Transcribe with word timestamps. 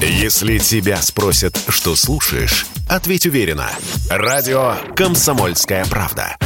Если 0.00 0.58
тебя 0.58 1.00
спросят, 1.00 1.58
что 1.68 1.96
слушаешь, 1.96 2.66
ответь 2.86 3.24
уверенно. 3.24 3.70
Радио 4.10 4.74
«Комсомольская 4.94 5.86
правда». 5.86 6.36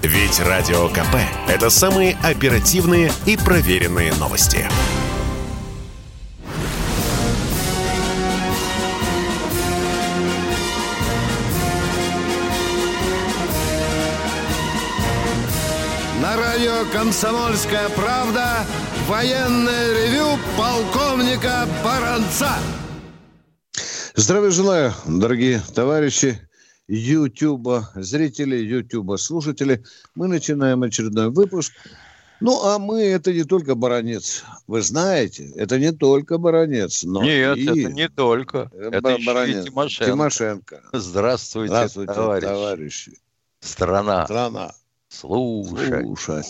Ведь 0.00 0.38
Радио 0.38 0.88
КП– 0.88 1.16
это 1.48 1.70
самые 1.70 2.16
оперативные 2.22 3.12
и 3.26 3.36
проверенные 3.36 4.14
новости. 4.14 4.64
На 16.22 16.36
радио 16.36 16.84
«Комсомольская 16.92 17.88
правда» 17.88 18.64
военное 19.08 19.94
ревю 19.94 20.38
полковника 20.56 21.66
Баранца. 21.84 22.52
Здравия 24.20 24.50
желаю, 24.50 24.92
дорогие 25.06 25.62
товарищи 25.74 26.38
Ютуба, 26.88 27.90
зрители 27.94 28.56
Ютуба, 28.56 29.16
слушатели. 29.16 29.82
Мы 30.14 30.28
начинаем 30.28 30.82
очередной 30.82 31.30
выпуск. 31.30 31.72
Ну, 32.38 32.62
а 32.62 32.78
мы 32.78 33.00
это 33.00 33.32
не 33.32 33.44
только 33.44 33.74
баронец. 33.74 34.44
Вы 34.66 34.82
знаете, 34.82 35.50
это 35.56 35.78
не 35.78 35.92
только 35.92 36.36
баронец, 36.36 37.02
но 37.02 37.22
Нет, 37.22 37.56
и... 37.56 37.64
это 37.64 37.92
не 37.92 38.10
только. 38.10 38.70
Это 38.74 39.00
Бар- 39.00 39.12
еще 39.14 39.22
и 39.22 39.26
баронец. 39.26 39.64
Тимошенко. 39.64 40.12
Тимошенко. 40.12 40.82
Здравствуйте, 40.92 41.72
Здравствуйте, 41.72 42.12
товарищ. 42.12 42.44
товарищи. 42.46 43.18
Страна, 43.60 44.26
Страна. 44.26 44.72
Слушай. 45.10 46.04
Слушай. 46.04 46.42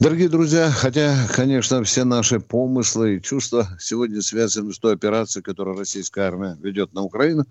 Дорогие 0.00 0.28
друзья, 0.28 0.70
хотя, 0.70 1.26
конечно, 1.34 1.82
все 1.84 2.04
наши 2.04 2.40
помыслы 2.40 3.16
и 3.16 3.22
чувства 3.22 3.68
сегодня 3.78 4.20
связаны 4.20 4.72
с 4.72 4.78
той 4.78 4.94
операцией, 4.94 5.42
которую 5.42 5.78
российская 5.78 6.22
армия 6.22 6.56
ведет 6.60 6.92
на 6.92 7.02
Украину, 7.02 7.46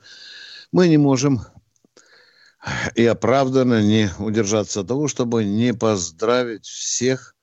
мы 0.71 0.87
не 0.89 0.97
можем 0.97 1.41
и 2.95 3.05
оправданно 3.05 3.81
не 3.81 4.09
удержаться 4.19 4.81
от 4.81 4.87
того, 4.87 5.07
чтобы 5.07 5.43
не 5.43 5.73
поздравить 5.73 6.65
всех 6.65 7.35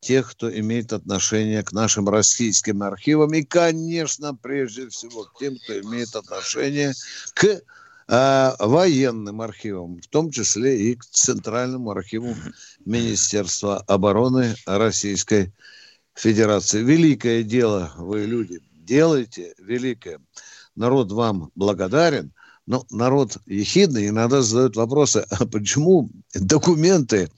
тех, 0.00 0.30
кто 0.30 0.54
имеет 0.54 0.92
отношение 0.92 1.62
к 1.62 1.72
нашим 1.72 2.08
российским 2.08 2.82
архивам 2.82 3.32
и, 3.32 3.42
конечно, 3.42 4.34
прежде 4.34 4.88
всего 4.88 5.24
к 5.24 5.38
тем, 5.38 5.56
кто 5.56 5.80
имеет 5.80 6.14
отношение 6.14 6.92
к 7.34 7.62
военным 8.06 9.40
архивам, 9.40 10.00
в 10.00 10.06
том 10.08 10.30
числе 10.30 10.90
и 10.90 10.94
к 10.94 11.04
Центральному 11.04 11.90
архиву 11.90 12.34
Министерства 12.84 13.78
обороны 13.78 14.54
Российской 14.66 15.52
Федерации. 16.14 16.82
Великое 16.82 17.42
дело 17.42 17.92
вы, 17.96 18.26
люди, 18.26 18.60
делаете 18.72 19.54
великое. 19.58 20.20
Народ 20.76 21.12
вам 21.12 21.50
благодарен, 21.54 22.32
но 22.66 22.84
народ 22.90 23.38
ехидный 23.46 24.08
иногда 24.08 24.42
задает 24.42 24.76
вопросы, 24.76 25.24
а 25.30 25.46
почему 25.46 26.10
документы 26.34 27.30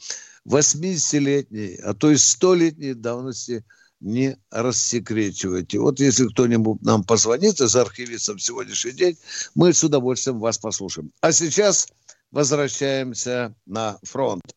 80-летней, 0.46 1.76
а 1.76 1.94
то 1.94 2.10
и 2.10 2.14
100-летней 2.14 2.94
давности 2.94 3.64
не 4.00 4.36
рассекречиваете. 4.50 5.78
Вот 5.78 6.00
если 6.00 6.28
кто-нибудь 6.28 6.82
нам 6.82 7.04
позвонит 7.04 7.60
из 7.60 7.74
архивистов 7.76 8.38
в 8.38 8.42
сегодняшний 8.42 8.92
день, 8.92 9.16
мы 9.54 9.72
с 9.72 9.82
удовольствием 9.82 10.38
вас 10.38 10.58
послушаем. 10.58 11.10
А 11.20 11.32
сейчас 11.32 11.88
возвращаемся 12.30 13.54
на 13.66 13.98
фронт. 14.02 14.54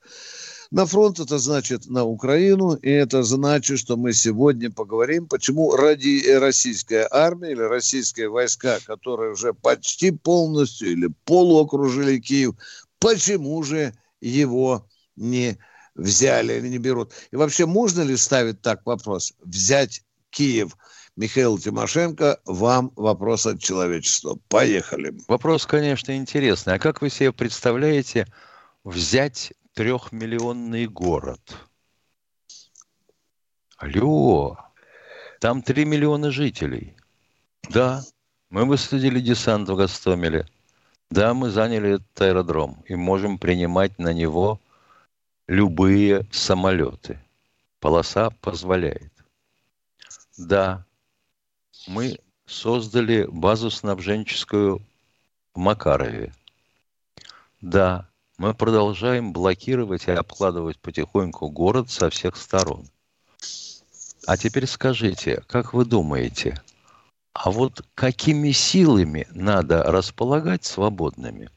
На 0.71 0.85
фронт 0.85 1.19
это 1.19 1.39
значит 1.39 1.87
на 1.87 2.03
Украину, 2.03 2.75
и 2.75 2.89
это 2.91 3.23
значит, 3.23 3.79
что 3.79 3.97
мы 3.97 4.13
сегодня 4.13 4.69
поговорим, 4.69 5.27
почему 5.27 5.75
ради 5.75 6.23
российская 6.29 7.07
армия 7.09 7.53
или 7.53 7.61
российские 7.61 8.29
войска, 8.29 8.77
которые 8.85 9.31
уже 9.33 9.53
почти 9.53 10.11
полностью 10.11 10.91
или 10.91 11.09
полуокружили 11.25 12.19
Киев, 12.19 12.53
почему 12.99 13.63
же 13.63 13.93
его 14.21 14.87
не 15.15 15.57
взяли 15.99 16.53
или 16.53 16.67
не 16.67 16.77
берут? 16.77 17.13
И 17.31 17.35
вообще 17.35 17.65
можно 17.65 18.01
ли 18.01 18.17
ставить 18.17 18.61
так 18.61 18.85
вопрос? 18.85 19.33
Взять 19.43 20.03
Киев? 20.29 20.75
Михаил 21.15 21.57
Тимошенко, 21.57 22.39
вам 22.45 22.93
вопрос 22.95 23.45
от 23.45 23.61
человечества. 23.61 24.37
Поехали. 24.47 25.13
Вопрос, 25.27 25.65
конечно, 25.65 26.15
интересный. 26.15 26.75
А 26.75 26.79
как 26.79 27.01
вы 27.01 27.09
себе 27.09 27.33
представляете 27.33 28.25
взять 28.85 29.51
трехмиллионный 29.73 30.87
город? 30.87 31.41
Алло, 33.75 34.57
там 35.41 35.61
три 35.61 35.83
миллиона 35.83 36.31
жителей. 36.31 36.95
Да, 37.69 38.01
мы 38.49 38.63
высадили 38.63 39.19
десант 39.19 39.67
в 39.67 39.75
Гастомеле. 39.75 40.47
Да, 41.11 41.33
мы 41.33 41.49
заняли 41.49 41.95
этот 41.95 42.21
аэродром 42.21 42.83
и 42.87 42.95
можем 42.95 43.39
принимать 43.39 43.99
на 43.99 44.13
него 44.13 44.61
любые 45.49 46.27
самолеты. 46.31 47.19
Полоса 47.79 48.29
позволяет. 48.29 49.11
Да, 50.37 50.85
мы 51.87 52.19
создали 52.45 53.25
базу 53.27 53.71
снабженческую 53.71 54.79
в 55.55 55.57
Макарове. 55.57 56.33
Да, 57.61 58.07
мы 58.37 58.53
продолжаем 58.53 59.33
блокировать 59.33 60.07
и 60.07 60.11
обкладывать 60.11 60.77
потихоньку 60.79 61.49
город 61.49 61.89
со 61.89 62.11
всех 62.11 62.37
сторон. 62.37 62.87
А 64.27 64.37
теперь 64.37 64.67
скажите, 64.67 65.41
как 65.47 65.73
вы 65.73 65.83
думаете, 65.83 66.61
а 67.33 67.49
вот 67.49 67.83
какими 67.95 68.51
силами 68.51 69.27
надо 69.31 69.81
располагать 69.81 70.63
свободными, 70.63 71.49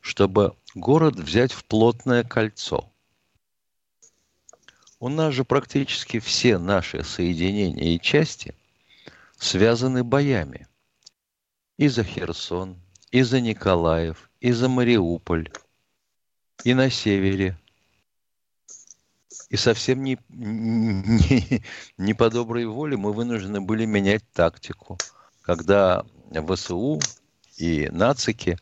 чтобы 0.00 0.54
город 0.76 1.16
взять 1.16 1.52
в 1.52 1.64
плотное 1.64 2.22
кольцо? 2.22 2.91
У 5.02 5.08
нас 5.08 5.34
же 5.34 5.42
практически 5.42 6.20
все 6.20 6.58
наши 6.58 7.02
соединения 7.02 7.96
и 7.96 8.00
части 8.00 8.54
связаны 9.36 10.04
боями. 10.04 10.68
И 11.76 11.88
за 11.88 12.04
Херсон, 12.04 12.80
и 13.10 13.22
за 13.22 13.40
Николаев, 13.40 14.30
и 14.38 14.52
за 14.52 14.68
Мариуполь, 14.68 15.50
и 16.62 16.72
на 16.72 16.88
севере. 16.88 17.58
И 19.48 19.56
совсем 19.56 20.04
не, 20.04 20.20
не, 20.28 21.64
не 21.98 22.14
по 22.14 22.30
доброй 22.30 22.66
воле 22.66 22.96
мы 22.96 23.12
вынуждены 23.12 23.60
были 23.60 23.86
менять 23.86 24.22
тактику, 24.32 24.98
когда 25.40 26.06
ВСУ 26.30 27.00
и 27.56 27.88
нацики 27.90 28.56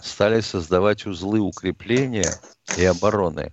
стали 0.00 0.40
создавать 0.40 1.04
узлы 1.04 1.40
укрепления 1.40 2.40
и 2.78 2.86
обороны 2.86 3.52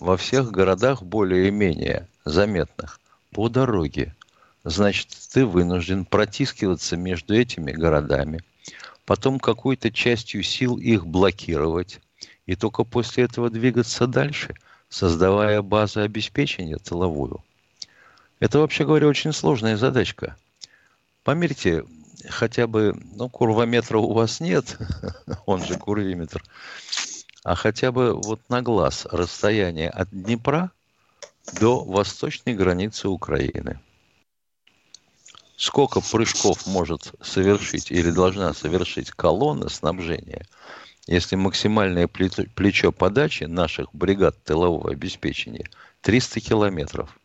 во 0.00 0.16
всех 0.16 0.50
городах 0.50 1.02
более-менее 1.02 2.08
заметных 2.24 3.00
по 3.30 3.48
дороге. 3.48 4.14
Значит, 4.64 5.08
ты 5.32 5.46
вынужден 5.46 6.04
протискиваться 6.04 6.96
между 6.96 7.34
этими 7.34 7.72
городами, 7.72 8.42
потом 9.04 9.38
какой-то 9.38 9.92
частью 9.92 10.42
сил 10.42 10.76
их 10.78 11.06
блокировать, 11.06 12.00
и 12.46 12.56
только 12.56 12.84
после 12.84 13.24
этого 13.24 13.50
двигаться 13.50 14.06
дальше, 14.06 14.54
создавая 14.88 15.62
базу 15.62 16.00
обеспечения 16.00 16.76
тыловую. 16.76 17.44
Это, 18.40 18.58
вообще 18.58 18.84
говоря, 18.84 19.06
очень 19.06 19.32
сложная 19.32 19.76
задачка. 19.76 20.36
Померьте 21.22 21.84
хотя 22.28 22.66
бы, 22.66 22.94
ну, 23.14 23.28
курвометра 23.28 23.98
у 23.98 24.12
вас 24.12 24.40
нет, 24.40 24.76
он 25.46 25.64
же 25.64 25.76
курвиметр, 25.76 26.42
а 27.46 27.54
хотя 27.54 27.92
бы 27.92 28.12
вот 28.12 28.40
на 28.48 28.60
глаз 28.60 29.06
расстояние 29.12 29.88
от 29.88 30.10
Днепра 30.10 30.72
до 31.60 31.84
восточной 31.84 32.54
границы 32.54 33.06
Украины. 33.08 33.78
Сколько 35.56 36.00
прыжков 36.00 36.66
может 36.66 37.14
совершить 37.22 37.92
или 37.92 38.10
должна 38.10 38.52
совершить 38.52 39.12
колонна 39.12 39.68
снабжения, 39.68 40.44
если 41.06 41.36
максимальное 41.36 42.08
плечо 42.08 42.90
подачи 42.90 43.44
наших 43.44 43.94
бригад 43.94 44.42
тылового 44.42 44.90
обеспечения 44.90 45.70
300 46.00 46.40
километров? 46.40 47.16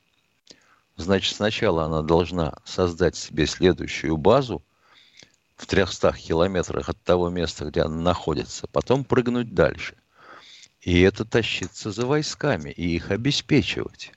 Значит, 0.98 1.36
сначала 1.36 1.86
она 1.86 2.04
должна 2.04 2.54
создать 2.64 3.16
себе 3.16 3.48
следующую 3.48 4.18
базу 4.18 4.62
в 5.56 5.66
300 5.66 6.14
километрах 6.14 6.90
от 6.90 7.02
того 7.02 7.30
места, 7.30 7.66
где 7.66 7.82
она 7.82 8.00
находится, 8.00 8.68
потом 8.68 9.04
прыгнуть 9.04 9.56
дальше. 9.56 9.96
И 10.82 11.02
это 11.02 11.26
тащиться 11.26 11.92
за 11.92 12.08
войсками 12.08 12.72
и 12.72 12.96
их 12.96 13.12
обеспечивать. 13.12 14.12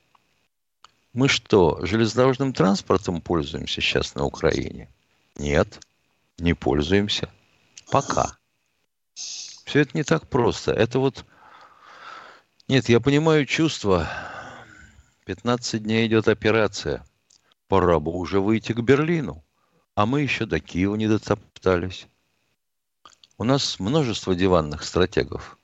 Мы 1.12 1.28
что, 1.28 1.84
железнодорожным 1.84 2.52
транспортом 2.52 3.20
пользуемся 3.20 3.81
сейчас 3.81 4.14
на 4.14 4.25
Украине? 4.25 4.88
Нет, 5.37 5.81
не 6.38 6.55
пользуемся. 6.55 7.28
Пока. 7.90 8.37
Все 9.14 9.81
это 9.81 9.90
не 9.94 10.05
так 10.05 10.28
просто. 10.28 10.72
Это 10.72 10.99
вот... 10.99 11.25
Нет, 12.66 12.88
я 12.88 12.99
понимаю 12.99 13.44
чувство. 13.44 14.08
15 15.26 15.82
дней 15.82 16.06
идет 16.06 16.28
операция. 16.28 17.05
Пора 17.69 18.00
бы 18.00 18.11
уже 18.11 18.40
выйти 18.40 18.72
к 18.72 18.81
Берлину. 18.81 19.44
А 19.94 20.06
мы 20.06 20.22
еще 20.22 20.46
до 20.46 20.61
Киева 20.61 20.96
не 20.96 21.08
дотоптались. 21.08 22.06
У 23.37 23.44
нас 23.44 23.78
множество 23.78 24.34
диванных 24.34 24.82
стратегов. 24.82 25.58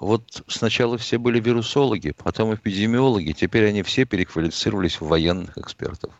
Вот 0.00 0.42
сначала 0.48 0.98
все 0.98 1.18
были 1.18 1.38
вирусологи, 1.38 2.10
потом 2.10 2.54
эпидемиологи, 2.54 3.32
теперь 3.32 3.68
они 3.68 3.82
все 3.82 4.04
переквалифицировались 4.04 5.00
в 5.00 5.06
военных 5.06 5.56
экспертов. 5.56 6.12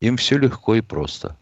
Им 0.00 0.16
все 0.18 0.36
легко 0.36 0.74
и 0.74 0.82
просто. 0.82 1.36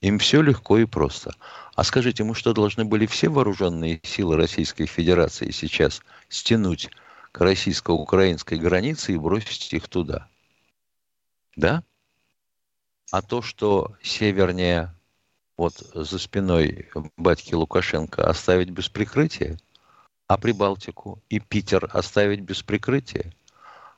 Им 0.00 0.18
все 0.18 0.42
легко 0.42 0.78
и 0.78 0.84
просто. 0.84 1.34
А 1.74 1.84
скажите, 1.84 2.24
мы 2.24 2.34
что, 2.34 2.52
должны 2.52 2.84
были 2.84 3.06
все 3.06 3.28
вооруженные 3.28 4.00
силы 4.02 4.36
Российской 4.36 4.86
Федерации 4.86 5.50
сейчас 5.50 6.02
стянуть 6.28 6.90
к 7.32 7.40
российско-украинской 7.40 8.58
границе 8.58 9.12
и 9.12 9.18
бросить 9.18 9.72
их 9.72 9.88
туда? 9.88 10.28
Да? 11.56 11.84
А 13.12 13.22
то, 13.22 13.42
что 13.42 13.96
севернее, 14.02 14.92
вот 15.56 15.74
за 15.94 16.18
спиной 16.18 16.90
батьки 17.16 17.54
Лукашенко 17.54 18.28
оставить 18.28 18.70
без 18.70 18.88
прикрытия, 18.88 19.56
а 20.26 20.38
Прибалтику 20.38 21.22
и 21.28 21.38
Питер 21.40 21.88
оставить 21.92 22.40
без 22.40 22.62
прикрытия, 22.62 23.32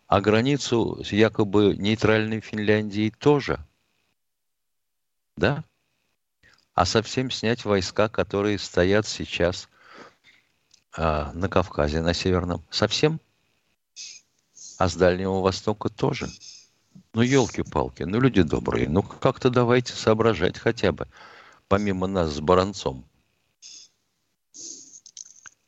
а 0.07 0.21
границу 0.21 1.03
с 1.05 1.13
якобы 1.13 1.77
нейтральной 1.77 2.41
Финляндией 2.41 3.11
тоже, 3.11 3.65
да? 5.37 5.65
А 6.75 6.85
совсем 6.85 7.31
снять 7.31 7.65
войска, 7.65 8.09
которые 8.09 8.59
стоят 8.59 9.07
сейчас 9.07 9.69
а, 10.93 11.33
на 11.33 11.49
Кавказе, 11.49 12.03
на 12.03 12.13
Северном, 12.13 12.63
совсем? 12.71 13.21
А 14.79 14.89
с 14.89 14.95
Дальнего 14.95 15.41
Востока 15.41 15.89
тоже– 15.89 16.29
ну, 17.17 17.23
елки-палки, 17.23 18.03
ну, 18.03 18.21
люди 18.21 18.43
добрые, 18.43 18.91
ну, 18.91 19.03
как-то 19.03 19.49
давайте 19.49 19.95
соображать 19.95 20.59
хотя 20.59 20.93
бы, 20.93 21.09
помимо 21.67 22.07
нас 22.07 22.35
с 22.35 22.41
Баранцом. 22.41 23.07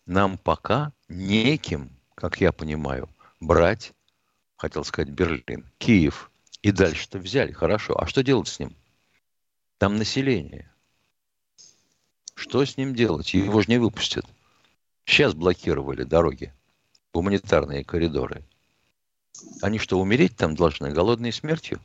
Нам 0.08 0.38
пока 0.38 0.94
неким, 1.10 1.90
как 2.14 2.40
я 2.40 2.50
понимаю, 2.50 3.10
брать, 3.40 3.92
хотел 4.56 4.82
сказать, 4.82 5.10
Берлин, 5.10 5.70
Киев. 5.76 6.30
И 6.62 6.72
дальше-то 6.72 7.18
взяли, 7.18 7.52
хорошо. 7.52 7.94
А 8.00 8.06
что 8.06 8.22
делать 8.22 8.48
с 8.48 8.58
ним? 8.58 8.74
Там 9.76 9.96
население. 9.96 10.72
Что 12.34 12.64
с 12.64 12.78
ним 12.78 12.94
делать? 12.94 13.34
Его 13.34 13.60
же 13.60 13.66
не 13.68 13.76
выпустят. 13.76 14.24
Сейчас 15.04 15.34
блокировали 15.34 16.04
дороги, 16.04 16.54
гуманитарные 17.12 17.84
коридоры. 17.84 18.42
Они 19.60 19.78
что, 19.78 20.00
умереть 20.00 20.38
там 20.38 20.56
должны 20.56 20.90
голодной 20.90 21.32
смертью? 21.32 21.82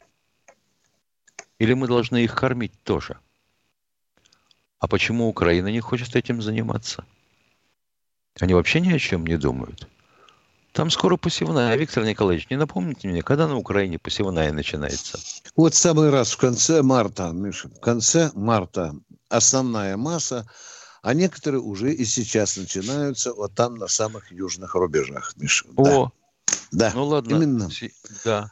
Или 1.60 1.74
мы 1.74 1.88
должны 1.88 2.24
их 2.24 2.34
кормить 2.34 2.82
тоже? 2.84 3.20
А 4.80 4.88
почему 4.88 5.28
Украина 5.28 5.68
не 5.68 5.82
хочет 5.82 6.16
этим 6.16 6.42
заниматься? 6.42 7.06
Они 8.40 8.54
вообще 8.54 8.80
ни 8.82 8.92
о 8.92 9.00
чем 9.00 9.26
не 9.26 9.38
думают. 9.38 9.88
Там 10.72 10.90
скоро 10.90 11.18
посевная. 11.18 11.76
Виктор 11.76 12.04
Николаевич, 12.04 12.50
не 12.50 12.58
напомните 12.58 13.08
мне, 13.08 13.22
когда 13.22 13.48
на 13.48 13.58
Украине 13.58 14.00
посевная 14.00 14.52
начинается? 14.52 15.20
Вот 15.56 15.76
самый 15.76 16.10
раз 16.10 16.32
в 16.32 16.38
конце 16.38 16.82
марта, 16.82 17.32
Миша, 17.32 17.70
в 17.70 17.80
конце 17.80 18.32
марта 18.34 18.96
основная 19.30 19.98
масса, 19.98 20.50
а 21.04 21.14
некоторые 21.14 21.62
уже 21.62 21.94
и 21.94 22.06
сейчас 22.06 22.58
начинаются 22.58 23.34
вот 23.34 23.54
там 23.54 23.76
на 23.76 23.88
самых 23.88 24.32
южных 24.32 24.74
рубежах, 24.74 25.34
Миша. 25.36 25.66
О, 25.78 25.84
да. 25.84 26.12
Да, 26.72 26.92
ну 26.96 27.06
ладно. 27.06 27.36
Именно. 27.36 27.70
Да. 28.26 28.52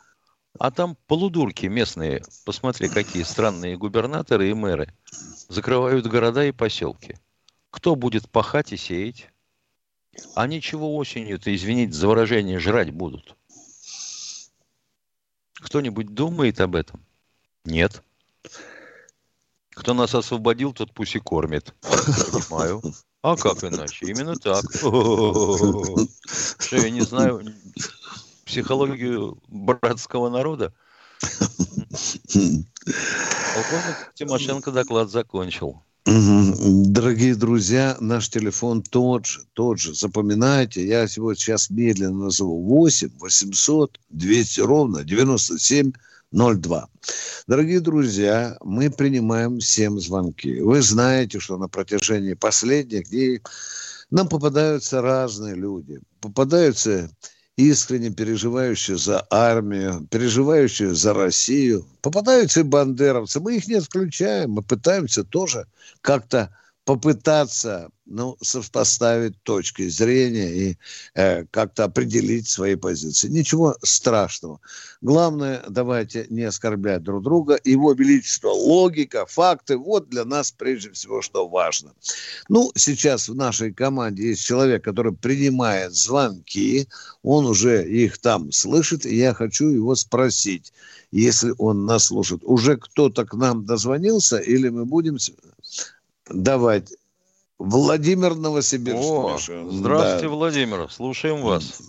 А 0.59 0.69
там 0.69 0.95
полудурки 1.07 1.65
местные, 1.65 2.23
посмотри, 2.45 2.87
какие 2.87 3.23
странные 3.23 3.77
губернаторы 3.77 4.49
и 4.49 4.53
мэры, 4.53 4.93
закрывают 5.49 6.05
города 6.05 6.45
и 6.45 6.51
поселки. 6.51 7.17
Кто 7.71 7.95
будет 7.95 8.29
пахать 8.29 8.73
и 8.73 8.77
сеять? 8.77 9.30
А 10.35 10.47
ничего 10.47 10.95
осенью-то, 10.95 11.55
извините 11.55 11.93
за 11.93 12.07
выражение, 12.07 12.59
жрать 12.59 12.91
будут. 12.91 13.35
Кто-нибудь 15.53 16.13
думает 16.13 16.59
об 16.59 16.75
этом? 16.75 17.05
Нет. 17.65 18.03
Кто 19.69 19.93
нас 19.93 20.15
освободил, 20.15 20.73
тот 20.73 20.93
пусть 20.93 21.15
и 21.15 21.19
кормит. 21.19 21.73
Понимаю. 21.81 22.81
А 23.21 23.37
как 23.37 23.63
иначе? 23.63 24.07
Именно 24.07 24.35
так. 24.35 24.63
Что, 24.71 26.75
я 26.75 26.89
не 26.89 27.01
знаю 27.01 27.43
психологию 28.45 29.37
братского 29.47 30.29
народа? 30.29 30.73
Полковник 33.53 34.13
Тимошенко 34.15 34.71
доклад 34.71 35.09
закончил. 35.09 35.83
Дорогие 36.03 37.35
друзья, 37.35 37.95
наш 37.99 38.29
телефон 38.29 38.81
тот 38.81 39.27
же, 39.27 39.41
тот 39.53 39.79
же. 39.79 39.93
Запоминайте, 39.93 40.85
я 40.85 41.03
его 41.03 41.35
сейчас 41.35 41.69
медленно 41.69 42.25
назову. 42.25 42.63
8 42.63 43.09
800 43.19 43.99
200 44.09 44.59
ровно 44.61 45.03
97 45.03 45.91
02. 46.31 46.89
Дорогие 47.47 47.81
друзья, 47.81 48.57
мы 48.61 48.89
принимаем 48.89 49.59
всем 49.59 49.99
звонки. 49.99 50.59
Вы 50.59 50.81
знаете, 50.81 51.39
что 51.39 51.57
на 51.57 51.67
протяжении 51.67 52.33
последних 52.33 53.09
дней 53.09 53.41
нам 54.09 54.27
попадаются 54.27 55.01
разные 55.01 55.53
люди. 55.53 55.99
Попадаются 56.19 57.11
искренне 57.69 58.09
переживающие 58.09 58.97
за 58.97 59.25
армию, 59.29 60.07
переживающие 60.09 60.93
за 60.93 61.13
Россию. 61.13 61.85
Попадаются 62.01 62.61
и 62.61 62.63
бандеровцы. 62.63 63.39
Мы 63.39 63.57
их 63.57 63.67
не 63.67 63.75
отключаем. 63.75 64.51
Мы 64.51 64.63
пытаемся 64.63 65.23
тоже 65.23 65.67
как-то 66.01 66.55
попытаться 66.85 67.89
ну, 68.05 68.35
сопоставить 68.41 69.41
точки 69.43 69.87
зрения 69.87 70.53
и 70.53 70.77
э, 71.15 71.45
как-то 71.45 71.85
определить 71.85 72.47
свои 72.47 72.75
позиции. 72.75 73.29
Ничего 73.29 73.75
страшного. 73.83 74.59
Главное, 75.01 75.63
давайте 75.69 76.25
не 76.29 76.43
оскорблять 76.43 77.03
друг 77.03 77.23
друга. 77.23 77.59
Его 77.63 77.93
величество, 77.93 78.49
логика, 78.49 79.25
факты, 79.25 79.77
вот 79.77 80.09
для 80.09 80.25
нас 80.25 80.51
прежде 80.51 80.91
всего, 80.91 81.21
что 81.21 81.47
важно. 81.47 81.93
Ну, 82.49 82.71
сейчас 82.75 83.29
в 83.29 83.35
нашей 83.35 83.73
команде 83.73 84.29
есть 84.29 84.43
человек, 84.43 84.83
который 84.83 85.13
принимает 85.13 85.93
звонки, 85.93 86.87
он 87.23 87.45
уже 87.45 87.87
их 87.87 88.17
там 88.17 88.51
слышит, 88.51 89.05
и 89.05 89.15
я 89.15 89.33
хочу 89.33 89.69
его 89.69 89.95
спросить, 89.95 90.73
если 91.11 91.53
он 91.57 91.85
нас 91.85 92.05
слушает. 92.05 92.41
Уже 92.43 92.77
кто-то 92.77 93.25
к 93.25 93.35
нам 93.35 93.65
дозвонился, 93.65 94.37
или 94.37 94.69
мы 94.69 94.85
будем 94.85 95.17
давать. 96.33 96.93
Владимир 97.57 98.35
Новосибирск. 98.35 98.99
О, 99.03 99.37
здравствуйте, 99.37 100.27
да. 100.27 100.29
Владимир. 100.29 100.89
Слушаем 100.89 101.41
вас. 101.41 101.79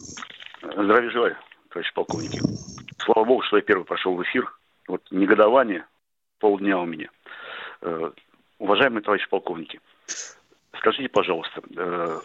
Здравия 0.63 1.11
желаю, 1.11 1.37
товарищ 1.71 1.93
полковник. 1.95 2.43
Слава 2.99 3.25
богу, 3.25 3.43
что 3.43 3.57
я 3.57 3.63
первый 3.63 3.85
прошел 3.85 4.15
в 4.15 4.23
эфир. 4.23 4.53
Вот 4.87 5.03
негодование 5.11 5.87
полдня 6.39 6.79
у 6.79 6.85
меня. 6.85 7.09
Э, 7.81 8.11
уважаемые 8.59 9.03
товарищи 9.03 9.29
полковники, 9.29 9.81
скажите, 10.79 11.09
пожалуйста, 11.09 11.63
э, 11.77 12.21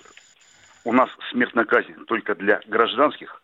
у 0.83 0.93
нас 0.93 1.09
смертная 1.31 1.65
казнь 1.65 1.93
только 2.07 2.35
для 2.35 2.61
гражданских? 2.67 3.41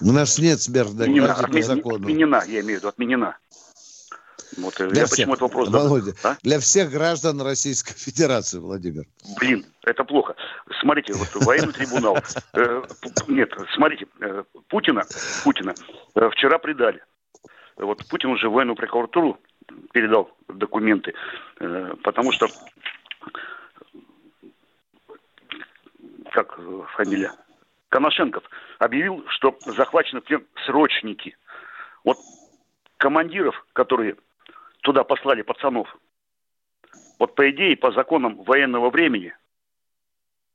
У 0.00 0.12
нас 0.12 0.38
нет 0.38 0.60
смертной 0.60 1.06
казни 1.20 1.60
по 1.60 1.62
закону. 1.62 1.96
Отменена, 1.96 2.42
я 2.46 2.60
имею 2.60 2.78
в 2.78 2.80
виду, 2.80 2.88
отменена. 2.88 3.36
Вот, 4.56 4.80
э, 4.80 4.88
для 4.88 5.02
я 5.02 5.06
всех, 5.06 5.16
почему 5.16 5.34
этот 5.34 5.42
вопрос 5.42 5.68
Володя, 5.68 6.12
а? 6.22 6.36
для 6.42 6.58
всех 6.60 6.90
граждан 6.90 7.40
Российской 7.40 7.94
Федерации, 7.94 8.58
Владимир. 8.58 9.04
Блин, 9.38 9.66
это 9.84 10.04
плохо. 10.04 10.34
Смотрите, 10.80 11.12
вот 11.12 11.28
военный 11.44 11.72
трибунал. 11.72 12.18
Э, 12.54 12.82
нет, 13.28 13.52
смотрите, 13.74 14.06
э, 14.20 14.44
Путина, 14.68 15.04
Путина 15.44 15.74
вчера 16.32 16.58
предали. 16.58 17.02
Вот 17.76 18.06
Путин 18.08 18.30
уже 18.30 18.48
военную 18.48 18.76
прокуратуру 18.76 19.38
передал 19.92 20.30
документы, 20.48 21.12
потому 22.02 22.32
что 22.32 22.46
как 26.32 26.58
фамилия? 26.96 27.32
Коношенков 27.90 28.44
объявил, 28.78 29.24
что 29.28 29.56
захвачены 29.66 30.20
в 30.20 30.24
плен 30.24 30.46
срочники. 30.64 31.36
Вот 32.04 32.18
командиров, 32.96 33.66
которые 33.72 34.16
туда 34.86 35.02
послали 35.02 35.42
пацанов. 35.42 35.88
Вот 37.18 37.34
по 37.34 37.50
идее, 37.50 37.76
по 37.76 37.90
законам 37.90 38.44
военного 38.44 38.90
времени, 38.90 39.34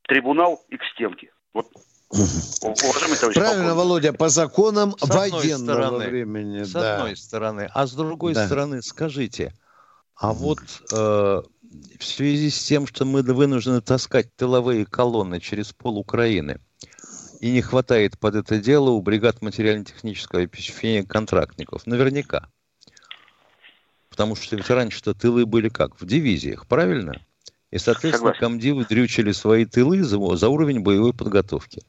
трибунал 0.03 0.63
и 0.69 0.77
к 0.77 0.83
стенке. 0.93 1.33
Вот 1.53 1.67
Уважаемый 2.11 3.17
товарищ 3.17 3.37
Правильно, 3.37 3.75
Володя, 3.75 4.13
по 4.13 4.29
законам 4.29 4.95
с 4.97 5.07
военного 5.07 5.57
стороны, 5.57 6.07
времени. 6.09 6.63
С 6.63 6.71
да. 6.71 6.95
одной 6.95 7.15
стороны. 7.15 7.69
А 7.73 7.87
с 7.87 7.93
другой 7.93 8.33
да. 8.33 8.45
стороны, 8.45 8.81
скажите, 8.81 9.53
а 10.15 10.33
вот 10.33 10.59
э, 10.91 10.95
в 10.95 12.03
связи 12.03 12.49
с 12.49 12.63
тем, 12.63 12.85
что 12.87 13.05
мы 13.05 13.23
вынуждены 13.23 13.81
таскать 13.81 14.33
тыловые 14.35 14.85
колонны 14.85 15.39
через 15.39 15.71
пол 15.73 15.97
Украины, 15.97 16.59
и 17.39 17.51
не 17.51 17.61
хватает 17.61 18.19
под 18.19 18.35
это 18.35 18.59
дело 18.59 18.91
у 18.91 19.01
бригад 19.01 19.41
материально-технического 19.41 20.41
обеспечения 20.41 21.03
контрактников, 21.03 21.85
наверняка– 21.85 22.49
Потому 24.11 24.35
что 24.35 24.57
ведь 24.57 24.69
раньше-то 24.69 25.13
тылы 25.13 25.45
были 25.45 25.69
как? 25.69 25.99
В 25.99 26.05
дивизиях, 26.05 26.67
правильно? 26.67 27.13
И, 27.71 27.77
соответственно, 27.77 28.33
Согласен. 28.33 28.39
комдивы 28.39 28.85
дрючили 28.85 29.31
свои 29.31 29.65
тылы 29.65 30.03
за, 30.03 30.19
за 30.35 30.49
уровень 30.49 30.81
боевой 30.81 31.13
подготовки. 31.13 31.81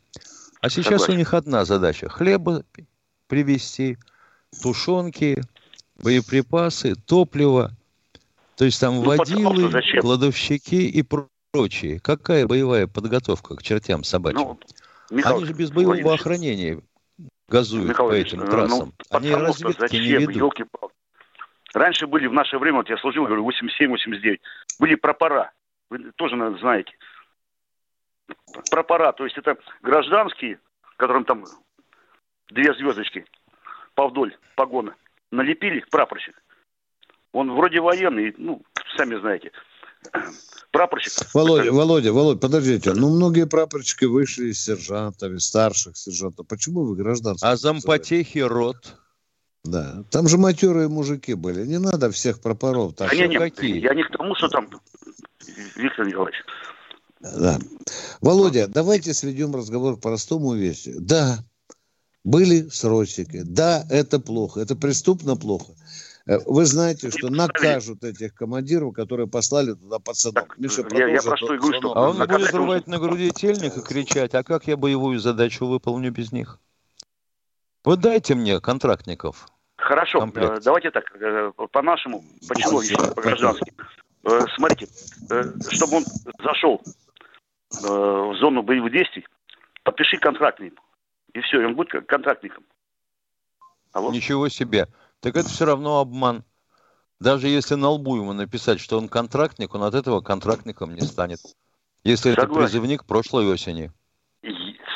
А 0.60 0.70
сейчас 0.70 1.02
Согласен. 1.02 1.14
у 1.14 1.16
них 1.16 1.34
одна 1.34 1.64
задача. 1.64 2.08
Хлеба 2.08 2.64
привезти, 3.26 3.98
тушенки, 4.62 5.42
боеприпасы, 5.96 6.94
топливо. 6.94 7.72
То 8.56 8.66
есть 8.66 8.78
там 8.78 8.96
ну, 8.96 9.02
водилы, 9.02 9.82
кладовщики 10.00 10.76
и 10.76 11.02
прочие. 11.02 11.98
Какая 11.98 12.46
боевая 12.46 12.86
подготовка 12.86 13.56
к 13.56 13.62
чертям 13.64 14.04
собачьим? 14.04 14.40
Ну, 14.40 14.60
Михаил 15.10 15.38
Они 15.38 15.46
же 15.46 15.54
без 15.54 15.72
боевого 15.72 16.14
охранения 16.14 16.80
газуют 17.48 17.88
Михаил 17.88 18.08
по 18.10 18.14
этим 18.14 18.38
ну, 18.38 18.46
трассам. 18.46 18.94
Ну, 18.96 19.16
Они 19.16 19.30
разведки 19.34 19.80
зачем, 19.80 20.00
не 20.00 20.12
ведут. 20.12 20.54
Раньше 21.74 22.06
были 22.06 22.26
в 22.26 22.32
наше 22.32 22.58
время, 22.58 22.78
вот 22.78 22.90
я 22.90 22.98
служил, 22.98 23.24
говорю, 23.26 23.48
87-89, 23.48 24.40
были 24.78 24.94
пропора. 24.94 25.52
Вы 25.90 26.12
тоже, 26.16 26.36
наверное, 26.36 26.60
знаете. 26.60 26.92
Пропора, 28.70 29.12
то 29.12 29.24
есть 29.24 29.36
это 29.38 29.56
гражданские, 29.82 30.58
которым 30.96 31.24
там 31.24 31.44
две 32.48 32.74
звездочки 32.74 33.24
повдоль 33.94 34.36
погона 34.54 34.94
налепили 35.30 35.84
прапорщик. 35.90 36.34
Он 37.32 37.54
вроде 37.54 37.80
военный, 37.80 38.34
ну, 38.36 38.62
сами 38.96 39.18
знаете, 39.18 39.50
прапорщик. 40.70 41.12
Володя, 41.32 41.64
это... 41.64 41.72
Володя, 41.72 42.12
Володя, 42.12 42.38
подождите. 42.40 42.92
Ну, 42.92 43.16
многие 43.16 43.46
прапорщики 43.46 44.04
вышли 44.04 44.46
из 44.46 44.62
сержантов, 44.62 45.32
из 45.32 45.46
старших 45.46 45.96
сержантов. 45.96 46.46
Почему 46.46 46.84
вы 46.84 46.96
гражданских? 46.96 47.46
А 47.46 47.56
зампотехи 47.56 48.38
рот? 48.38 48.96
Да, 49.64 50.04
там 50.10 50.28
же 50.28 50.38
матерые 50.38 50.88
мужики 50.88 51.34
были. 51.34 51.64
Не 51.64 51.78
надо 51.78 52.10
всех 52.10 52.40
пропоров. 52.40 52.94
Так, 52.94 53.12
а 53.12 53.14
не, 53.14 53.28
не, 53.28 53.38
какие? 53.38 53.78
Я 53.78 53.94
не 53.94 54.02
к 54.02 54.10
тому, 54.10 54.34
что 54.34 54.48
там, 54.48 54.68
Виктор 55.76 56.06
Николаевич. 56.06 56.44
Да. 57.20 57.58
Володя, 58.20 58.66
давайте 58.66 59.14
сведем 59.14 59.54
разговор 59.54 59.96
к 59.96 60.00
простому 60.00 60.54
вещи. 60.54 60.92
Да, 60.98 61.38
были 62.24 62.68
срочники. 62.68 63.42
Да, 63.44 63.84
это 63.88 64.18
плохо. 64.18 64.60
Это 64.60 64.74
преступно 64.74 65.36
плохо. 65.36 65.74
Э, 66.26 66.38
вы 66.46 66.66
знаете, 66.66 67.10
что 67.10 67.30
накажут 67.30 68.02
этих 68.02 68.34
командиров, 68.34 68.94
которые 68.94 69.28
послали 69.28 69.74
туда 69.74 70.00
пацанов. 70.00 70.34
Так, 70.34 70.58
Миша, 70.58 70.84
я, 70.92 71.06
я 71.08 71.22
про 71.22 71.36
что 71.36 71.54
и 71.54 71.58
говорю, 71.58 71.78
что... 71.78 71.96
А 71.96 72.10
он 72.10 72.18
будет 72.18 72.52
рвать 72.52 72.86
на 72.88 72.98
груди 72.98 73.30
тельник 73.30 73.76
и 73.76 73.80
кричать, 73.80 74.34
а 74.34 74.42
как 74.42 74.66
я 74.66 74.76
боевую 74.76 75.20
задачу 75.20 75.66
выполню 75.66 76.10
без 76.10 76.32
них? 76.32 76.58
Вот 77.84 78.00
дайте 78.00 78.34
мне 78.34 78.60
контрактников. 78.60 79.48
Хорошо, 79.76 80.20
комплект. 80.20 80.58
Э, 80.58 80.60
давайте 80.60 80.90
так, 80.90 81.04
э, 81.20 81.52
по-нашему, 81.72 82.22
по-человечески, 82.48 83.14
по-граждански. 83.14 83.72
Смотрите, 84.54 84.86
чтобы 85.70 85.96
он 85.96 86.04
зашел 86.44 86.80
в 87.70 88.36
зону 88.36 88.62
боевых 88.62 88.92
действий, 88.92 89.26
подпиши 89.82 90.16
контрактник. 90.18 90.78
И 91.32 91.40
все, 91.40 91.60
и 91.60 91.64
он 91.64 91.74
будет 91.74 92.06
контрактником. 92.06 92.64
Алло? 93.92 94.12
Ничего 94.12 94.48
себе. 94.48 94.88
Так 95.20 95.36
это 95.36 95.48
все 95.48 95.64
равно 95.64 96.00
обман. 96.00 96.44
Даже 97.20 97.48
если 97.48 97.76
на 97.76 97.88
лбу 97.88 98.16
ему 98.16 98.32
написать, 98.32 98.80
что 98.80 98.98
он 98.98 99.08
контрактник, 99.08 99.74
он 99.74 99.84
от 99.84 99.94
этого 99.94 100.20
контрактником 100.20 100.94
не 100.94 101.02
станет. 101.02 101.38
Если 102.04 102.30
согласен. 102.30 102.50
это 102.50 102.60
призывник 102.60 103.04
прошлой 103.04 103.46
осени. 103.46 103.92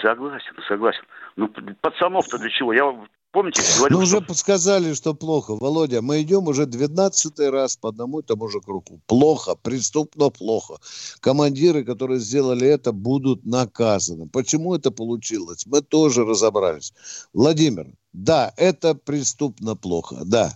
Согласен, 0.06 0.54
согласен. 0.68 1.02
Ну, 1.34 1.48
пацанов-то 1.80 2.38
для 2.38 2.48
чего? 2.48 2.72
Я 2.72 3.08
помните, 3.32 3.60
говорил, 3.76 3.98
Ну, 3.98 4.04
уже 4.04 4.18
что... 4.18 4.26
подсказали, 4.26 4.94
что 4.94 5.14
плохо. 5.14 5.56
Володя, 5.56 6.00
мы 6.00 6.22
идем 6.22 6.46
уже 6.46 6.64
12 6.64 7.40
раз 7.50 7.76
по 7.76 7.88
одному 7.88 8.20
и 8.20 8.22
тому 8.22 8.48
же 8.48 8.60
кругу. 8.60 9.00
Плохо, 9.06 9.56
преступно 9.56 10.30
плохо. 10.30 10.76
Командиры, 11.18 11.84
которые 11.84 12.20
сделали 12.20 12.68
это, 12.68 12.92
будут 12.92 13.44
наказаны. 13.44 14.28
Почему 14.28 14.76
это 14.76 14.92
получилось? 14.92 15.66
Мы 15.66 15.82
тоже 15.82 16.24
разобрались. 16.24 16.94
Владимир, 17.32 17.88
да, 18.12 18.52
это 18.56 18.94
преступно 18.94 19.74
плохо, 19.74 20.18
да. 20.24 20.52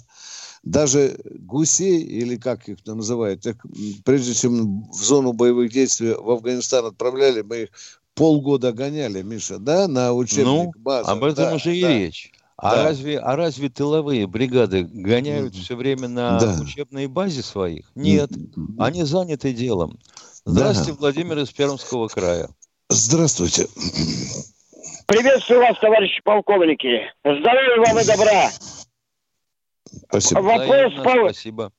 Даже 0.62 1.18
гусей, 1.24 2.02
или 2.02 2.36
как 2.36 2.68
их 2.68 2.84
там 2.84 2.98
называют, 2.98 3.40
так, 3.40 3.56
прежде 4.04 4.34
чем 4.34 4.90
в 4.90 5.02
зону 5.02 5.32
боевых 5.32 5.72
действий 5.72 6.14
в 6.14 6.30
Афганистан 6.30 6.84
отправляли, 6.84 7.40
мы 7.40 7.62
их 7.62 7.70
полгода 8.20 8.74
гоняли, 8.74 9.22
Миша, 9.22 9.58
да, 9.58 9.88
на 9.88 10.12
учебных 10.12 10.74
ну, 10.74 10.82
базах. 10.82 11.08
об 11.08 11.24
этом 11.24 11.44
да, 11.44 11.54
уже 11.54 11.74
и 11.74 11.82
речь. 11.82 12.30
А, 12.58 12.76
да. 12.76 12.84
разве, 12.84 13.18
а 13.18 13.34
разве 13.34 13.70
тыловые 13.70 14.26
бригады 14.26 14.82
гоняют 14.82 15.54
все 15.54 15.74
время 15.74 16.06
на 16.06 16.38
да. 16.38 16.54
учебной 16.60 17.06
базе 17.06 17.42
своих? 17.42 17.90
Нет, 17.94 18.28
они 18.78 19.04
заняты 19.04 19.54
делом. 19.54 19.98
Здравствуйте, 20.44 20.92
да. 20.92 20.98
Владимир 20.98 21.38
из 21.38 21.50
Пермского 21.50 22.08
края. 22.08 22.50
Здравствуйте. 22.90 23.66
Приветствую 25.06 25.60
вас, 25.60 25.78
товарищи 25.80 26.20
полковники. 26.22 27.00
Здоровья 27.24 27.86
вам 27.86 27.98
и 28.00 28.04
добра. 28.04 28.50
Спасибо. 30.10 30.40
Вопрос, 30.40 30.92
пол... 31.02 31.30
Спасибо. 31.30 31.72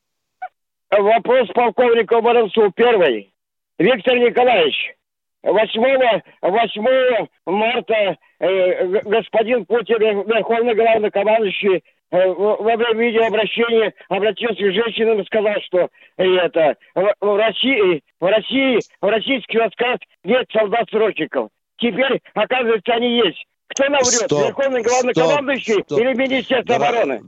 Вопрос 0.90 1.50
полковнику 1.54 2.20
Воронцу. 2.20 2.72
Первый. 2.76 3.32
Виктор 3.78 4.18
Николаевич, 4.18 4.96
8, 5.44 6.22
8 6.42 7.28
марта 7.46 8.18
э, 8.40 8.88
господин 9.02 9.66
Путин, 9.66 10.00
Верховный 10.28 10.76
Главнокомандующий, 10.76 11.84
э, 12.12 12.28
во 12.28 12.76
время 12.76 13.08
видеообращения 13.08 13.94
обратился 14.10 14.62
к 14.62 14.74
женщинам 14.74 15.22
и 15.22 15.26
сказал, 15.26 15.56
что 15.66 15.90
э, 16.18 16.24
это 16.24 16.76
в, 16.94 17.14
в 17.22 17.38
России, 17.38 18.04
в 18.20 18.26
России, 18.26 18.80
в 19.02 19.06
российских 19.08 19.60
войсках 19.60 19.98
нет 20.24 20.48
солдат-срочников. 20.52 21.50
Теперь, 21.78 22.22
оказывается, 22.36 22.94
они 22.94 23.18
есть. 23.18 23.44
Кто 23.68 23.86
наврет? 23.86 24.06
Стоп, 24.08 24.48
Верховный 24.48 24.84
главнокомандующий 24.84 25.74
стоп, 25.74 25.86
стоп. 25.86 26.00
или 26.00 26.14
Министерство 26.14 26.78
Дор- 26.78 26.88
обороны? 26.88 27.22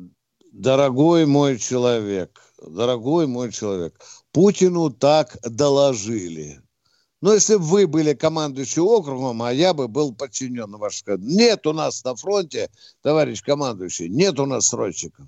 Дорогой 0.52 1.26
мой 1.26 1.58
человек, 1.58 2.30
дорогой 2.62 3.26
мой 3.26 3.52
человек, 3.52 3.94
Путину 4.32 4.92
так 4.92 5.30
доложили. 5.44 6.60
Но 7.24 7.34
если 7.34 7.56
бы 7.56 7.64
вы 7.64 7.88
были 7.88 8.14
командующим 8.14 8.84
округом, 8.84 9.42
а 9.44 9.54
я 9.54 9.74
бы 9.74 9.88
был 9.88 10.14
подчиненным 10.14 10.78
вашему 10.78 11.20
Нет 11.20 11.66
у 11.66 11.72
нас 11.72 12.04
на 12.04 12.18
фронте, 12.18 12.70
товарищ 13.02 13.42
командующий, 13.42 14.10
нет 14.10 14.42
у 14.42 14.46
нас 14.46 14.68
срочников. 14.68 15.26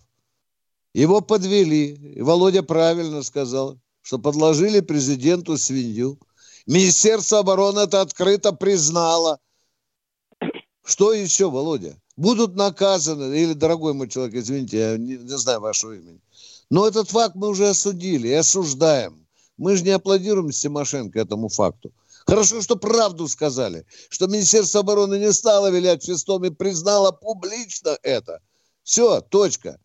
Его 0.93 1.21
подвели. 1.21 1.93
И 2.17 2.21
Володя 2.21 2.63
правильно 2.63 3.23
сказал, 3.23 3.77
что 4.01 4.19
подложили 4.19 4.81
президенту 4.81 5.57
свинью. 5.57 6.19
Министерство 6.65 7.39
обороны 7.39 7.79
это 7.79 8.01
открыто 8.01 8.51
признало. 8.51 9.39
Что 10.83 11.13
еще, 11.13 11.49
Володя? 11.49 11.95
Будут 12.17 12.57
наказаны, 12.57 13.33
или, 13.37 13.53
дорогой 13.53 13.93
мой 13.93 14.09
человек, 14.09 14.35
извините, 14.35 14.79
я 14.79 14.97
не, 14.97 15.15
не 15.15 15.37
знаю 15.37 15.61
вашего 15.61 15.93
имени. 15.93 16.19
Но 16.69 16.85
этот 16.85 17.09
факт 17.09 17.35
мы 17.35 17.47
уже 17.47 17.69
осудили 17.69 18.27
и 18.27 18.33
осуждаем. 18.33 19.24
Мы 19.57 19.77
же 19.77 19.83
не 19.83 19.91
аплодируем 19.91 20.51
Тимошенко 20.51 21.19
этому 21.19 21.49
факту. 21.49 21.91
Хорошо, 22.25 22.61
что 22.61 22.75
правду 22.75 23.27
сказали, 23.27 23.85
что 24.09 24.27
Министерство 24.27 24.81
обороны 24.81 25.19
не 25.19 25.31
стало 25.31 25.69
вилять 25.69 26.03
шестом 26.03 26.43
и 26.43 26.49
признало 26.49 27.11
публично 27.11 27.97
это. 28.01 28.41
Все, 28.83 29.21
точка. 29.21 29.79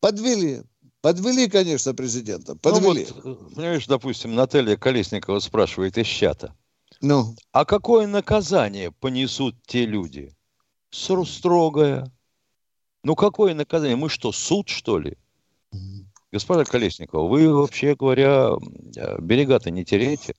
Подвели. 0.00 0.62
Подвели, 1.00 1.48
конечно, 1.48 1.94
президента. 1.94 2.54
Подвели. 2.56 3.08
Ну 3.24 3.34
вот, 3.34 3.54
понимаешь, 3.54 3.86
допустим, 3.86 4.34
Наталья 4.34 4.76
Колесникова 4.76 5.40
спрашивает 5.40 5.98
из 5.98 6.06
чата. 6.06 6.54
Ну? 7.00 7.34
А 7.50 7.64
какое 7.64 8.06
наказание 8.06 8.92
понесут 8.92 9.56
те 9.66 9.86
люди? 9.86 10.34
Строгое. 10.90 12.12
Ну, 13.02 13.16
какое 13.16 13.54
наказание? 13.54 13.96
Мы 13.96 14.08
что, 14.08 14.30
суд, 14.30 14.68
что 14.68 14.98
ли? 14.98 15.16
Господа 16.32 16.64
Колесникова, 16.64 17.28
вы, 17.28 17.52
вообще 17.52 17.94
говоря, 17.94 18.52
э, 18.96 19.20
берега-то 19.20 19.70
не 19.70 19.84
теряете? 19.84 20.34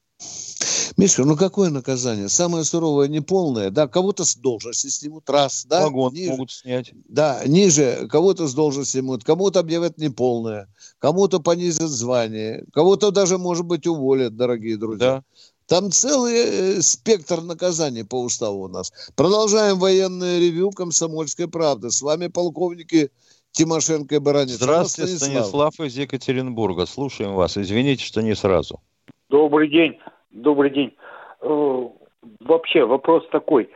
Миша, 0.98 1.24
ну 1.24 1.38
какое 1.38 1.70
наказание? 1.70 2.30
Самое 2.30 2.64
суровое, 2.64 3.08
неполное, 3.08 3.70
да, 3.70 3.88
кого-то 3.88 4.26
с 4.26 4.36
должности 4.36 4.88
снимут, 4.88 5.30
раз, 5.30 5.66
да? 5.68 5.84
Вагон 5.84 6.14
ниже, 6.14 6.32
могут 6.32 6.52
снять. 6.52 6.92
Да, 7.08 7.42
ниже 7.46 8.08
кого-то 8.10 8.48
с 8.48 8.56
должности 8.56 8.94
снимут, 8.94 9.24
кому-то 9.24 9.60
объявят 9.60 10.00
неполное, 10.00 10.68
кому-то 10.98 11.40
понизят 11.40 11.90
звание, 11.90 12.66
кого-то 12.74 13.12
даже, 13.12 13.38
может 13.38 13.66
быть, 13.66 13.86
уволят, 13.86 14.36
дорогие 14.36 14.78
друзья. 14.78 15.18
Да. 15.18 15.24
Там 15.66 15.92
целый 15.92 16.34
э, 16.34 16.82
спектр 16.82 17.42
наказаний 17.42 18.04
по 18.04 18.22
уставу 18.22 18.64
у 18.64 18.68
нас. 18.68 18.92
Продолжаем 19.16 19.80
военное 19.80 20.40
ревю 20.40 20.72
«Комсомольской 20.72 21.48
правды». 21.48 21.90
С 21.90 22.02
вами 22.02 22.28
полковники 22.28 23.12
Тимошенко 23.54 24.16
и 24.16 24.20
Баранец. 24.20 24.52
Здравствуйте, 24.52 25.16
Станислав. 25.16 25.46
Станислав 25.46 25.88
из 25.88 25.98
Екатеринбурга. 25.98 26.86
Слушаем 26.86 27.34
вас. 27.34 27.58
Извините, 27.58 28.04
что 28.04 28.22
не 28.22 28.36
сразу. 28.36 28.82
Добрый 29.30 29.70
день. 29.70 30.00
Добрый 30.32 30.72
день. 30.72 30.96
Э, 31.42 31.88
вообще 32.42 32.84
вопрос 32.86 33.24
такой. 33.32 33.70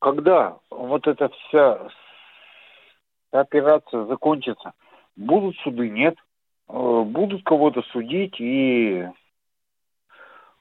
Когда 0.00 0.58
вот 0.70 1.06
эта 1.06 1.28
вся 1.28 1.88
операция 3.30 4.04
закончится, 4.06 4.72
будут 5.16 5.56
суды, 5.58 5.88
нет? 5.88 6.16
э, 6.68 7.02
будут 7.06 7.44
кого-то 7.44 7.82
судить 7.92 8.36
и 8.40 9.06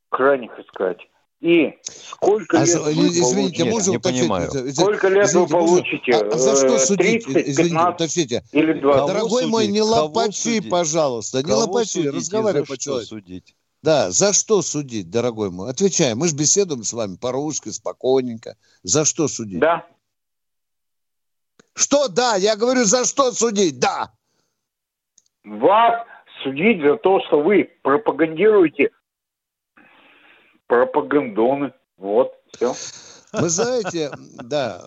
крайних 0.10 0.58
искать? 0.60 1.00
И 1.42 1.74
сколько 1.84 2.58
А 2.58 2.62
лет 2.62 2.70
за- 2.70 2.82
вы 2.82 2.92
извините, 2.92 3.22
получите? 3.22 3.64
можно 3.66 3.92
не 3.92 4.00
понимаю. 4.00 4.50
Извините, 4.50 4.82
Сколько 4.82 5.08
лет 5.10 5.34
вы 5.34 5.40
можно? 5.42 5.58
получите? 5.58 6.12
А, 6.14 6.20
а 6.34 6.38
за 6.38 6.56
что 6.56 6.76
Э, 6.76 6.80
судить? 6.80 7.26
30, 7.26 7.48
Извините, 7.50 7.64
15 7.64 7.96
уточните. 7.96 8.44
или 8.52 8.74
20? 8.74 8.82
Кого 9.00 9.08
Дорогой 9.08 9.46
мой, 9.48 9.68
не 9.68 9.80
судить? 9.80 9.94
Кого 9.94 10.06
лопачи, 10.08 10.56
судить? 10.56 10.70
пожалуйста, 10.70 11.38
не 11.40 11.44
Кого 11.50 11.60
лопачи, 11.62 11.88
судить 11.90 12.06
и 12.06 12.10
разговаривай 12.16 12.66
по 12.66 12.78
человеку. 12.78 13.08
судить? 13.10 13.56
Да, 13.84 14.10
за 14.12 14.34
что 14.34 14.62
судить, 14.64 15.12
дорогой 15.12 15.52
мой? 15.52 15.70
Отвечаем, 15.70 16.18
мы 16.18 16.28
же 16.30 16.36
беседуем 16.36 16.84
с 16.84 16.94
вами 16.94 17.18
по-русски, 17.18 17.70
спокойненько. 17.70 18.56
За 18.82 19.06
что 19.06 19.28
судить? 19.28 19.60
Да. 19.60 19.86
Что 21.76 22.08
да? 22.08 22.36
Я 22.38 22.56
говорю, 22.56 22.86
за 22.86 23.06
что 23.06 23.32
судить? 23.32 23.78
Да. 23.80 24.12
Вас 25.44 26.08
судить 26.44 26.82
за 26.82 26.96
то, 26.98 27.20
что 27.28 27.42
вы 27.44 27.70
пропагандируете 27.84 28.90
пропагандоны. 30.68 31.74
Вот, 31.98 32.34
все. 32.56 32.74
Вы 33.34 33.50
знаете, 33.50 34.12
да, 34.44 34.86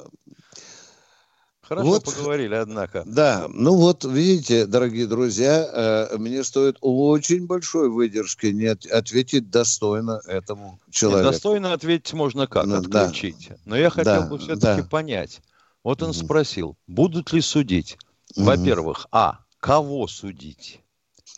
Хорошо 1.63 1.87
Вот. 1.87 2.05
поговорили, 2.05 2.55
однако. 2.55 3.03
да, 3.05 3.47
ну 3.51 3.75
вот, 3.77 4.03
видите, 4.05 4.65
дорогие 4.65 5.07
друзья, 5.07 6.09
э, 6.11 6.17
мне 6.17 6.43
стоит 6.43 6.79
очень 6.81 7.47
большой 7.47 7.91
выдержки 7.91 8.47
не 8.47 8.67
от- 8.67 8.87
ответить 8.87 9.51
достойно 9.51 10.23
этому 10.27 10.81
Нет, 10.87 10.95
человеку. 10.95 11.31
Достойно 11.31 11.75
ответить 11.75 12.15
можно 12.15 12.47
как? 12.47 12.65
Ну, 12.65 12.81
да. 12.81 13.03
Отключить. 13.03 13.51
Но 13.67 13.77
я 13.77 13.91
хотел 13.91 14.23
Да, 14.23 14.27
бы 14.29 14.39
все-таки 14.39 14.81
да. 14.83 14.89
понять. 14.89 15.43
Вот 15.85 16.03
он 16.03 16.15
спросил, 16.15 16.79
будут 16.87 17.35
ли 17.35 17.43
судить? 17.43 17.99
Во-первых, 18.35 19.07
а, 19.13 19.41
кого 19.61 20.07
судить? 20.07 20.81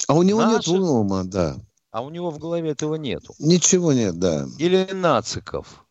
А 0.07 0.15
у 0.15 0.23
него 0.23 0.43
нет 0.45 0.59
Наши- 0.59 0.71
ума, 0.71 1.25
да. 1.25 1.57
А 1.91 2.03
у 2.03 2.11
него 2.11 2.31
в 2.31 2.39
голове 2.39 2.71
этого 2.71 2.95
нету. 2.95 3.35
Ничего 3.39 3.93
нет, 3.93 4.19
да. 4.19 4.47
Или 4.59 4.89
нациков, 4.93 5.85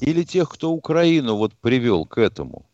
или 0.00 0.24
тех, 0.24 0.50
кто 0.50 0.72
Украину 0.72 1.36
вот 1.36 1.54
привел 1.54 2.04
к 2.06 2.18
этому. 2.18 2.66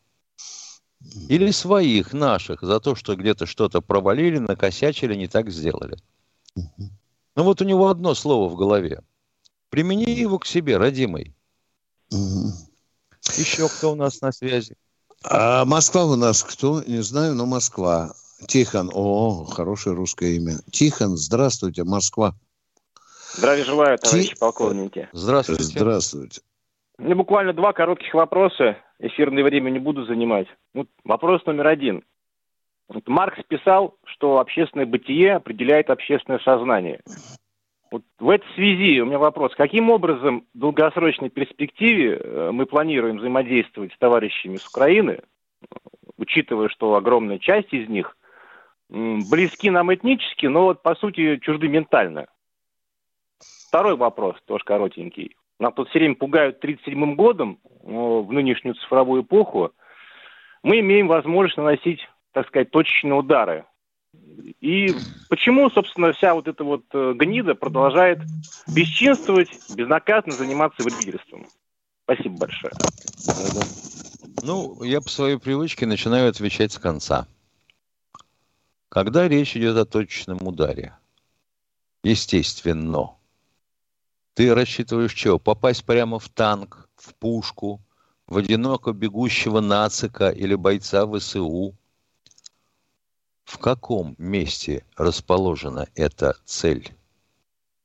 Или 1.29 1.51
своих, 1.51 2.15
наших, 2.15 2.63
за 2.63 2.81
то, 2.81 2.95
что 2.95 3.15
где-то 3.15 3.45
что-то 3.45 3.83
провалили, 3.83 4.39
накосячили, 4.39 5.15
не 5.15 5.29
так 5.29 5.51
сделали. 5.51 5.99
Ну 6.57 7.43
вот 7.43 7.61
у 7.61 7.65
него 7.65 7.89
одно 7.89 8.15
слово 8.15 8.49
в 8.49 8.57
голове. 8.57 9.03
Примени 9.69 10.11
его 10.11 10.39
к 10.39 10.47
себе, 10.47 10.79
родимый. 10.79 11.35
Еще 12.11 13.69
кто 13.69 13.93
у 13.93 13.95
нас 13.95 14.21
на 14.21 14.33
связи? 14.33 14.77
А 15.23 15.65
Москва 15.65 16.05
у 16.05 16.17
нас 16.17 16.43
кто? 16.43 16.83
Не 16.83 17.03
знаю, 17.03 17.35
но 17.35 17.45
Москва. 17.45 18.15
Тихон. 18.47 18.91
О, 18.93 19.45
хорошее 19.45 19.97
русское 19.97 20.37
имя. 20.37 20.59
Тихон, 20.71 21.17
здравствуйте, 21.17 21.85
Москва. 21.85 22.35
Здравия 23.37 23.65
желаю, 23.65 23.99
товарищи 23.99 24.31
Ти- 24.31 24.39
полковники. 24.39 25.09
Здравствуйте. 25.13 25.65
Здравствуйте. 25.65 26.41
Мне 26.99 27.15
буквально 27.15 27.53
два 27.53 27.73
коротких 27.73 28.15
вопроса. 28.15 28.77
Эфирное 29.01 29.43
время 29.43 29.71
не 29.71 29.81
буду 29.81 30.05
занимать. 30.05 30.47
Ну, 30.73 30.87
вопрос 31.05 31.45
номер 31.45 31.67
один. 31.67 32.05
Вот 32.89 33.09
Маркс 33.09 33.43
писал, 33.49 33.97
что 34.05 34.39
общественное 34.39 34.87
бытие 34.87 35.35
определяет 35.35 35.91
общественное 35.91 36.39
сознание. 36.41 37.01
Вот 37.91 38.03
в 38.19 38.29
этой 38.29 38.47
связи 38.55 39.01
у 39.01 39.07
меня 39.07 39.19
вопрос. 39.19 39.53
Каким 39.57 39.91
образом 39.91 40.47
в 40.55 40.59
долгосрочной 40.59 41.31
перспективе 41.31 42.17
э, 42.17 42.51
мы 42.53 42.67
планируем 42.67 43.19
взаимодействовать 43.19 43.93
с 43.93 43.99
товарищами 43.99 44.57
с 44.57 44.67
Украины, 44.67 45.21
учитывая, 46.19 46.69
что 46.69 46.95
огромная 46.95 47.39
часть 47.39 47.73
из 47.73 47.89
них 47.89 48.17
близки 48.89 49.71
нам 49.71 49.93
этнически, 49.93 50.47
но 50.47 50.65
вот 50.65 50.83
по 50.83 50.95
сути 50.95 51.39
чужды 51.39 51.69
ментально? 51.69 52.27
Второй 53.75 53.97
вопрос, 53.97 54.37
тоже 54.47 54.63
коротенький. 54.63 55.37
Нас 55.59 55.75
тут 55.75 55.89
все 55.89 55.99
время 55.99 56.15
пугают 56.15 56.63
37-м 56.65 57.17
годом 57.17 57.59
но 57.83 58.23
в 58.23 58.33
нынешнюю 58.33 58.77
цифровую 58.77 59.25
эпоху. 59.25 59.73
Мы 60.63 60.79
имеем 60.79 61.09
возможность 61.09 61.57
наносить, 61.57 61.99
так 62.31 62.47
сказать, 62.47 62.71
точечные 62.71 63.15
удары. 63.15 63.65
И 64.61 64.95
почему, 65.29 65.69
собственно, 65.71 66.13
вся 66.13 66.35
вот 66.35 66.47
эта 66.47 66.63
вот 66.63 66.85
э, 66.93 67.15
гнида 67.17 67.57
продолжает 67.57 68.21
бесчинствовать, 68.73 69.51
безнаказанно 69.77 70.37
заниматься 70.37 70.81
вредительством? 70.85 71.49
Спасибо 72.05 72.39
большое. 72.39 72.73
Ну, 74.45 74.85
я 74.85 75.01
по 75.01 75.09
своей 75.09 75.37
привычке 75.37 75.87
начинаю 75.87 76.31
отвечать 76.31 76.71
с 76.71 76.79
конца. 76.79 77.27
Когда 78.89 79.27
речь 79.27 79.57
идет 79.57 79.77
о 79.77 79.85
точечном 79.85 80.47
ударе, 80.47 80.97
естественно, 82.05 83.17
ты 84.35 84.55
рассчитываешь 84.55 85.15
что? 85.15 85.39
Попасть 85.39 85.85
прямо 85.85 86.19
в 86.19 86.29
танк, 86.29 86.89
в 86.97 87.15
пушку, 87.15 87.81
в 88.27 88.39
одиноко 88.39 88.93
бегущего 88.93 89.61
нацика 89.61 90.31
или 90.31 90.55
бойца 90.55 91.07
ВСУ? 91.07 91.75
В 93.45 93.59
каком 93.59 94.15
месте 94.19 94.85
расположена 94.97 95.87
эта 95.95 96.37
цель? 96.45 96.95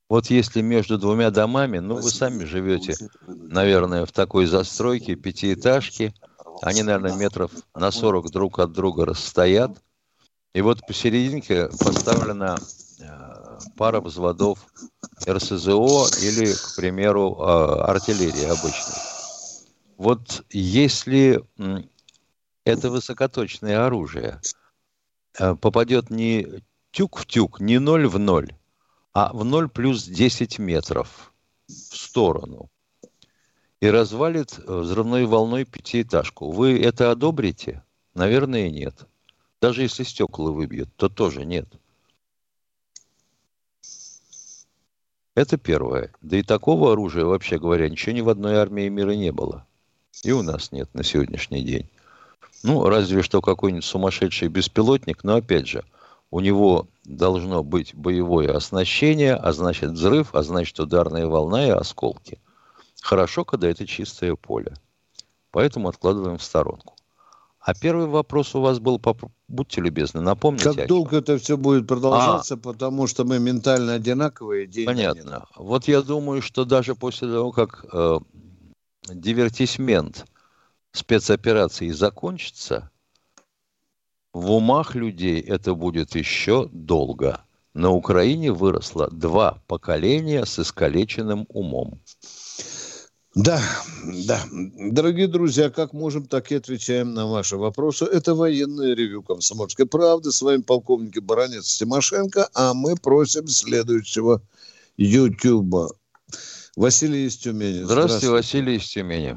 Вот 0.08 0.26
если 0.26 0.60
между 0.60 0.98
двумя 0.98 1.30
домами, 1.30 1.78
ну 1.78 1.94
вы 1.94 2.10
сами 2.10 2.44
живете, 2.44 2.96
наверное, 3.28 4.04
в 4.06 4.12
такой 4.12 4.46
застройке, 4.46 5.14
пятиэтажки, 5.14 6.12
они, 6.62 6.82
наверное, 6.82 7.14
метров 7.14 7.52
на 7.76 7.92
40 7.92 8.30
друг 8.30 8.58
от 8.58 8.72
друга 8.72 9.06
расстоят, 9.06 9.80
и 10.52 10.62
вот 10.62 10.84
посерединке 10.84 11.68
поставлена 11.68 12.58
э, 12.98 13.39
пара 13.76 14.00
взводов 14.00 14.66
РСЗО 15.28 16.06
или, 16.22 16.52
к 16.52 16.76
примеру, 16.76 17.36
э, 17.38 17.82
артиллерии 17.82 18.44
обычной. 18.44 18.94
Вот 19.96 20.44
если 20.50 21.44
это 22.64 22.90
высокоточное 22.90 23.86
оружие 23.86 24.40
э, 25.38 25.54
попадет 25.56 26.10
не 26.10 26.62
тюк 26.90 27.18
в 27.18 27.26
тюк, 27.26 27.60
не 27.60 27.78
ноль 27.78 28.06
в 28.06 28.18
ноль, 28.18 28.54
а 29.12 29.32
в 29.32 29.44
0 29.44 29.68
плюс 29.68 30.04
10 30.04 30.58
метров 30.58 31.32
в 31.66 31.96
сторону 31.96 32.70
и 33.80 33.88
развалит 33.88 34.58
э, 34.58 34.80
взрывной 34.80 35.24
волной 35.24 35.64
пятиэтажку. 35.64 36.50
Вы 36.50 36.80
это 36.80 37.10
одобрите? 37.10 37.82
Наверное, 38.14 38.70
нет. 38.70 39.06
Даже 39.60 39.82
если 39.82 40.04
стекла 40.04 40.50
выбьют, 40.50 40.94
то 40.96 41.08
тоже 41.08 41.44
нет. 41.44 41.66
Это 45.34 45.56
первое. 45.56 46.12
Да 46.20 46.36
и 46.36 46.42
такого 46.42 46.92
оружия, 46.92 47.24
вообще 47.24 47.58
говоря, 47.58 47.88
ничего 47.88 48.12
ни 48.12 48.20
в 48.20 48.28
одной 48.28 48.56
армии 48.56 48.88
мира 48.88 49.12
не 49.12 49.30
было. 49.30 49.66
И 50.24 50.32
у 50.32 50.42
нас 50.42 50.72
нет 50.72 50.92
на 50.94 51.04
сегодняшний 51.04 51.62
день. 51.62 51.88
Ну, 52.62 52.84
разве 52.84 53.22
что 53.22 53.40
какой-нибудь 53.40 53.84
сумасшедший 53.84 54.48
беспилотник, 54.48 55.24
но 55.24 55.36
опять 55.36 55.66
же, 55.66 55.84
у 56.30 56.40
него 56.40 56.86
должно 57.04 57.62
быть 57.62 57.94
боевое 57.94 58.54
оснащение, 58.54 59.34
а 59.34 59.52
значит 59.52 59.92
взрыв, 59.92 60.34
а 60.34 60.42
значит 60.42 60.78
ударная 60.78 61.26
волна 61.26 61.66
и 61.66 61.70
осколки. 61.70 62.38
Хорошо, 63.00 63.44
когда 63.44 63.68
это 63.68 63.86
чистое 63.86 64.34
поле. 64.34 64.74
Поэтому 65.52 65.88
откладываем 65.88 66.38
в 66.38 66.42
сторонку. 66.42 66.94
А 67.60 67.74
первый 67.74 68.06
вопрос 68.06 68.54
у 68.54 68.60
вас 68.62 68.78
был, 68.78 68.98
поп- 68.98 69.30
будьте 69.48 69.82
любезны, 69.82 70.22
напомните. 70.22 70.72
Как 70.72 70.86
долго 70.88 71.18
это 71.18 71.36
все 71.36 71.58
будет 71.58 71.86
продолжаться, 71.86 72.54
А. 72.54 72.56
потому 72.56 73.06
что 73.06 73.24
мы 73.24 73.38
ментально 73.38 73.94
одинаковые. 73.94 74.66
денег 74.66 74.96
нет. 74.96 75.14
Понятно. 75.14 75.46
Вот 75.56 75.86
я 75.86 76.00
думаю, 76.00 76.40
что 76.40 76.64
даже 76.64 76.94
после 76.94 77.28
того, 77.28 77.52
как 77.52 77.84
э, 77.92 78.18
дивертисмент 79.08 80.24
спецоперации 80.92 81.90
закончится, 81.90 82.90
в 84.32 84.50
умах 84.52 84.94
людей 84.94 85.40
это 85.40 85.74
будет 85.74 86.14
еще 86.14 86.68
долго. 86.72 87.40
На 87.74 87.90
Украине 87.90 88.52
выросло 88.52 89.08
два 89.10 89.62
поколения 89.66 90.46
с 90.46 90.58
искалеченным 90.58 91.46
умом. 91.50 92.00
Да, 93.34 93.60
да. 94.26 94.40
Дорогие 94.90 95.28
друзья, 95.28 95.70
как 95.70 95.92
можем, 95.92 96.26
так 96.26 96.50
и 96.50 96.56
отвечаем 96.56 97.14
на 97.14 97.26
ваши 97.26 97.56
вопросы. 97.56 98.04
Это 98.04 98.34
военное 98.34 98.94
ревю 98.94 99.22
«Комсомольской 99.22 99.86
правды». 99.86 100.32
С 100.32 100.42
вами 100.42 100.62
полковник 100.62 101.22
Баранец 101.22 101.78
Тимошенко, 101.78 102.48
а 102.54 102.74
мы 102.74 102.96
просим 102.96 103.46
следующего 103.46 104.42
Ютуба. 104.96 105.90
Василий 106.76 107.26
из 107.26 107.36
Тюмени. 107.36 107.82
Здравствуйте, 107.82 108.30
Василий 108.30 108.76
из 108.76 108.88
Тюмени. 108.88 109.36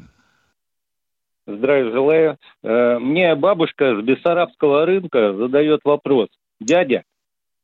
Здравия 1.46 1.92
желаю. 1.92 2.38
Э, 2.62 2.98
Мне 2.98 3.34
бабушка 3.36 3.96
с 4.00 4.02
Бессарабского 4.02 4.86
рынка 4.86 5.34
задает 5.34 5.80
вопрос. 5.84 6.28
Дядя, 6.58 7.04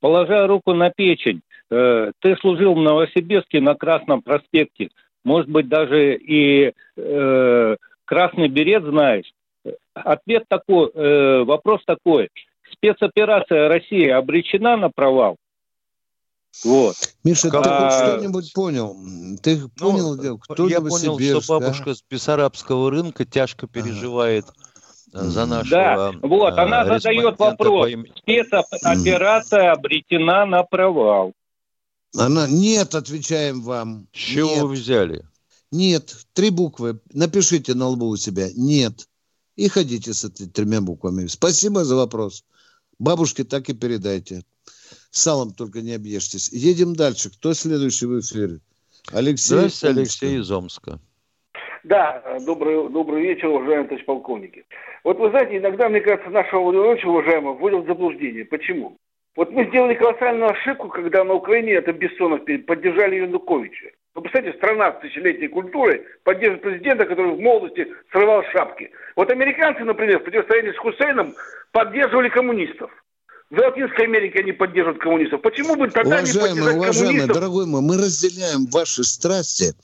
положа 0.00 0.46
руку 0.46 0.74
на 0.74 0.90
печень, 0.90 1.40
э, 1.70 2.12
ты 2.20 2.36
служил 2.36 2.74
в 2.74 2.80
Новосибирске 2.80 3.60
на 3.60 3.74
Красном 3.74 4.22
проспекте. 4.22 4.90
Может 5.24 5.50
быть, 5.50 5.68
даже 5.68 6.16
и 6.16 6.72
э, 6.96 7.76
красный 8.04 8.48
берет 8.48 8.84
знаешь. 8.84 9.30
Ответ 9.94 10.44
такой, 10.48 10.90
э, 10.94 11.44
вопрос 11.44 11.82
такой. 11.86 12.30
Спецоперация 12.72 13.68
России 13.68 14.08
обречена 14.08 14.76
на 14.76 14.88
провал? 14.90 15.36
Вот. 16.64 16.94
Миша, 17.22 17.50
ты 17.50 17.56
А, 17.58 17.90
хоть 17.90 17.92
что-нибудь 18.18 18.52
понял? 18.54 18.96
Ты 19.42 19.58
Ну, 19.58 19.68
понял, 19.92 20.16
где- 20.16 20.36
кто 20.40 20.68
Я 20.68 20.78
понял, 20.80 20.96
что 20.98 21.06
Новосибирск, 21.10 21.50
а? 21.50 21.60
бабушка 21.60 21.94
с 21.94 22.02
Бессарабского 22.10 22.90
рынка 22.90 23.24
тяжко 23.24 23.66
переживает 23.68 24.46
э, 25.12 25.18
за 25.18 25.44
нашего 25.46 25.70
Да, 25.70 26.12
вот, 26.22 26.54
э, 26.54 26.60
она 26.60 26.84
задает 26.86 27.38
вопрос. 27.38 27.84
по 27.84 27.88
имени- 27.88 28.12
Спецоперация 28.16 29.72
обретена 29.72 30.46
на 30.46 30.62
провал. 30.62 31.32
Она, 32.16 32.48
нет, 32.48 32.94
отвечаем 32.94 33.60
вам. 33.62 34.06
С 34.12 34.18
чего 34.18 34.50
Нет. 34.50 34.62
вы 34.62 34.72
взяли? 34.74 35.22
Нет, 35.70 36.26
три 36.32 36.50
буквы. 36.50 36.98
Напишите 37.12 37.74
на 37.74 37.86
лбу 37.88 38.08
у 38.08 38.16
себя. 38.16 38.48
Нет. 38.56 39.08
И 39.56 39.68
ходите 39.68 40.12
с 40.12 40.24
этими 40.24 40.48
тремя 40.48 40.80
буквами. 40.80 41.26
Спасибо 41.26 41.84
за 41.84 41.96
вопрос. 41.96 42.44
Бабушке 42.98 43.44
так 43.44 43.68
и 43.68 43.74
передайте. 43.74 44.42
Салом 45.10 45.52
только 45.52 45.80
не 45.82 45.92
объешьтесь. 45.92 46.50
Едем 46.52 46.96
дальше. 46.96 47.30
Кто 47.30 47.52
следующий 47.54 48.06
в 48.06 48.20
эфире? 48.20 48.60
Алексей. 49.12 49.54
Здравствуйте. 49.54 50.00
Алексей 50.00 50.38
из 50.40 50.50
Омска. 50.50 51.00
Да, 51.84 52.22
добрый, 52.44 52.90
добрый 52.90 53.22
вечер, 53.22 53.48
уважаемые 53.48 53.84
товарищи 53.84 54.06
полковники. 54.06 54.64
Вот 55.02 55.18
вы 55.18 55.30
знаете, 55.30 55.56
иногда, 55.56 55.88
мне 55.88 56.00
кажется, 56.00 56.30
нашего 56.30 56.60
очень 56.60 57.08
уважаемого 57.08 57.54
вводят 57.54 57.84
в 57.84 57.86
заблуждение. 57.86 58.44
Почему? 58.44 58.98
Вот 59.36 59.50
мы 59.52 59.66
сделали 59.66 59.94
колоссальную 59.94 60.50
ошибку, 60.50 60.88
когда 60.88 61.24
на 61.24 61.34
Украине, 61.34 61.74
это 61.74 61.92
Бессонов, 61.92 62.42
поддержали 62.66 63.16
Януковича. 63.16 63.90
Вы 64.14 64.22
представляете, 64.22 64.58
страна 64.58 64.92
с 64.92 65.00
тысячелетней 65.00 65.48
культурой 65.48 66.02
поддерживает 66.24 66.62
президента, 66.62 67.06
который 67.06 67.32
в 67.32 67.40
молодости 67.40 67.86
срывал 68.10 68.42
шапки. 68.52 68.90
Вот 69.14 69.30
американцы, 69.30 69.84
например, 69.84 70.18
в 70.18 70.24
противостоянии 70.24 70.72
с 70.72 70.78
Хусейном 70.78 71.34
поддерживали 71.70 72.28
коммунистов. 72.28 72.90
В 73.50 73.58
Латинской 73.58 74.04
Америке 74.04 74.40
они 74.40 74.52
поддерживают 74.52 75.00
коммунистов. 75.00 75.42
Почему 75.42 75.76
бы 75.76 75.88
тогда 75.88 76.22
не 76.22 76.30
Уважаемый, 76.30 76.48
поддержать 76.48 76.76
уважаемый, 76.76 77.06
коммунистов? 77.06 77.36
дорогой 77.36 77.66
мой, 77.66 77.82
мы 77.82 77.96
разделяем 77.98 78.66
ваши 78.66 79.04
страсти, 79.04 79.74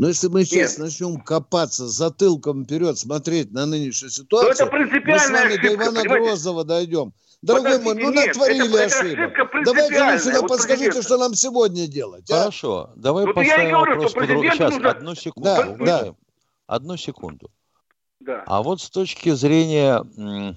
но 0.00 0.08
если 0.08 0.28
мы 0.28 0.44
сейчас 0.44 0.72
Нет. 0.72 0.78
начнем 0.78 1.20
копаться 1.20 1.86
затылком 1.86 2.64
вперед, 2.64 2.98
смотреть 2.98 3.52
на 3.52 3.66
нынешнюю 3.66 4.08
Но 4.08 4.14
ситуацию, 4.14 4.52
это 4.52 4.64
мы 4.64 4.86
с 4.86 4.90
принципиальная 4.90 5.42
вами 5.42 5.54
до 5.56 5.60
ошибка, 5.60 5.74
Ивана 5.74 6.00
понимаете? 6.00 6.24
Грозного 6.26 6.64
дойдем. 6.64 7.12
Дорогой 7.42 7.78
мой, 7.80 7.94
Подождите, 7.94 8.06
ну 8.06 8.12
нет, 8.12 8.26
натворили 8.28 8.68
это- 8.68 8.78
это 8.78 8.84
ошибок. 9.00 9.18
ошибка 9.18 9.44
Давайте 9.44 9.88
принципиальная. 9.88 10.14
лучше 10.14 10.30
нам 10.32 10.40
Вот 10.40 10.48
подскажите, 10.48 10.84
президент- 10.86 11.04
что 11.04 11.18
нам 11.18 11.34
сегодня 11.34 11.86
делать. 11.86 12.30
а? 12.30 12.34
Хорошо, 12.40 12.90
давай 12.96 13.24
Вот 13.26 13.36
я 13.36 13.42
и 13.42 13.46
поставим 13.46 13.70
говорю, 13.72 13.92
вопрос 13.94 14.10
что 14.10 14.20
по-другому. 14.20 14.52
Сейчас, 14.54 14.70
нужно- 14.72 14.90
одну 14.90 15.14
секунду. 15.14 15.44
Да, 15.48 15.68
уважаемый. 15.68 16.16
Одну 16.66 16.96
секунду. 16.96 17.50
Да. 18.20 18.44
А 18.46 18.62
вот 18.62 18.80
с 18.80 18.88
точки 18.90 19.30
зрения 19.34 20.02
м, 20.16 20.56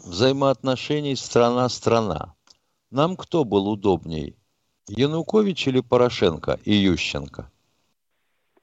взаимоотношений 0.00 1.16
страна-страна, 1.16 2.34
нам 2.90 3.16
кто 3.16 3.44
был 3.44 3.68
удобней? 3.68 4.34
Янукович 4.88 5.68
или 5.68 5.80
Порошенко 5.80 6.58
и 6.64 6.72
Ющенко? 6.74 7.50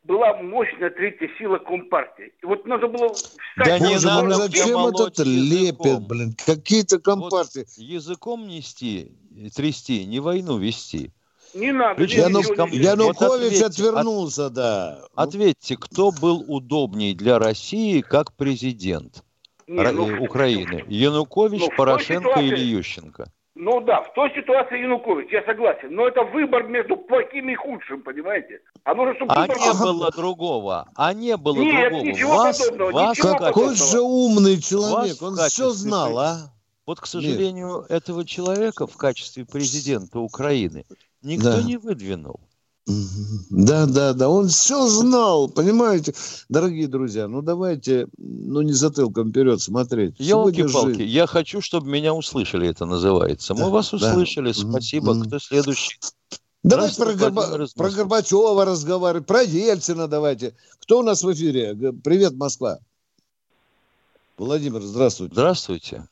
Была 0.05 0.35
мощная 0.41 0.89
третья 0.89 1.29
сила 1.37 1.57
Компартии. 1.57 2.31
И 2.41 2.45
вот 2.45 2.65
надо 2.65 2.87
было 2.87 3.13
встать... 3.13 3.39
Да 3.57 3.79
не 3.79 3.93
Боже 3.95 4.07
надо 4.07 4.27
ну 4.27 4.33
зачем 4.35 4.87
этот 4.87 5.19
лепет, 5.19 5.85
языком. 5.85 6.07
блин? 6.07 6.35
Какие-то 6.45 6.99
компартии. 6.99 7.65
Языком 7.77 8.47
нести, 8.47 9.11
трясти, 9.55 10.05
не 10.05 10.19
войну 10.19 10.57
вести. 10.57 11.11
Не 11.53 11.71
надо. 11.71 11.95
Ключ- 11.95 12.15
не- 12.15 12.21
Яну- 12.21 12.39
ничего 12.39 12.67
не- 12.67 12.77
Я- 12.77 12.91
Янукович 12.91 13.17
Вот 13.19 13.33
ответьте, 13.35 13.65
отвернулся, 13.65 14.49
да. 14.49 14.99
Ну, 15.01 15.07
Ответьте, 15.15 15.77
кто 15.77 16.11
был 16.11 16.43
удобней 16.47 17.13
для 17.13 17.39
России 17.39 18.01
как 18.01 18.33
президент 18.33 19.23
Не, 19.67 19.79
Ра- 19.79 19.91
ну, 19.91 20.23
Украины? 20.23 20.83
Янукович, 20.87 21.61
ну, 21.61 21.65
в 21.65 21.69
той 21.69 21.77
Порошенко 21.77 22.39
или 22.41 22.59
Ющенко? 22.59 23.31
Ну 23.57 23.79
да, 23.79 24.01
в 24.01 24.13
той 24.13 24.29
ситуации 24.35 24.81
Янукович, 24.81 25.31
я 25.31 25.41
согласен. 25.43 25.95
Но 25.95 26.05
это 26.07 26.23
выбор 26.23 26.67
между 26.67 26.97
плохим 26.97 27.49
и 27.49 27.55
худшим, 27.55 28.01
понимаете? 28.03 28.59
А 28.83 28.93
нужно, 28.93 29.15
чтобы 29.15 29.33
А 29.33 29.41
выбор 29.41 29.57
не 29.57 29.71
был- 29.71 29.79
было 29.93 30.11
другого. 30.11 30.89
А 30.95 31.13
не 31.13 31.37
было 31.37 31.55
Нет, 31.61 31.89
другого. 31.89 32.05
ничего 32.05 32.35
вас, 32.35 32.59
подобного, 32.59 32.91
вас 32.91 33.17
ничего 33.17 33.37
Какой 33.37 33.75
же 33.75 34.01
умный 34.01 34.61
человек, 34.61 35.21
Вас 35.21 35.21
он 35.21 35.35
качестве 35.37 35.65
все 35.65 35.69
знал, 35.71 36.17
а? 36.19 36.37
Вот, 36.85 36.99
к 36.99 37.05
сожалению, 37.05 37.85
этого 37.87 38.25
человека 38.25 38.87
в 38.87 38.97
качестве 38.97 39.45
президента 39.45 40.19
Украины 40.19 40.85
никто 41.21 41.53
Да. 41.53 41.63
не 41.63 41.77
выдвинул. 41.77 42.41
Да, 42.87 43.87
да, 43.87 44.13
да, 44.13 44.29
он 44.29 44.47
все 44.47 44.85
знал, 44.87 45.49
понимаете? 45.49 46.13
Дорогие 46.49 46.87
друзья, 46.87 47.27
ну 47.27 47.41
давайте, 47.41 48.07
ну 48.17 48.61
не 48.61 48.73
затылком 48.73 49.31
вперед 49.31 49.59
смотреть. 49.59 50.15
Елки-палки, 50.19 51.01
я 51.01 51.25
хочу, 51.25 51.61
чтобы 51.61 51.87
меня 51.89 52.13
услышали, 52.13 52.69
это 52.69 52.85
называется. 52.85 53.55
Мы 53.55 53.61
Да, 53.61 53.69
вас 53.69 53.89
да. 53.89 53.97
услышали, 53.97 54.49
Мгм, 54.49 54.71
спасибо. 54.71 55.13
мгм. 55.15 55.25
Кто 55.25 55.39
следующий? 55.39 55.97
Давайте 56.61 56.97
про, 56.97 57.13
Горба- 57.13 57.67
про. 57.75 57.89
Горбачева 57.89 58.65
разговаривать, 58.65 59.25
про 59.27 59.41
Ельцина 59.41 60.07
давайте. 60.07 60.55
Кто 60.79 60.99
у 60.99 61.03
нас 61.03 61.23
в 61.23 61.33
эфире? 61.33 61.75
Привет, 62.03 62.33
Москва. 62.35 62.77
Владимир, 64.37 64.81
здравствуйте. 64.81 65.33
Здравствуйте. 65.33 66.07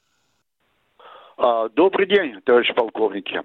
А, 1.37 1.69
Добрый 1.69 2.07
день, 2.07 2.41
товарищ 2.45 2.73
полковники. 2.75 3.41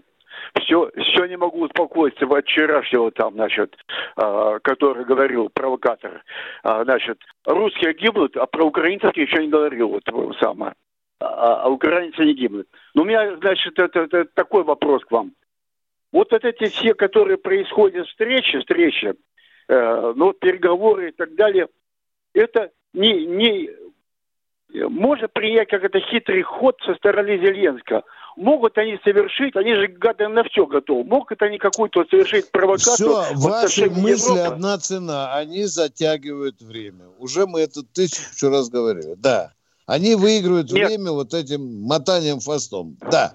Все, 0.61 0.91
все 0.97 1.27
не 1.27 1.37
могу 1.37 1.63
успокоиться 1.63 2.27
от 2.27 2.47
вчерашнего 2.47 3.11
там, 3.11 3.35
значит, 3.35 3.77
а, 4.17 4.59
который 4.61 5.05
говорил 5.05 5.49
провокатор. 5.51 6.23
А, 6.63 6.85
значит, 6.85 7.19
русские 7.45 7.95
гибнут, 7.95 8.37
а 8.37 8.47
про 8.47 8.65
украинцев 8.65 9.17
еще 9.17 9.45
не 9.45 9.49
говорил, 9.49 9.89
вот 9.89 10.03
э, 10.07 10.33
самое. 10.41 10.75
А, 11.21 11.63
а 11.63 11.69
украинцы 11.69 12.25
не 12.25 12.35
гибнут. 12.35 12.69
Но 12.95 13.03
у 13.03 13.05
меня, 13.05 13.37
значит, 13.37 13.79
это, 13.79 14.01
это 14.01 14.25
такой 14.25 14.65
вопрос 14.65 15.05
к 15.05 15.11
вам. 15.11 15.33
Вот 16.13 16.33
вот 16.33 16.45
эти 16.45 16.67
все, 16.71 16.95
которые 16.95 17.37
происходят 17.37 18.07
встречи, 18.07 18.59
встречи, 18.59 19.15
э, 19.69 20.13
ну, 20.17 20.27
вот 20.27 20.41
переговоры 20.41 21.11
и 21.11 21.13
так 21.13 21.35
далее, 21.35 21.69
это 22.33 22.71
не, 22.95 23.27
не 23.27 23.71
можно 24.73 25.29
принять 25.29 25.69
как 25.69 25.85
это 25.85 26.01
хитрый 26.01 26.43
ход 26.43 26.79
со 26.85 26.95
стороны 26.95 27.39
Зеленского. 27.39 28.05
Могут 28.39 28.79
они 28.79 28.99
совершить, 29.03 29.57
они 29.57 29.75
же 29.75 29.89
гады 29.89 30.29
на 30.29 30.45
все 30.45 30.65
готовы. 30.65 31.03
Могут 31.05 31.43
они 31.43 31.59
какую-то 31.59 32.05
совершить 32.09 32.51
провокацию 32.53 32.95
Все, 33.25 33.35
ваши 33.35 33.91
мысли 33.91 34.31
Европы? 34.31 34.55
одна 34.55 34.79
цена. 34.79 35.35
Они 35.35 35.65
затягивают 35.65 36.61
время. 36.63 37.07
Уже 37.19 37.47
мы 37.47 37.61
это 37.61 37.83
тысячу 37.83 38.49
раз 38.49 38.69
говорили. 38.69 39.15
Да. 39.17 39.53
Они 39.87 40.15
выигрывают 40.15 40.71
Нет. 40.71 40.87
время 40.87 41.11
вот 41.11 41.35
этим 41.35 41.83
мотанием 41.83 42.39
хвостом. 42.39 42.97
Да. 43.11 43.35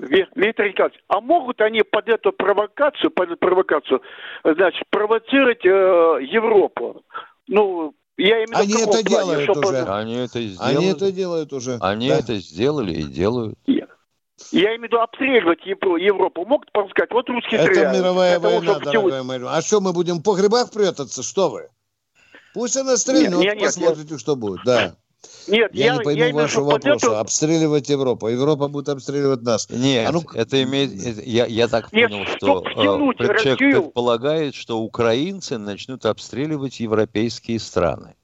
Ви- 0.00 0.26
Виктор 0.34 0.66
Николаевич, 0.68 1.00
а 1.08 1.20
могут 1.20 1.60
они 1.60 1.82
под 1.82 2.08
эту 2.08 2.32
провокацию, 2.32 3.10
под 3.12 3.28
эту 3.30 3.36
провокацию, 3.38 4.00
значит, 4.42 4.82
провоцировать 4.90 5.64
э, 5.64 5.68
Европу? 6.28 7.02
Ну, 7.46 7.94
я 8.16 8.42
именно 8.42 8.58
Они 8.58 8.72
это 8.74 8.84
плане, 8.90 9.02
делают 9.04 9.42
чтобы- 9.44 9.68
уже. 9.68 9.82
Они 9.84 10.14
это 10.16 10.40
сделали. 10.42 10.76
Они 10.76 10.86
это 10.86 11.12
делают 11.12 11.52
уже. 11.52 11.78
Они 11.80 12.08
Да. 12.08 12.18
это 12.18 12.34
сделали 12.38 12.94
и 12.94 13.02
делают. 13.04 13.56
Я 14.50 14.70
имею 14.70 14.80
в 14.80 14.84
виду 14.84 15.00
обстреливать 15.00 15.64
Евро- 15.64 15.96
Европу. 15.96 16.44
Могут 16.44 16.68
сказать, 16.90 17.10
вот 17.12 17.28
русские 17.28 17.60
Это 17.60 17.70
стреляют. 17.72 17.98
мировая 17.98 18.38
Для 18.38 18.48
того, 18.48 18.58
война, 18.60 18.72
чтобы 18.80 18.92
дорогая 18.92 19.22
моя. 19.22 19.56
А 19.56 19.62
что, 19.62 19.80
мы 19.80 19.92
будем 19.92 20.22
по 20.22 20.34
грибах 20.34 20.70
прятаться? 20.70 21.22
Что 21.22 21.50
вы? 21.50 21.68
Пусть 22.52 22.76
она 22.76 22.96
стрельнет, 22.96 23.30
Нет, 23.38 23.40
нет, 23.40 23.56
нет, 23.56 23.64
посмотрите, 23.74 24.18
что 24.18 24.36
будет. 24.36 24.60
Да. 24.64 24.96
Нет, 25.48 25.70
Я, 25.74 25.86
я, 25.86 25.92
не 25.92 25.98
я 25.98 26.04
пойму 26.04 26.24
виду, 26.26 26.36
вашего 26.38 26.64
вопроса. 26.72 27.06
эту- 27.06 27.16
Обстреливать 27.16 27.88
Европу. 27.88 28.28
Европа 28.28 28.68
будет 28.68 28.88
обстреливать 28.88 29.42
нас. 29.42 29.68
Нет, 29.70 30.08
А 30.08 30.12
ну- 30.12 30.22
это 30.34 30.62
имеет... 30.62 30.92
это- 31.04 31.22
я, 31.22 31.46
я 31.46 31.68
так 31.68 31.92
Нет, 31.92 32.10
понял, 32.10 32.26
что 32.26 32.36
чтоб 32.36 32.68
втянуть 32.68 33.16
э, 33.20 33.24
человек 33.24 33.44
Россию- 33.44 33.82
предполагает, 33.82 34.54
что 34.54 34.78
украинцы 34.80 35.58
начнут 35.58 36.04
обстреливать 36.06 36.78
европейские 36.80 37.58
страны. 37.58 38.14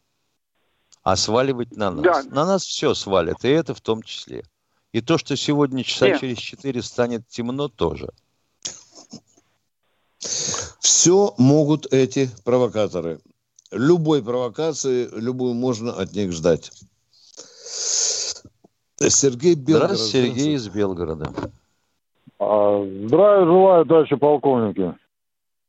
А 1.03 1.17
сваливать 1.17 1.77
на 1.77 1.91
нас. 1.91 2.03
Да. 2.03 2.23
На 2.31 2.45
нас 2.47 2.65
все 2.65 2.95
свалят, 2.95 3.45
и 3.45 3.49
это 3.49 3.75
в 3.75 3.81
том 3.81 4.03
числе. 4.03 4.43
И 4.93 5.01
то, 5.01 5.19
что 5.19 5.37
сегодня 5.37 5.85
часа 5.85 6.09
Нет. 6.09 6.21
через 6.21 6.39
четыре 6.39 6.83
станет 6.83 7.27
темно, 7.29 7.69
тоже. 7.69 8.09
Все 10.19 11.35
могут 11.39 11.93
эти 11.93 12.29
провокаторы. 12.45 13.21
Любой 13.71 14.23
провокации, 14.23 15.09
любую 15.13 15.55
можно 15.55 15.93
от 15.93 16.13
них 16.13 16.33
ждать. 16.33 16.73
Сергей 19.09 19.55
Белгород. 19.55 19.93
Здравствуйте, 19.93 20.29
Сергей 20.29 20.55
из 20.57 20.69
Белгорода. 20.69 21.33
А, 22.39 22.85
Здравия 23.07 23.47
желаю, 23.47 23.87
товарищи 23.87 24.17
полковники. 24.17 24.95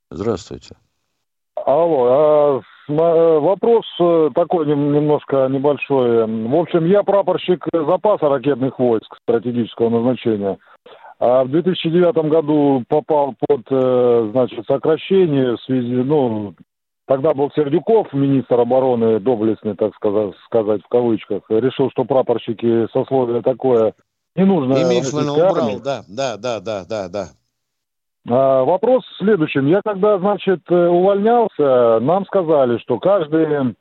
Здравствуйте. 0.09 0.75
Алло, 1.55 2.07
а, 2.09 2.61
вопрос 2.97 3.85
э, 3.99 4.29
такой 4.33 4.65
нем- 4.67 4.93
немножко 4.93 5.47
небольшой. 5.47 6.25
В 6.25 6.55
общем, 6.55 6.85
я 6.85 7.03
прапорщик 7.03 7.65
запаса 7.73 8.29
ракетных 8.29 8.79
войск 8.79 9.15
стратегического 9.23 9.89
назначения. 9.89 10.57
А 11.19 11.43
в 11.43 11.49
2009 11.49 12.29
году 12.29 12.83
попал 12.87 13.35
под, 13.47 13.61
э, 13.69 14.29
значит, 14.31 14.65
сокращение 14.65 15.55
в 15.55 15.61
связи, 15.61 15.93
ну, 15.93 16.55
тогда 17.07 17.33
был 17.33 17.51
Сердюков, 17.55 18.11
министр 18.13 18.59
обороны, 18.59 19.19
доблестный, 19.19 19.75
так 19.75 19.93
сказать, 19.95 20.33
сказать 20.45 20.81
в 20.83 20.87
кавычках, 20.87 21.43
решил, 21.49 21.91
что 21.91 22.05
прапорщики 22.05 22.87
сословие 22.91 23.41
такое 23.43 23.93
не 24.35 24.45
нужно 24.45 24.73
И 24.73 24.83
российской 24.83 25.49
убрал, 25.49 25.81
да, 25.83 26.01
да, 26.07 26.37
да, 26.37 26.59
да, 26.59 26.85
да, 26.89 27.09
да. 27.09 27.25
А, 28.29 28.63
вопрос 28.63 29.03
в 29.05 29.17
следующем. 29.17 29.67
Я 29.67 29.81
когда, 29.83 30.19
значит, 30.19 30.61
э, 30.69 30.87
увольнялся, 30.87 31.99
нам 32.01 32.25
сказали, 32.25 32.77
что 32.79 32.99
каждые 32.99 33.75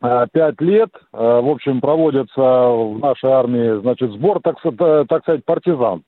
а, 0.00 0.26
пять 0.32 0.60
лет, 0.60 0.90
а, 1.12 1.40
в 1.40 1.48
общем, 1.48 1.80
проводится 1.80 2.40
в 2.40 2.98
нашей 3.00 3.30
армии, 3.30 3.80
значит, 3.80 4.10
сбор, 4.12 4.40
так, 4.42 4.56
так 5.08 5.22
сказать, 5.22 5.44
партизан. 5.44 6.02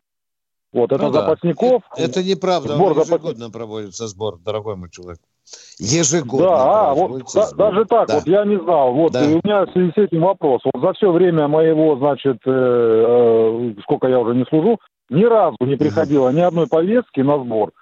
Вот, 0.73 0.91
это 0.91 1.05
ну, 1.05 1.13
запасников. 1.13 1.83
Это, 1.97 2.11
это 2.11 2.23
неправда, 2.25 2.75
сбор 2.75 2.99
ежегодно 2.99 3.47
запас... 3.47 3.53
проводится 3.53 4.09
сбор, 4.09 4.39
дорогой 4.45 4.75
мой 4.75 4.91
человек. 4.91 5.21
Ежегодно. 5.79 6.49
Да, 6.49 6.91
а, 6.91 6.95
вот 6.95 7.23
да, 7.33 7.51
даже 7.53 7.85
так, 7.85 8.09
да. 8.09 8.15
вот 8.17 8.27
я 8.27 8.45
не 8.45 8.59
знал. 8.59 8.93
Вот 8.93 9.13
да. 9.13 9.25
и 9.25 9.35
у 9.35 9.41
меня 9.45 9.67
в 9.67 9.73
связи 9.73 9.93
с 9.93 9.99
этим 9.99 10.23
вопрос. 10.23 10.63
Вот 10.65 10.83
за 10.83 10.93
все 10.95 11.13
время 11.13 11.47
моего, 11.47 11.97
значит, 11.97 12.39
э, 12.45 12.51
э, 12.51 13.75
сколько 13.83 14.09
я 14.09 14.19
уже 14.19 14.35
не 14.35 14.45
служу, 14.47 14.81
ни 15.11 15.25
разу 15.25 15.57
не 15.61 15.77
приходило 15.77 16.31
ни 16.31 16.41
одной 16.41 16.67
повестки 16.67 17.21
на 17.21 17.39
сбор. 17.39 17.73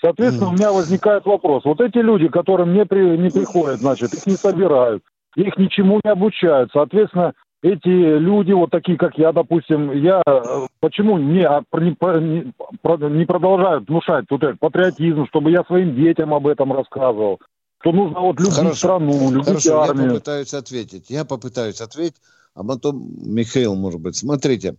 Соответственно, 0.00 0.50
у 0.50 0.52
меня 0.52 0.72
возникает 0.72 1.24
вопрос. 1.24 1.64
Вот 1.64 1.80
эти 1.80 1.98
люди, 1.98 2.28
которым 2.28 2.74
не, 2.74 2.84
при, 2.84 3.16
не 3.16 3.30
приходят, 3.30 3.80
значит, 3.80 4.12
их 4.12 4.26
не 4.26 4.36
собирают, 4.36 5.02
их 5.36 5.56
ничему 5.56 6.00
не 6.04 6.10
обучают. 6.10 6.70
Соответственно, 6.72 7.32
эти 7.62 7.88
люди, 7.88 8.52
вот 8.52 8.70
такие, 8.70 8.98
как 8.98 9.16
я, 9.18 9.32
допустим, 9.32 9.90
я 9.92 10.22
э, 10.26 10.66
почему 10.80 11.18
не, 11.18 11.46
а, 11.46 11.62
не, 11.72 13.16
не 13.18 13.24
продолжают 13.24 13.88
внушать 13.88 14.26
вот 14.28 14.42
этот 14.42 14.60
патриотизм, 14.60 15.26
чтобы 15.26 15.50
я 15.50 15.64
своим 15.64 15.94
детям 15.96 16.34
об 16.34 16.46
этом 16.46 16.72
рассказывал? 16.72 17.40
Что 17.80 17.92
нужно 17.92 18.20
вот 18.20 18.38
любить 18.38 18.54
Хорошо. 18.54 18.74
страну, 18.74 19.30
любить 19.30 19.46
Хорошо, 19.46 19.80
армию. 19.80 20.04
я 20.04 20.10
попытаюсь 20.10 20.54
ответить. 20.54 21.10
Я 21.10 21.24
попытаюсь 21.24 21.80
ответить, 21.80 22.20
а 22.54 22.62
потом 22.62 23.08
Михаил, 23.22 23.74
может 23.74 24.00
быть. 24.00 24.16
Смотрите, 24.16 24.76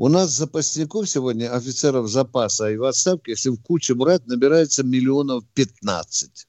у 0.00 0.08
нас 0.08 0.30
запасников 0.30 1.10
сегодня, 1.10 1.54
офицеров 1.54 2.08
запаса 2.08 2.70
и 2.70 2.78
в 2.78 2.84
отставке, 2.84 3.32
если 3.32 3.50
в 3.50 3.58
кучу 3.58 3.94
брать, 3.94 4.26
набирается 4.26 4.82
миллионов 4.82 5.44
15. 5.52 6.46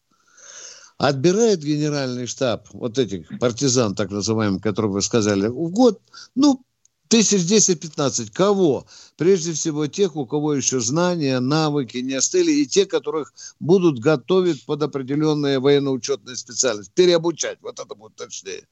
Отбирает 0.98 1.62
генеральный 1.62 2.28
штаб 2.28 2.70
вот 2.72 2.98
этих 2.98 3.28
партизан, 3.40 3.94
так 3.94 4.10
называемых, 4.10 4.64
которые 4.64 4.94
вы 4.94 5.02
сказали, 5.02 5.48
в 5.48 5.70
год, 5.70 6.00
ну, 6.34 6.64
тысяч 7.10 7.46
десять-пятнадцать. 7.46 8.32
Кого? 8.32 8.86
Прежде 9.18 9.52
всего 9.52 9.86
тех, 9.88 10.16
у 10.16 10.26
кого 10.26 10.54
еще 10.54 10.80
знания, 10.80 11.38
навыки 11.42 11.98
не 11.98 12.14
остыли, 12.14 12.54
и 12.54 12.66
те, 12.66 12.86
которых 12.86 13.34
будут 13.60 14.00
готовить 14.00 14.66
под 14.66 14.82
определенные 14.84 15.60
военно-учетные 15.60 16.38
специальности. 16.38 16.94
Переобучать, 16.96 17.58
вот 17.62 17.82
это 17.82 17.96
будет 17.96 18.16
точнее. 18.16 18.64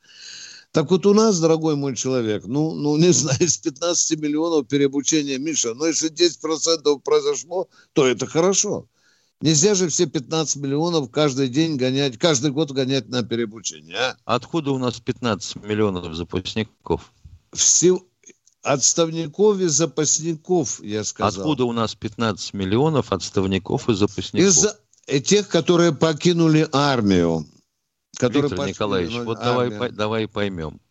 Так 0.71 0.91
вот 0.91 1.05
у 1.05 1.13
нас, 1.13 1.39
дорогой 1.39 1.75
мой 1.75 1.95
человек, 1.95 2.45
ну, 2.45 2.73
ну 2.73 2.95
не 2.97 3.11
знаю, 3.11 3.39
из 3.39 3.57
15 3.57 4.19
миллионов 4.19 4.67
переобучения, 4.67 5.39
Миша, 5.39 5.73
но 5.73 5.87
если 5.87 6.11
10% 6.11 6.99
произошло, 6.99 7.67
то 7.93 8.05
это 8.05 8.27
хорошо. 8.27 8.87
Нельзя 9.41 9.73
же 9.73 9.87
все 9.87 10.05
15 10.05 10.57
миллионов 10.57 11.09
каждый 11.11 11.47
день 11.47 11.77
гонять, 11.77 12.17
каждый 12.17 12.51
год 12.51 12.71
гонять 12.71 13.07
на 13.07 13.23
переобучение. 13.23 13.97
А? 13.97 14.15
Откуда 14.25 14.71
у 14.71 14.77
нас 14.77 14.99
15 14.99 15.63
миллионов 15.63 16.13
запасников? 16.13 17.13
Все 17.53 17.99
отставников 18.61 19.59
и 19.59 19.67
запасников, 19.67 20.83
я 20.83 21.03
сказал. 21.05 21.41
Откуда 21.41 21.63
у 21.65 21.71
нас 21.71 21.95
15 21.95 22.53
миллионов 22.53 23.13
отставников 23.13 23.89
и 23.89 23.93
запасников? 23.93 24.75
Из 25.07 25.23
тех, 25.23 25.47
которые 25.47 25.93
покинули 25.95 26.67
армию. 26.71 27.47
Которые 28.19 28.49
Виктор 28.49 28.67
Николаевич, 28.67 29.15
вот 29.15 29.39
давай, 29.39 29.91
давай 29.91 30.27
поймем. 30.27 30.81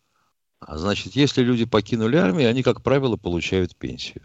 А 0.59 0.79
значит, 0.79 1.15
если 1.15 1.43
люди 1.43 1.65
покинули 1.65 2.17
армию, 2.17 2.49
они, 2.49 2.63
как 2.63 2.81
правило, 2.81 3.17
получают 3.17 3.75
пенсию. 3.75 4.23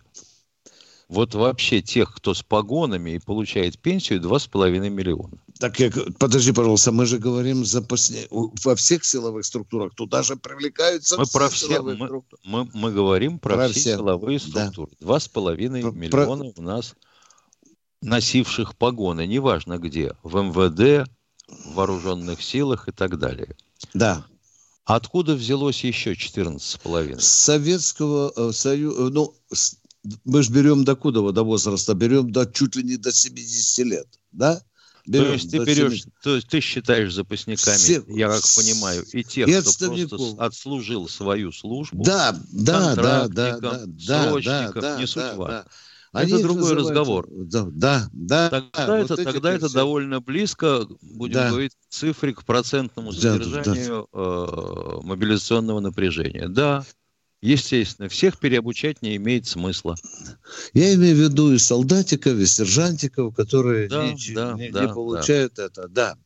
Вот 1.09 1.35
вообще 1.35 1.83
тех, 1.83 2.15
кто 2.15 2.33
с 2.33 2.43
погонами 2.43 3.11
и 3.11 3.19
получает 3.19 3.79
пенсию, 3.79 4.23
2,5 4.23 4.89
миллиона. 4.89 5.37
Так, 5.59 5.79
я, 5.81 5.93
подожди, 6.19 6.53
пожалуйста, 6.53 6.93
мы 6.93 7.05
же 7.05 7.19
говорим 7.19 7.67
запасне... 7.67 8.27
во 8.31 8.75
всех 8.75 9.05
силовых 9.05 9.45
структурах, 9.45 9.95
туда 9.95 10.23
же 10.23 10.37
привлекаются 10.37 11.19
мы 11.19 11.27
все 11.27 11.39
про 11.39 11.49
все, 11.51 11.83
мы, 11.83 12.23
мы, 12.43 12.71
мы 12.73 12.91
говорим 12.91 13.39
про, 13.39 13.55
про 13.55 13.69
все, 13.69 13.81
все 13.81 13.97
силовые 13.97 14.41
структуры. 14.41 14.91
С 14.99 15.29
половиной 15.29 15.83
миллиона 15.83 16.53
у 16.57 16.63
нас 16.63 16.95
носивших 18.01 18.77
погоны, 18.77 19.27
неважно 19.27 19.79
где, 19.79 20.15
в 20.23 20.37
МВД, 20.41 21.07
в 21.49 21.75
вооруженных 21.75 22.43
силах 22.43 22.89
и 22.89 22.93
так 22.93 23.19
далее. 23.19 23.57
Да. 23.93 24.25
Откуда 24.85 25.35
взялось 25.35 25.83
еще 25.85 26.13
14,5? 26.13 27.21
С 27.21 27.27
Советского 27.27 28.33
э, 28.37 28.53
Союза, 28.53 29.03
э, 29.03 29.09
ну, 29.11 29.35
мы 30.25 30.43
же 30.43 30.51
берем 30.53 30.85
до 30.85 30.95
куда, 30.97 31.21
до 31.33 31.43
возраста, 31.43 31.95
берем 31.95 32.31
до 32.31 32.47
чуть 32.47 32.77
ли 32.77 32.83
не 32.83 32.97
до 32.97 33.11
70 33.11 33.87
лет, 33.87 34.07
да? 34.33 34.63
Берем 35.07 35.27
то 35.27 35.33
есть 35.35 35.51
ты 35.51 35.59
берешь, 35.59 36.03
70... 36.03 36.13
то 36.23 36.37
есть 36.37 36.49
ты 36.49 36.61
считаешь 36.61 37.13
запасниками, 37.13 37.77
Всех... 37.77 38.09
я 38.09 38.29
как 38.29 38.43
понимаю, 38.57 39.05
и 39.13 39.23
тех, 39.23 39.47
кто 39.47 39.93
просто 39.95 40.43
отслужил 40.43 41.09
свою 41.09 41.53
службу, 41.53 42.03
да, 42.03 42.35
да, 42.51 42.95
да, 42.95 43.29
да, 43.29 43.83
да, 43.87 44.31
срочников, 44.31 44.83
да, 44.83 44.99
не 44.99 45.07
суть 45.07 45.23
да, 45.23 45.37
важно. 45.37 45.63
Да. 45.63 45.67
Они 46.15 46.33
это 46.33 46.43
другой 46.43 46.75
разговор. 46.75 47.27
Да, 47.31 47.67
да, 47.71 48.09
да. 48.13 48.51
Тогда, 48.51 48.87
да, 48.87 48.99
это, 48.99 49.17
вот 49.17 49.25
тогда 49.25 49.53
это 49.53 49.73
довольно 49.73 50.21
близко, 50.21 50.87
будем 51.03 51.35
да. 51.35 51.51
говорить, 51.51 51.73
цифре 51.89 52.33
к 52.33 52.45
процентному 52.45 53.13
содержанию 53.13 54.09
да, 54.13 54.19
да. 54.21 54.47
Э, 54.49 55.01
мобилизационного 55.03 55.81
напряжения. 55.81 56.49
Да, 56.49 56.85
Естественно, 57.43 58.09
всех 58.09 58.39
переобучать 58.39 59.03
не 59.03 59.17
имеет 59.17 59.47
смысла. 59.47 59.97
Я 60.73 60.95
имею 60.95 61.15
в 61.15 61.19
виду 61.19 61.53
и 61.53 61.59
солдатиков, 61.59 62.39
и 62.39 62.47
сержантиков, 62.47 63.35
которые 63.35 63.87
да, 63.87 64.07
не, 64.07 64.35
да, 64.35 64.55
не, 64.55 64.71
да, 64.71 64.87
не 64.87 64.89
получают 64.89 65.53
да. 65.57 65.65
это. 65.65 65.89
Да. 65.89 66.17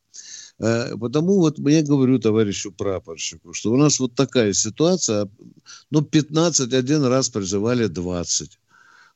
Э, 0.61 0.97
потому 0.97 1.39
вот 1.39 1.59
я 1.59 1.83
говорю 1.83 2.21
товарищу 2.21 2.71
прапорщику, 2.71 3.53
что 3.53 3.73
у 3.73 3.77
нас 3.77 3.99
вот 3.99 4.15
такая 4.15 4.53
ситуация, 4.53 5.29
ну, 5.91 6.03
15 6.03 6.73
один 6.73 7.05
раз 7.05 7.31
призывали 7.31 7.89
20. 7.89 8.59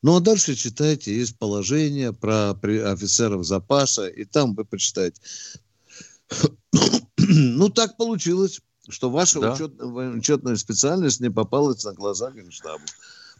Ну, 0.02 0.16
а 0.16 0.20
дальше 0.20 0.54
читайте, 0.54 1.16
есть 1.16 1.38
положение 1.38 2.12
про 2.12 2.50
офицеров 2.50 3.44
запаса, 3.46 4.08
и 4.08 4.24
там 4.24 4.54
вы 4.54 4.64
почитаете. 4.64 5.20
ну, 7.18 7.68
так 7.68 7.96
получилось 7.96 8.60
что 8.88 9.10
ваша 9.10 9.40
да. 9.40 9.52
учетная, 9.52 10.10
учетная 10.10 10.56
специальность 10.56 11.20
не 11.20 11.30
попалась 11.30 11.84
на 11.84 11.92
глаза 11.92 12.30
Генштабу. 12.30 12.84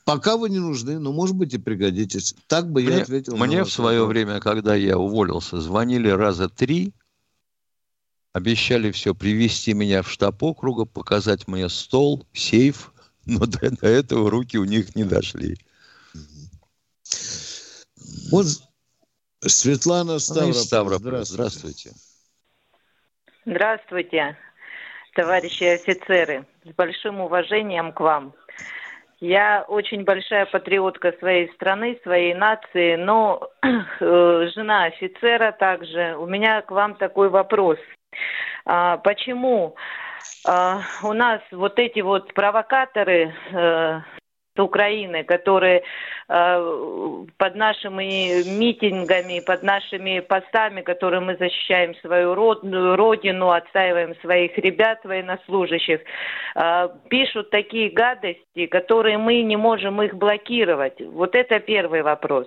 Пока 0.05 0.37
вы 0.37 0.51
не 0.51 0.59
нужны, 0.59 0.99
но, 0.99 1.13
может 1.13 1.37
быть, 1.37 1.55
и 1.55 1.59
пригодитесь. 1.59 2.35
Так 2.49 2.71
бы 2.71 2.83
мне, 2.83 2.97
я 2.97 3.03
ответил. 3.03 3.37
Мне 3.37 3.63
в 3.65 3.71
свое 3.71 4.01
вопрос. 4.01 4.13
время, 4.13 4.41
когда 4.41 4.75
я 4.75 4.99
уволился, 4.99 5.61
звонили 5.61 6.09
раза 6.09 6.49
три, 6.49 6.93
обещали 8.33 8.91
все, 8.91 9.15
привести 9.15 9.75
меня 9.75 10.03
в 10.03 10.11
штаб 10.11 10.43
округа, 10.43 10.87
показать 10.87 11.47
мне 11.47 11.69
стол, 11.69 12.27
сейф, 12.33 12.93
но 13.27 13.47
до, 13.47 13.71
до 13.71 13.87
этого 13.87 14.31
руки 14.31 14.59
у 14.59 14.65
них 14.65 14.97
не 14.97 15.05
дошли. 15.05 15.57
Вот 18.33 18.47
Светлана 19.41 20.19
Ставрополь. 20.19 20.55
Ставрополь. 20.55 21.25
Здравствуйте. 21.25 21.91
Здравствуйте 23.45 24.37
товарищи 25.15 25.65
офицеры, 25.65 26.47
с 26.65 26.75
большим 26.75 27.21
уважением 27.21 27.93
к 27.93 28.01
вам. 28.01 28.33
Я 29.21 29.65
очень 29.69 30.05
большая 30.05 30.47
патриотка 30.47 31.13
своей 31.19 31.53
страны, 31.53 32.01
своей 32.03 32.35
нации, 32.35 32.97
но 32.97 33.51
э, 33.63 34.49
жена 34.55 34.85
офицера 34.85 35.53
также. 35.53 36.17
У 36.17 36.27
меня 36.27 36.63
к 36.63 36.71
вам 36.71 36.97
такой 36.97 37.29
вопрос. 37.29 37.79
А, 38.65 38.97
почему 38.97 39.77
а, 40.47 40.81
у 41.03 41.13
нас 41.13 41.41
вот 41.53 41.79
эти 41.79 42.01
вот 42.01 42.33
провокаторы 42.35 43.35
э, 43.53 44.01
Украины, 44.59 45.25
которые 45.25 45.83
э, 46.29 47.25
под 47.39 47.55
нашими 47.55 48.43
митингами, 48.59 49.41
под 49.41 49.63
нашими 49.63 50.21
постами, 50.21 50.83
которые 50.83 51.21
мы 51.21 51.37
защищаем 51.37 51.95
свою 51.97 52.35
родину, 52.35 53.51
отстаиваем 53.51 54.15
своих 54.17 54.57
ребят 54.59 55.01
военнослужащих, 55.05 56.01
э, 56.55 56.89
пишут 57.09 57.51
такие 57.51 57.91
гадости, 57.91 58.67
которые 58.67 59.17
мы 59.17 59.41
не 59.43 59.57
можем 59.57 60.03
их 60.03 60.15
блокировать. 60.15 61.01
Вот 61.01 61.35
это 61.35 61.59
первый 61.59 62.03
вопрос. 62.03 62.47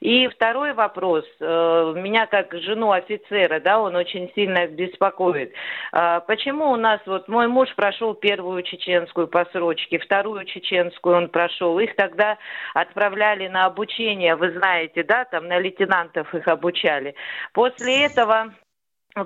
И 0.00 0.28
второй 0.28 0.72
вопрос, 0.72 1.24
э, 1.40 1.94
меня 1.96 2.26
как 2.26 2.54
жену 2.54 2.92
офицера, 2.92 3.58
да, 3.58 3.80
он 3.80 3.96
очень 3.96 4.30
сильно 4.36 4.68
беспокоит. 4.68 5.52
Э, 5.92 6.20
почему 6.28 6.70
у 6.70 6.76
нас, 6.76 7.00
вот 7.06 7.26
мой 7.26 7.48
муж 7.48 7.74
прошел 7.74 8.14
первую 8.14 8.62
чеченскую 8.62 9.26
по 9.26 9.44
срочке, 9.46 9.98
вторую 9.98 10.44
чеченскую 10.44 11.16
он 11.16 11.28
прошел. 11.28 11.39
Их 11.80 11.96
тогда 11.96 12.38
отправляли 12.74 13.48
на 13.48 13.66
обучение, 13.66 14.36
вы 14.36 14.52
знаете, 14.52 15.02
да, 15.02 15.24
там 15.24 15.48
на 15.48 15.58
лейтенантов 15.58 16.34
их 16.34 16.46
обучали. 16.48 17.14
После 17.52 18.04
этого 18.06 18.54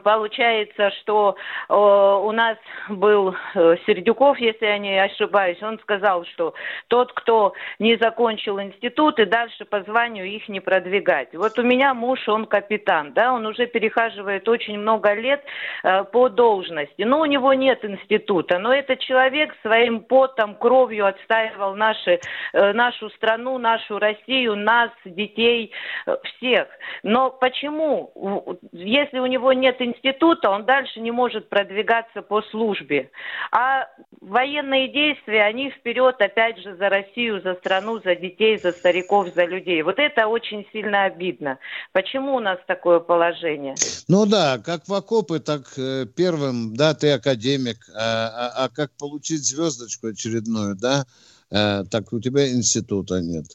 Получается, 0.03 0.91
что 1.03 1.37
э, 1.69 1.75
у 1.75 2.33
нас 2.33 2.57
был 2.89 3.35
э, 3.55 3.77
Сердюков, 3.87 4.39
если 4.39 4.65
я 4.65 4.79
не 4.79 4.99
ошибаюсь, 4.99 5.63
он 5.63 5.79
сказал, 5.81 6.25
что 6.25 6.55
тот, 6.89 7.13
кто 7.13 7.53
не 7.79 7.97
закончил 7.97 8.59
институт 8.61 9.19
и 9.19 9.27
дальше 9.27 9.67
по 9.67 9.83
званию 9.83 10.25
их 10.25 10.49
не 10.49 10.61
продвигать. 10.61 11.35
Вот 11.35 11.59
у 11.59 11.63
меня 11.63 11.93
муж, 11.93 12.27
он 12.29 12.47
капитан, 12.47 13.13
да, 13.13 13.35
он 13.35 13.45
уже 13.45 13.67
перехаживает 13.67 14.49
очень 14.49 14.79
много 14.79 15.13
лет 15.13 15.45
э, 15.83 16.05
по 16.05 16.31
должности, 16.31 17.03
но 17.03 17.21
у 17.21 17.27
него 17.27 17.53
нет 17.53 17.85
института, 17.85 18.59
но 18.59 18.73
этот 18.73 19.01
человек 19.01 19.55
своим 19.61 20.01
потом, 20.01 20.55
кровью 20.55 21.07
отстаивал 21.07 21.75
наши, 21.75 22.21
э, 22.55 22.73
нашу 22.73 23.11
страну, 23.11 23.59
нашу 23.59 23.99
Россию, 23.99 24.57
нас, 24.57 24.91
детей, 25.05 25.73
э, 26.07 26.17
всех. 26.25 26.69
Но 27.03 27.29
почему, 27.31 28.59
если 28.73 29.19
у 29.19 29.27
него 29.27 29.53
нет 29.53 29.74
нет 29.81 29.97
института, 29.97 30.51
он 30.51 30.65
дальше 30.65 31.01
не 31.01 31.11
может 31.11 31.49
продвигаться 31.49 32.23
по 32.23 32.43
службе. 32.43 33.11
А 33.53 33.87
военные 34.21 34.93
действия, 34.93 35.45
они 35.45 35.71
вперед, 35.71 36.17
опять 36.19 36.59
же, 36.59 36.77
за 36.77 36.89
Россию, 36.89 37.41
за 37.43 37.55
страну, 37.55 38.01
за 38.03 38.15
детей, 38.15 38.59
за 38.59 38.73
стариков, 38.73 39.29
за 39.35 39.45
людей. 39.45 39.83
Вот 39.83 39.99
это 39.99 40.27
очень 40.27 40.67
сильно 40.73 41.05
обидно. 41.05 41.59
Почему 41.93 42.37
у 42.37 42.41
нас 42.41 42.59
такое 42.67 43.01
положение? 43.01 43.75
Ну 44.09 44.27
да, 44.27 44.59
как 44.59 44.89
в 44.89 44.95
окопы, 44.95 45.41
так 45.41 45.63
э, 45.77 46.07
первым, 46.07 46.75
да, 46.77 46.95
ты 46.95 47.13
академик, 47.13 47.89
а, 47.95 48.53
а, 48.57 48.65
а 48.65 48.69
как 48.69 48.93
получить 48.93 49.45
звездочку 49.45 50.09
очередную, 50.09 50.77
да, 50.77 51.05
а, 51.51 51.85
так 51.85 52.13
у 52.13 52.21
тебя 52.21 52.51
института 52.51 53.21
нет. 53.21 53.47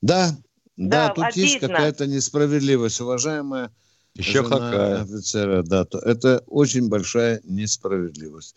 Да, 0.00 0.30
да, 0.76 1.08
да 1.08 1.14
тут 1.14 1.24
обидно. 1.24 1.40
есть 1.40 1.58
какая-то 1.58 2.06
несправедливость, 2.06 3.00
уважаемая 3.00 3.70
еще 4.18 4.42
какая. 4.42 5.02
офицера, 5.02 5.62
да, 5.62 5.84
то 5.84 5.98
это 5.98 6.42
очень 6.46 6.88
большая 6.88 7.40
несправедливость. 7.44 8.56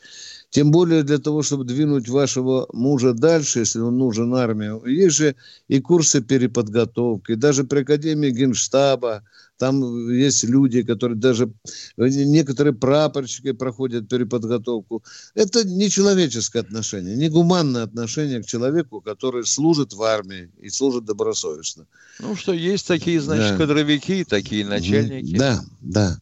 Тем 0.51 0.69
более 0.69 1.03
для 1.03 1.17
того, 1.17 1.43
чтобы 1.43 1.63
двинуть 1.63 2.09
вашего 2.09 2.67
мужа 2.73 3.13
дальше, 3.13 3.59
если 3.59 3.79
он 3.79 3.97
нужен 3.97 4.35
армии, 4.35 4.87
есть 4.89 5.15
же 5.15 5.35
и 5.69 5.79
курсы 5.79 6.21
переподготовки, 6.21 7.35
даже 7.35 7.63
при 7.63 7.79
Академии 7.79 8.31
Генштаба, 8.31 9.23
там 9.57 10.09
есть 10.09 10.43
люди, 10.43 10.83
которые 10.83 11.17
даже, 11.17 11.53
некоторые 11.95 12.73
прапорщики 12.73 13.53
проходят 13.53 14.09
переподготовку. 14.09 15.03
Это 15.35 15.63
не 15.63 15.89
человеческое 15.89 16.59
отношение, 16.59 17.15
не 17.15 17.29
гуманное 17.29 17.83
отношение 17.83 18.41
к 18.41 18.45
человеку, 18.45 18.99
который 18.99 19.45
служит 19.45 19.93
в 19.93 20.03
армии 20.03 20.49
и 20.59 20.69
служит 20.69 21.05
добросовестно. 21.05 21.85
Ну 22.19 22.35
что, 22.35 22.51
есть 22.51 22.87
такие, 22.87 23.21
значит, 23.21 23.51
да. 23.51 23.57
кадровики, 23.57 24.25
такие 24.25 24.65
начальники. 24.65 25.37
Да, 25.37 25.61
да. 25.79 26.17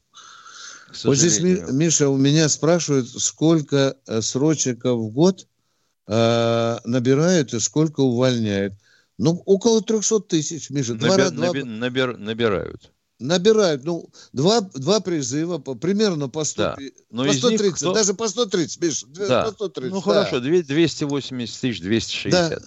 Вот 1.03 1.15
здесь, 1.15 1.39
Миша, 1.39 2.09
у 2.09 2.17
меня 2.17 2.49
спрашивают, 2.49 3.09
сколько 3.09 3.97
э, 4.07 4.21
срочников 4.21 4.99
в 4.99 5.09
год 5.09 5.47
э, 6.07 6.77
набирают 6.85 7.53
и 7.53 7.59
сколько 7.59 8.01
увольняют. 8.01 8.73
Ну, 9.17 9.41
около 9.45 9.81
300 9.81 10.21
тысяч, 10.21 10.69
Миша. 10.69 10.95
Набер, 10.95 11.31
два, 11.31 11.47
наби, 11.47 11.63
набер, 11.63 12.17
набирают 12.17 12.91
набирают, 13.19 13.83
ну, 13.83 14.09
два, 14.33 14.61
два 14.61 15.01
призыва, 15.01 15.57
по, 15.57 15.75
примерно 15.75 16.29
по, 16.29 16.43
100, 16.43 16.61
да. 16.61 16.77
Но 17.11 17.25
по 17.25 17.33
130, 17.33 17.75
кто... 17.75 17.93
даже 17.93 18.13
по 18.13 18.27
130, 18.27 18.81
Миш, 18.81 19.05
да. 19.09 19.43
по 19.43 19.51
130. 19.51 19.91
Ну, 19.91 19.97
да. 19.97 20.01
хорошо, 20.01 20.39
280 20.39 21.61
тысяч, 21.61 21.81
260. 21.81 22.31
Да. 22.31 22.59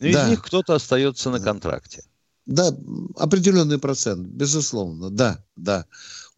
Но 0.00 0.06
из 0.06 0.14
да. 0.14 0.28
них 0.28 0.42
кто-то 0.42 0.74
остается 0.74 1.30
на 1.30 1.40
контракте. 1.40 2.02
Да, 2.46 2.74
определенный 3.16 3.78
процент, 3.78 4.26
безусловно, 4.26 5.10
да, 5.10 5.44
да. 5.56 5.86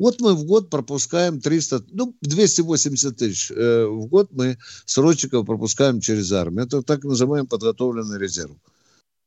Вот 0.03 0.21
мы 0.21 0.35
в 0.35 0.43
год 0.47 0.69
пропускаем 0.69 1.41
300, 1.41 1.85
ну, 1.93 2.17
280 2.23 3.17
тысяч 3.17 3.53
э, 3.53 3.85
в 3.87 4.07
год 4.07 4.31
мы 4.33 4.59
срочников 4.85 5.47
пропускаем 5.47 6.01
через 6.01 6.33
армию. 6.33 6.65
Это 6.65 6.83
так 6.83 7.05
называемый 7.05 7.49
подготовленный 7.49 8.19
резерв. 8.19 8.51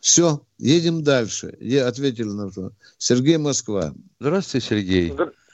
Все, 0.02 0.42
едем 0.58 1.02
дальше. 1.02 1.56
Я 1.62 1.88
ответил 1.88 2.34
на 2.34 2.52
что. 2.52 2.74
Сергей 2.98 3.38
Москва. 3.38 3.94
Здравствуйте, 4.20 4.68
Сергей. 4.68 5.12
Здравствуйте, 5.12 5.45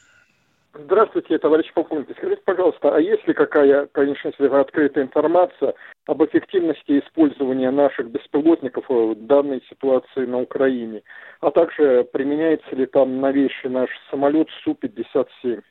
товарищ 1.40 1.72
полковник. 1.74 2.08
Скажите, 2.18 2.42
пожалуйста, 2.46 2.96
а 2.96 3.00
есть 3.00 3.28
ли 3.28 3.34
какая, 3.34 3.88
конечно, 3.88 4.30
если 4.30 4.48
открытая 4.48 5.04
информация 5.04 5.74
об 6.06 6.24
эффективности 6.24 7.00
использования 7.00 7.72
наших 7.72 8.10
беспилотников 8.10 8.86
в 8.88 9.16
данной 9.16 9.62
ситуации 9.70 10.26
на 10.26 10.40
Украине? 10.40 11.04
А 11.42 11.52
также 11.52 12.08
применяется 12.12 12.76
ли 12.76 12.86
там 12.86 13.20
новейший 13.20 13.70
наш 13.70 13.90
самолет 14.10 14.48
Су-57? 14.64 15.62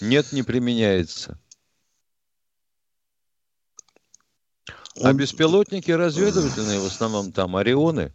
Нет, 0.00 0.32
не 0.32 0.42
применяется. 0.42 1.38
А 5.02 5.12
беспилотники 5.12 5.90
разведывательные 5.90 6.80
в 6.80 6.86
основном 6.86 7.30
там 7.32 7.56
Орионы. 7.56 8.12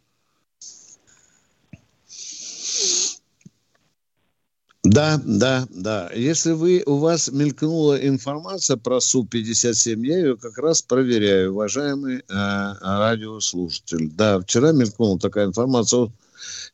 Да, 4.93 5.19
да, 5.25 5.67
да. 5.71 6.11
Если 6.13 6.51
вы, 6.51 6.83
у 6.85 6.97
вас 6.97 7.31
мелькнула 7.31 7.95
информация 7.95 8.77
про 8.77 9.01
Су-57, 9.01 10.05
я 10.05 10.17
ее 10.19 10.37
как 10.37 10.59
раз 10.59 10.83
проверяю, 10.83 11.53
уважаемый 11.53 12.17
э, 12.17 12.21
радиослушатель. 12.29 14.11
Да, 14.11 14.39
вчера 14.39 14.71
мелькнула 14.71 15.17
такая 15.17 15.47
информация. 15.47 16.11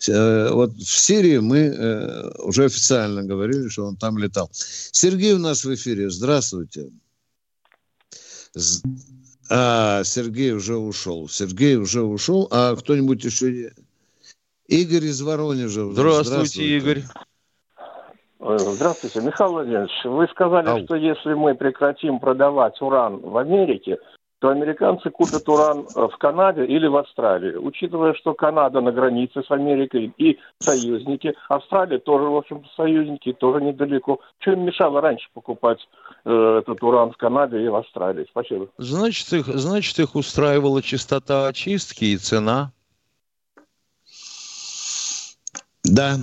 Э, 0.09 0.49
вот 0.51 0.73
в 0.73 0.99
Сирии 0.99 1.37
мы 1.37 1.59
э, 1.59 2.31
уже 2.39 2.65
официально 2.65 3.23
говорили, 3.23 3.69
что 3.69 3.85
он 3.85 3.95
там 3.95 4.17
летал. 4.17 4.49
Сергей 4.51 5.33
у 5.33 5.39
нас 5.39 5.63
в 5.63 5.73
эфире. 5.73 6.09
Здравствуйте. 6.09 6.89
А, 9.49 10.03
Сергей 10.03 10.51
уже 10.51 10.75
ушел. 10.75 11.29
Сергей 11.29 11.77
уже 11.77 12.01
ушел. 12.01 12.49
А 12.51 12.75
кто-нибудь 12.75 13.23
еще... 13.23 13.71
Игорь 14.67 15.05
из 15.05 15.21
Воронежа. 15.21 15.89
Здравствуйте, 15.89 16.29
Здравствуйте. 16.29 16.77
Игорь. 16.77 17.03
Э, 18.39 18.57
здравствуйте, 18.57 19.21
Михаил 19.21 19.51
Владимирович. 19.51 19.91
Вы 20.05 20.27
сказали, 20.27 20.69
Ау. 20.69 20.83
что 20.85 20.95
если 20.95 21.33
мы 21.33 21.55
прекратим 21.55 22.19
продавать 22.19 22.81
уран 22.81 23.17
в 23.17 23.37
Америке, 23.37 23.97
то 24.39 24.47
американцы 24.47 25.09
купят 25.09 25.47
уран 25.49 25.85
э, 25.93 26.07
в 26.07 26.17
Канаде 26.17 26.65
или 26.65 26.87
в 26.87 26.95
Австралии. 26.95 27.55
Учитывая, 27.55 28.13
что 28.13 28.33
Канада 28.33 28.79
на 28.79 28.93
границе 28.93 29.43
с 29.43 29.51
Америкой 29.51 30.13
и 30.17 30.39
союзники, 30.59 31.35
Австралия 31.49 31.99
тоже, 31.99 32.25
в 32.25 32.37
общем-то, 32.37 32.69
союзники, 32.77 33.33
тоже 33.33 33.61
недалеко. 33.61 34.21
Что 34.39 34.53
им 34.53 34.63
мешало 34.63 35.01
раньше 35.01 35.27
покупать 35.33 35.79
э, 36.23 36.61
этот 36.63 36.81
уран 36.81 37.11
в 37.11 37.17
Канаде 37.17 37.61
и 37.61 37.67
в 37.67 37.75
Австралии? 37.75 38.25
Спасибо. 38.29 38.69
Значит 38.77 39.33
их, 39.33 39.47
значит, 39.47 39.99
их 39.99 40.15
устраивала 40.15 40.81
частота 40.81 41.47
очистки 41.47 42.05
и 42.05 42.17
цена. 42.17 42.71
Да, 45.83 46.15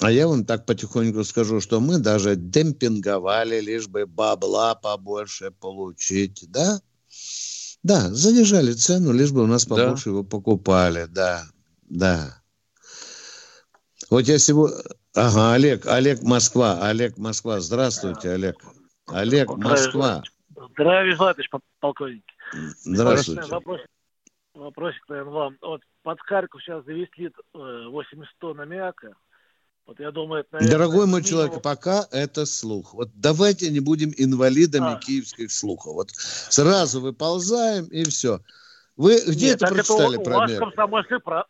а 0.00 0.10
я 0.10 0.28
вам 0.28 0.44
так 0.44 0.66
потихоньку 0.66 1.24
скажу, 1.24 1.60
что 1.60 1.80
мы 1.80 1.98
даже 1.98 2.36
демпинговали, 2.36 3.60
лишь 3.60 3.88
бы 3.88 4.06
бабла 4.06 4.74
побольше 4.74 5.50
получить, 5.50 6.44
да? 6.48 6.80
Да, 7.82 8.12
занижали 8.12 8.72
цену, 8.72 9.12
лишь 9.12 9.32
бы 9.32 9.42
у 9.42 9.46
нас 9.46 9.64
побольше 9.64 10.06
да. 10.06 10.10
его 10.10 10.24
покупали, 10.24 11.06
да, 11.08 11.44
да. 11.88 12.42
Вот 14.10 14.22
я 14.22 14.38
сегодня... 14.38 14.76
Ага, 15.14 15.54
Олег, 15.54 15.86
Олег 15.86 16.22
Москва, 16.22 16.78
Олег 16.82 17.16
Москва, 17.16 17.60
здравствуйте, 17.60 18.30
Олег. 18.30 18.56
Олег 19.06 19.48
Москва. 19.56 20.22
Здравия 20.72 21.14
желаю, 21.14 21.34
полковник. 21.80 22.24
Здравствуйте. 22.82 23.42
Вопрос, 23.50 23.80
вопросик, 24.54 25.08
наверное, 25.08 25.32
вам. 25.32 25.56
Вот 25.62 25.80
под 26.02 26.20
Харьков 26.20 26.62
сейчас 26.62 26.84
завезли 26.84 27.32
800 27.54 28.28
тонн 28.38 28.60
аммиака. 28.60 29.14
Вот 29.86 30.00
я 30.00 30.10
думаю, 30.10 30.40
это, 30.40 30.48
наверное, 30.54 30.72
Дорогой 30.72 31.06
мой 31.06 31.06
минимум... 31.06 31.22
человек, 31.22 31.62
пока 31.62 32.08
это 32.10 32.44
слух. 32.44 32.94
Вот 32.94 33.10
давайте 33.14 33.70
не 33.70 33.78
будем 33.78 34.12
инвалидами 34.16 34.94
а. 34.94 34.98
киевских 34.98 35.52
слухов. 35.52 35.94
Вот 35.94 36.10
сразу 36.10 37.00
выползаем 37.00 37.84
и 37.86 38.02
все. 38.04 38.40
Вы 38.96 39.20
где 39.26 39.48
Нет, 39.48 39.62
это 39.62 39.74
прочитали 39.74 40.20
это 40.20 40.24
про 40.24 40.46
мер? 40.46 41.46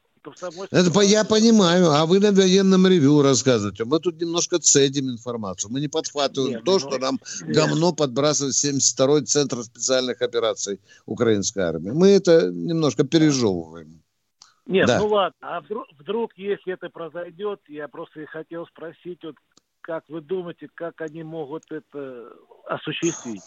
Это 0.71 1.01
я 1.01 1.25
понимаю, 1.25 1.91
а 1.93 2.05
вы 2.05 2.19
на 2.19 2.33
военном 2.33 2.87
ревю 2.87 3.23
рассказываете. 3.23 3.85
Мы 3.85 4.01
тут 4.01 4.21
немножко 4.21 4.59
цедим 4.59 5.09
информацию. 5.09 5.71
Мы 5.71 5.81
не 5.81 5.89
подхватываем 5.89 6.57
Нет, 6.57 6.65
то, 6.65 6.79
что 6.79 6.99
нам 6.99 7.21
Нет. 7.43 7.57
говно 7.57 7.93
подбрасывает 7.93 8.55
72-й 8.55 9.25
Центр 9.25 9.63
специальных 9.63 10.21
операций 10.23 10.81
украинской 11.07 11.61
армии. 11.61 11.93
Мы 11.93 12.09
это 12.09 12.51
немножко 12.51 13.05
пережевываем. 13.05 14.03
Нет, 14.67 14.87
да. 14.87 14.99
ну 14.99 15.07
ладно. 15.07 15.37
А 15.41 15.61
вдруг, 15.61 15.87
вдруг, 15.93 16.33
если 16.37 16.75
это 16.75 16.91
произойдет, 16.91 17.61
я 17.69 17.89
просто 17.89 18.21
и 18.21 18.27
хотел 18.27 18.67
спросить, 18.67 19.23
вот 19.23 19.37
как 19.81 20.05
вы 20.09 20.21
думаете, 20.21 20.69
как 20.75 21.01
они 21.01 21.23
могут 21.23 21.71
это 21.71 22.33
осуществить? 22.67 23.43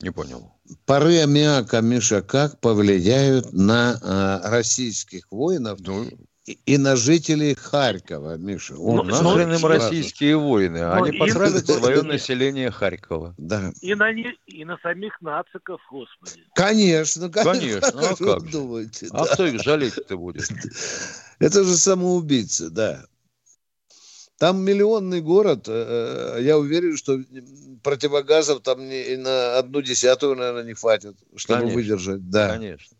Не 0.00 0.10
понял. 0.10 0.52
Пары 0.86 1.18
аммиака, 1.22 1.80
Миша, 1.80 2.22
как 2.22 2.58
повлияют 2.60 3.52
на 3.52 3.92
э, 3.92 4.50
российских 4.50 5.30
воинов? 5.30 5.78
Ну, 5.80 6.06
и, 6.46 6.78
на 6.78 6.96
жителей 6.96 7.54
Харькова, 7.54 8.36
Миша. 8.36 8.74
Ну, 8.74 8.82
Он 9.00 9.06
нахрен 9.06 9.52
им 9.52 9.58
спрашивает. 9.58 9.82
российские 9.92 10.36
войны? 10.38 10.80
Ну, 10.80 10.92
Они 11.04 11.16
и- 11.16 11.18
потравят 11.18 11.66
свое 11.66 11.98
и- 12.00 12.02
население 12.02 12.70
Харькова. 12.70 13.34
Да. 13.38 13.72
И 13.82 13.94
на, 13.94 14.12
не- 14.12 14.34
и 14.46 14.64
на 14.64 14.78
самих 14.78 15.20
нациков, 15.20 15.80
господи. 15.90 16.44
Конечно, 16.54 17.28
Конечно, 17.30 17.88
а 17.88 18.14
Что 18.16 18.24
как 18.24 18.40
вы 18.42 18.46
же? 18.46 18.52
думаете, 18.52 19.06
А 19.10 19.24
да. 19.24 19.34
кто 19.34 19.46
их 19.46 19.62
жалеть-то 19.62 20.16
будет? 20.16 20.48
Это 21.38 21.62
же 21.62 21.76
самоубийцы, 21.76 22.70
да. 22.70 23.04
Там 24.38 24.62
миллионный 24.62 25.20
город. 25.20 25.66
э, 25.68 26.36
э, 26.38 26.42
Я 26.42 26.56
уверен, 26.58 26.96
что 26.96 27.20
противогазов 27.82 28.62
там 28.62 28.88
не- 28.88 29.12
и 29.12 29.16
на 29.18 29.58
одну 29.58 29.82
десятую, 29.82 30.34
наверное, 30.36 30.64
не 30.64 30.72
хватит, 30.72 31.16
чтобы 31.36 31.60
Конечно. 31.60 31.76
выдержать. 31.76 32.30
Да. 32.30 32.48
Конечно. 32.54 32.96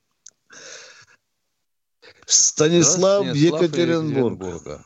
Станислав, 2.31 3.25
Станислав 3.25 3.63
Екатеринбург. 3.63 4.33
Екатеринбурга. 4.35 4.85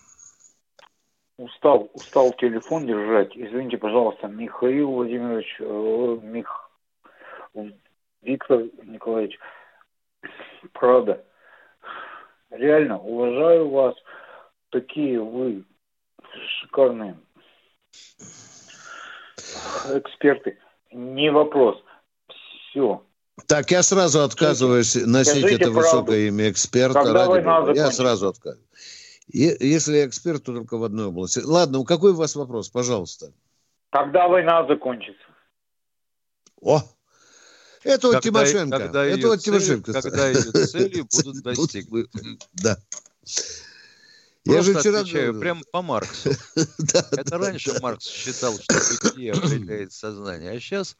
Устал, 1.36 1.90
устал 1.92 2.32
телефон 2.32 2.86
держать. 2.86 3.36
Извините, 3.36 3.76
пожалуйста, 3.76 4.28
Михаил 4.28 4.90
Владимирович, 4.92 5.57
э, 5.61 6.18
Мих... 6.22 6.70
Виктор 8.22 8.62
Николаевич, 8.84 9.38
правда, 10.72 11.24
реально 12.51 12.99
уважаю 12.99 13.68
вас. 13.68 13.95
Такие 14.70 15.20
вы 15.20 15.64
шикарные 16.61 17.16
эксперты. 19.92 20.59
Не 20.90 21.30
вопрос. 21.30 21.82
Все. 22.28 23.05
Так, 23.47 23.70
я 23.70 23.82
сразу 23.82 24.22
отказываюсь 24.22 24.95
носить 24.95 25.39
скажите 25.41 25.55
это 25.57 25.64
правду. 25.72 25.80
высокое 25.80 26.28
имя 26.28 26.51
эксперта. 26.51 27.03
Когда 27.03 27.26
ради 27.26 27.45
война. 27.45 27.72
Я 27.74 27.91
сразу 27.91 28.28
отказываюсь. 28.28 28.68
Е- 29.28 29.57
Если 29.61 29.97
я 29.97 30.07
эксперт, 30.07 30.45
то 30.45 30.53
только 30.53 30.76
в 30.76 30.85
одной 30.85 31.07
области. 31.07 31.41
Ладно, 31.41 31.78
у 31.78 31.85
какой 31.85 32.12
у 32.12 32.16
вас 32.16 32.37
вопрос, 32.37 32.68
пожалуйста? 32.68 33.32
Когда 33.91 34.28
война 34.28 34.66
закончится? 34.66 35.22
О, 36.61 36.82
это 37.82 38.09
вот 38.09 38.22
Тимошенко. 38.22 38.78
когда 38.78 39.05
это 39.05 39.28
вот 39.28 39.43
цели- 39.43 39.59
Тимошенко. 39.59 39.93
когда 40.01 40.28
ее 40.28 40.41
цели 40.53 41.01
будут 41.24 41.43
достигнуты. 41.43 42.39
Да. 42.55 42.78
Я 44.47 44.62
же 44.62 44.74
вчера 44.78 45.01
отвечаю 45.01 45.32
говорил. 45.32 45.41
прямо 45.41 45.62
по 45.72 45.80
Марксу. 45.82 46.30
Это 47.12 47.39
раньше 47.39 47.72
Маркс 47.80 48.07
считал, 48.07 48.55
что 48.61 48.74
бытие 49.03 49.32
определяет 49.32 49.93
сознание, 49.93 50.51
а 50.53 50.61
сейчас 50.61 50.97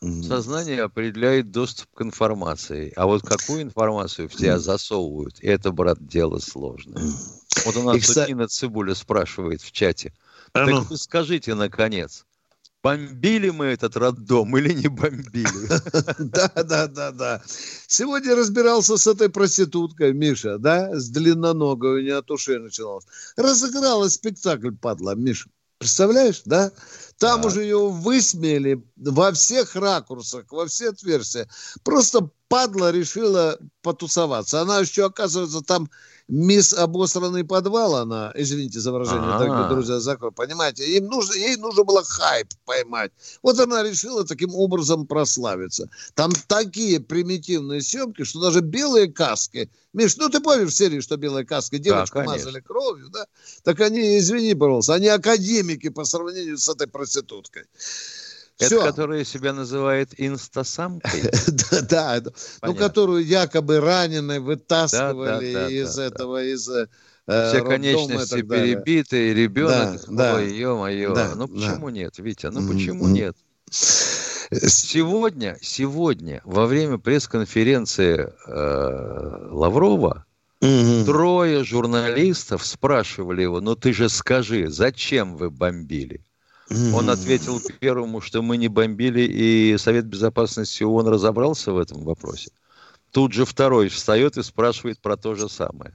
сознание 0.00 0.82
определяет 0.82 1.50
доступ 1.50 1.88
к 1.94 2.02
информации. 2.02 2.92
А 2.96 3.06
вот 3.06 3.22
какую 3.22 3.62
информацию 3.62 4.28
в 4.28 4.34
тебя 4.34 4.58
засовывают, 4.58 5.36
это, 5.40 5.72
брат, 5.72 5.98
дело 6.06 6.38
сложное. 6.38 7.02
Вот 7.66 7.76
у 7.76 7.82
нас 7.82 7.96
И, 7.96 8.00
тут 8.00 8.16
кста- 8.16 8.28
Нина 8.28 8.48
Цибуля 8.48 8.94
спрашивает 8.94 9.60
в 9.60 9.70
чате. 9.72 10.14
А 10.52 10.60
Так 10.64 10.70
ну. 10.70 10.82
вы 10.82 10.96
скажите, 10.96 11.54
наконец, 11.54 12.24
бомбили 12.82 13.50
мы 13.50 13.66
этот 13.66 13.96
роддом 13.96 14.56
или 14.56 14.72
не 14.72 14.88
бомбили? 14.88 15.68
Да, 16.18 16.48
да, 16.54 16.86
да, 16.86 17.10
да. 17.12 17.42
Сегодня 17.86 18.34
разбирался 18.34 18.96
с 18.96 19.06
этой 19.06 19.28
проституткой, 19.28 20.14
Миша, 20.14 20.58
да, 20.58 20.98
с 20.98 21.10
длинноногой, 21.10 21.98
у 21.98 22.02
нее 22.02 22.16
от 22.16 22.30
ушей 22.30 22.58
начиналось. 22.58 23.04
Разыграла 23.36 24.08
спектакль, 24.08 24.70
падла, 24.72 25.14
Миша. 25.14 25.50
Представляешь, 25.80 26.42
да? 26.44 26.72
Там 27.16 27.46
уже 27.46 27.62
ее 27.62 27.88
высмеяли 27.88 28.84
во 28.96 29.32
всех 29.32 29.74
ракурсах, 29.74 30.52
во 30.52 30.66
все 30.66 30.90
отверстия. 30.90 31.48
Просто 31.82 32.30
падла 32.50 32.90
решила 32.90 33.58
потусоваться. 33.80 34.60
Она 34.60 34.80
еще, 34.80 35.06
оказывается, 35.06 35.60
там 35.62 35.88
мисс 36.26 36.74
обосранный 36.74 37.44
подвал, 37.44 37.94
она, 37.94 38.32
извините 38.34 38.80
за 38.80 38.90
выражение, 38.92 39.38
дорогие 39.38 39.68
друзья, 39.68 40.00
закрой, 40.00 40.32
понимаете, 40.32 40.84
им 40.96 41.06
нужно, 41.06 41.34
ей 41.34 41.56
нужно 41.56 41.84
было 41.84 42.02
хайп 42.02 42.48
поймать. 42.64 43.12
Вот 43.42 43.58
она 43.60 43.84
решила 43.84 44.24
таким 44.24 44.54
образом 44.54 45.06
прославиться. 45.06 45.88
Там 46.14 46.32
такие 46.48 46.98
примитивные 46.98 47.82
съемки, 47.82 48.24
что 48.24 48.40
даже 48.40 48.60
белые 48.60 49.12
каски, 49.12 49.70
Миш, 49.92 50.16
ну 50.16 50.28
ты 50.28 50.40
помнишь 50.40 50.70
в 50.70 50.76
серии, 50.76 51.00
что 51.00 51.16
белые 51.16 51.44
каски 51.44 51.78
девочку 51.78 52.18
конечно. 52.18 52.36
мазали 52.36 52.60
кровью, 52.60 53.08
да? 53.10 53.26
Так 53.64 53.80
они, 53.80 54.18
извини, 54.18 54.54
пожалуйста, 54.54 54.94
они 54.94 55.08
академики 55.08 55.88
по 55.88 56.04
сравнению 56.04 56.58
с 56.58 56.68
этой 56.68 56.86
проституткой. 56.86 57.64
Это 58.60 58.66
Всё. 58.66 58.82
которая 58.84 59.24
себя 59.24 59.54
называет 59.54 60.10
инстасамкой? 60.18 61.22
Да, 61.70 61.80
да, 61.82 62.16
это- 62.16 62.32
ну, 62.62 62.74
которую 62.74 63.24
якобы 63.24 63.80
раненой 63.80 64.38
вытаскивали 64.40 65.70
из 65.82 65.98
этого, 65.98 66.44
из 66.44 66.68
э, 66.68 66.86
Все 67.26 67.64
конечности 67.64 68.42
перебиты, 68.42 69.32
ребенок, 69.32 70.00
ой, 70.08 70.52
ё-моё, 70.54 71.34
ну 71.36 71.48
почему 71.48 71.88
нет, 71.88 72.18
Витя, 72.18 72.46
ну 72.50 72.60
почему 72.70 73.08
нет? 73.08 73.36
Сегодня, 73.70 75.56
сегодня, 75.62 76.42
во 76.44 76.66
время 76.66 76.98
пресс-конференции 76.98 78.30
э, 78.46 79.48
Лаврова, 79.52 80.26
трое 81.06 81.64
журналистов 81.64 82.66
спрашивали 82.66 83.42
его, 83.42 83.60
ну 83.62 83.74
ты 83.74 83.92
же 83.94 84.08
скажи, 84.10 84.68
зачем 84.68 85.36
вы 85.36 85.50
бомбили? 85.50 86.24
Он 86.70 87.10
ответил 87.10 87.60
первому, 87.80 88.20
что 88.20 88.42
мы 88.42 88.56
не 88.56 88.68
бомбили, 88.68 89.22
и 89.22 89.76
Совет 89.78 90.06
Безопасности 90.06 90.84
ООН 90.84 91.08
разобрался 91.08 91.72
в 91.72 91.78
этом 91.78 92.04
вопросе. 92.04 92.50
Тут 93.10 93.32
же 93.32 93.44
второй 93.44 93.88
встает 93.88 94.36
и 94.36 94.42
спрашивает 94.42 95.00
про 95.00 95.16
то 95.16 95.34
же 95.34 95.48
самое. 95.48 95.92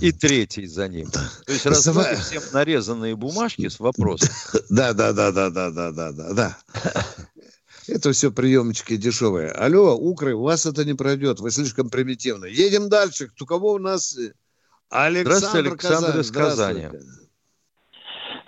И 0.00 0.12
третий 0.12 0.66
за 0.66 0.86
ним. 0.86 1.10
То 1.10 1.52
есть 1.52 1.66
раздали 1.66 1.94
Давай. 1.96 2.16
всем 2.16 2.42
нарезанные 2.52 3.16
бумажки 3.16 3.68
с 3.68 3.80
вопросом. 3.80 4.28
Да, 4.70 4.92
да, 4.92 5.12
да, 5.12 5.32
да, 5.32 5.50
да, 5.50 5.70
да, 5.70 5.90
да, 5.90 6.12
да, 6.12 6.32
да. 6.32 6.58
Это 7.88 8.12
все 8.12 8.30
приемчики 8.30 8.96
дешевые. 8.96 9.50
Алло, 9.50 9.96
Укры, 9.96 10.34
у 10.34 10.42
вас 10.42 10.66
это 10.66 10.84
не 10.84 10.94
пройдет, 10.94 11.40
вы 11.40 11.50
слишком 11.50 11.90
примитивны. 11.90 12.46
Едем 12.46 12.88
дальше. 12.88 13.30
У 13.40 13.46
кого 13.46 13.72
у 13.72 13.78
нас? 13.78 14.16
Александр 14.90 15.38
Здравствуйте, 15.38 15.68
Александр 15.70 16.06
Казань. 16.06 16.20
из 16.20 16.30
Казани. 16.30 16.88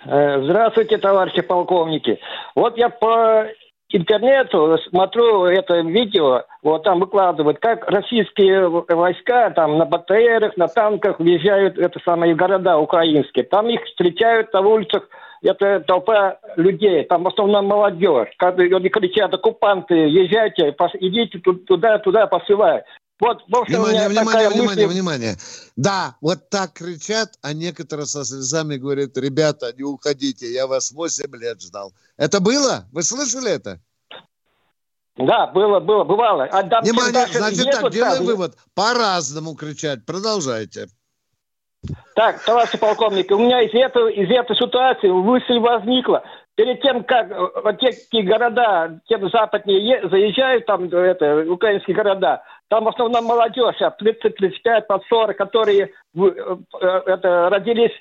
Здравствуйте. 0.01 0.05
Э, 0.05 0.41
Здравствуйте, 0.43 0.97
товарищи 0.97 1.41
полковники. 1.41 2.19
Вот 2.55 2.77
я 2.77 2.89
по 2.89 3.47
интернету 3.89 4.77
смотрю 4.89 5.45
это 5.45 5.81
видео, 5.81 6.43
вот 6.63 6.83
там 6.83 6.99
выкладывают, 6.99 7.59
как 7.59 7.89
российские 7.89 8.69
войска 8.69 9.49
там 9.51 9.77
на 9.77 9.85
БТРах, 9.85 10.55
на 10.55 10.67
танках 10.67 11.19
въезжают 11.19 11.77
это 11.77 11.99
самые 12.05 12.35
города 12.35 12.77
украинские. 12.77 13.43
Там 13.43 13.67
их 13.69 13.83
встречают 13.83 14.53
на 14.53 14.61
улицах, 14.61 15.09
это 15.43 15.81
толпа 15.81 16.37
людей, 16.55 17.03
там 17.03 17.23
в 17.23 17.27
основном 17.27 17.65
молодежь. 17.65 18.29
Когда 18.37 18.63
они 18.63 18.89
кричат, 18.89 19.33
оккупанты, 19.33 19.95
езжайте, 19.95 20.73
идите 20.99 21.39
ту- 21.39 21.55
туда, 21.55 21.97
туда, 21.97 22.27
посылай. 22.27 22.83
Вот, 23.21 23.43
в 23.47 23.55
общем, 23.55 23.75
Внимание, 23.75 24.07
внимание, 24.09 24.31
такая 24.33 24.49
внимание, 24.49 24.87
мысль- 24.87 24.93
внимание. 24.93 25.35
Да, 25.75 26.15
вот 26.21 26.49
так 26.49 26.73
кричат, 26.73 27.29
а 27.43 27.53
некоторые 27.53 28.07
со 28.07 28.25
слезами 28.25 28.77
говорят, 28.77 29.15
ребята, 29.15 29.71
не 29.77 29.83
уходите, 29.83 30.51
я 30.51 30.65
вас 30.65 30.91
8 30.91 31.33
лет 31.37 31.61
ждал. 31.61 31.93
Это 32.17 32.39
было? 32.39 32.85
Вы 32.91 33.03
слышали 33.03 33.51
это? 33.51 33.79
Да, 35.17 35.45
было, 35.47 35.79
было, 35.79 36.03
бывало. 36.03 36.45
А 36.45 36.63
там 36.63 36.83
Внимание, 36.83 37.13
дальше 37.13 37.37
значит 37.37 37.65
нету 37.65 37.81
так, 37.81 37.91
делаем 37.91 38.17
там- 38.17 38.25
вывод. 38.25 38.57
По-разному 38.73 39.53
кричать. 39.53 40.03
Продолжайте. 40.03 40.87
Так, 42.15 42.43
товарищ 42.43 42.71
полковник, 42.79 43.29
у 43.31 43.37
меня 43.37 43.61
из, 43.61 43.73
этого, 43.73 44.07
из 44.09 44.29
этой 44.31 44.55
ситуации 44.55 45.09
мысль 45.09 45.59
возникла. 45.59 46.23
Перед 46.55 46.81
тем, 46.81 47.03
как 47.03 47.31
э, 47.31 47.35
вот 47.63 47.79
те 47.79 48.21
города, 48.23 48.99
тем 49.07 49.29
западнее 49.29 50.07
заезжают, 50.09 50.65
там 50.65 50.85
э, 50.85 50.97
это, 50.97 51.51
украинские 51.51 51.95
города, 51.95 52.43
там 52.71 52.85
в 52.85 52.87
основном 52.87 53.25
молодежь, 53.25 53.81
от 53.81 53.97
30, 53.97 54.37
35, 54.37 54.87
под 54.87 55.03
40, 55.09 55.35
которые 55.37 55.91
э, 56.15 56.19
э, 56.79 56.87
это, 57.05 57.49
родились 57.49 57.91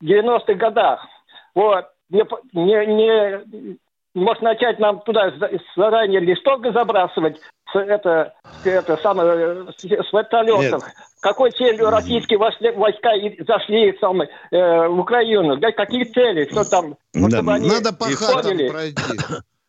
в 0.00 0.04
90-х 0.06 0.54
годах. 0.54 1.06
Вот. 1.54 1.84
Не, 2.08 2.22
не, 2.54 2.86
не, 2.94 3.78
может 4.14 4.42
начать 4.42 4.78
нам 4.78 5.00
туда 5.00 5.32
за- 5.32 5.50
заранее 5.76 6.20
листовки 6.20 6.72
забрасывать, 6.72 7.38
с, 7.70 7.76
это, 7.76 8.32
это 8.64 8.96
самое, 9.02 9.70
с, 9.76 9.84
с 9.84 10.12
вертолетов. 10.14 10.82
Нет. 10.82 10.94
Какой 11.20 11.50
целью 11.50 11.90
российские 11.90 12.38
вошли- 12.38 12.72
войска 12.74 13.14
и 13.16 13.44
зашли 13.44 13.98
самое, 14.00 14.30
э, 14.50 14.88
в 14.88 14.98
Украину? 14.98 15.58
Да, 15.58 15.72
какие 15.72 16.04
цели? 16.04 16.48
Что 16.50 16.64
там? 16.64 16.96
Да, 17.12 17.40
они 17.52 17.68
надо 17.68 17.92
по 17.92 18.06
хатам 18.06 18.56
пройти. 18.56 19.02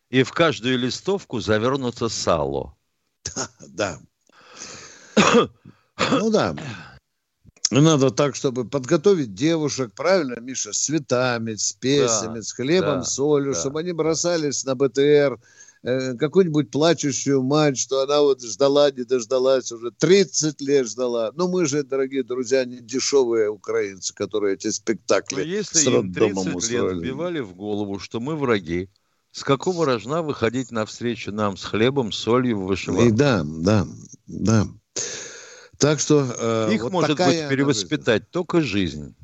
И 0.08 0.22
в 0.22 0.32
каждую 0.32 0.78
листовку 0.78 1.38
завернуто 1.38 2.08
сало. 2.08 2.72
Да. 3.76 3.98
Ну 6.10 6.30
да. 6.30 6.54
Надо 7.70 8.10
так, 8.10 8.34
чтобы 8.34 8.64
подготовить 8.64 9.34
девушек, 9.34 9.92
правильно, 9.94 10.40
Миша, 10.40 10.72
с 10.72 10.78
цветами, 10.78 11.54
с 11.54 11.72
песнями, 11.74 12.36
Да, 12.36 12.42
с 12.42 12.52
хлебом, 12.52 12.98
да, 13.00 13.04
солью, 13.04 13.52
да. 13.52 13.60
чтобы 13.60 13.80
они 13.80 13.92
бросались 13.92 14.64
на 14.64 14.74
БТР, 14.74 15.38
э, 15.82 16.14
какую-нибудь 16.14 16.70
плачущую 16.70 17.42
мать, 17.42 17.76
что 17.76 18.00
она 18.00 18.22
вот 18.22 18.42
ждала, 18.42 18.90
не 18.90 19.04
дождалась, 19.04 19.70
уже 19.70 19.90
30 19.90 20.62
лет 20.62 20.88
ждала. 20.88 21.30
Но 21.34 21.46
мы 21.46 21.66
же, 21.66 21.82
дорогие 21.82 22.22
друзья, 22.22 22.64
не 22.64 22.78
дешевые 22.78 23.50
украинцы, 23.50 24.14
которые 24.14 24.54
эти 24.54 24.70
спектакли 24.70 25.36
Но 25.36 25.42
если 25.42 25.78
с 25.78 25.86
им 25.86 26.10
30 26.14 26.16
роддомом 26.22 26.46
лет 26.46 26.56
устроили. 26.56 27.00
вбивали 27.00 27.40
в 27.40 27.54
голову, 27.54 27.98
что 27.98 28.18
мы 28.18 28.34
враги, 28.34 28.88
с 29.32 29.44
какого 29.44 29.84
рожна 29.84 30.22
выходить 30.22 30.70
навстречу 30.70 31.32
нам 31.32 31.58
с 31.58 31.64
хлебом, 31.64 32.12
солью 32.12 32.60
в 32.60 32.62
И 32.62 32.66
вышиванку? 32.66 33.14
да, 33.14 33.42
да, 33.44 33.86
да. 34.26 34.66
Так 35.78 36.00
что 36.00 36.26
э, 36.36 36.74
Их 36.74 36.82
вот 36.82 36.92
может 36.92 37.16
такая 37.16 37.42
быть 37.42 37.50
перевоспитать 37.50 38.30
только 38.30 38.60
жизнь. 38.60 39.14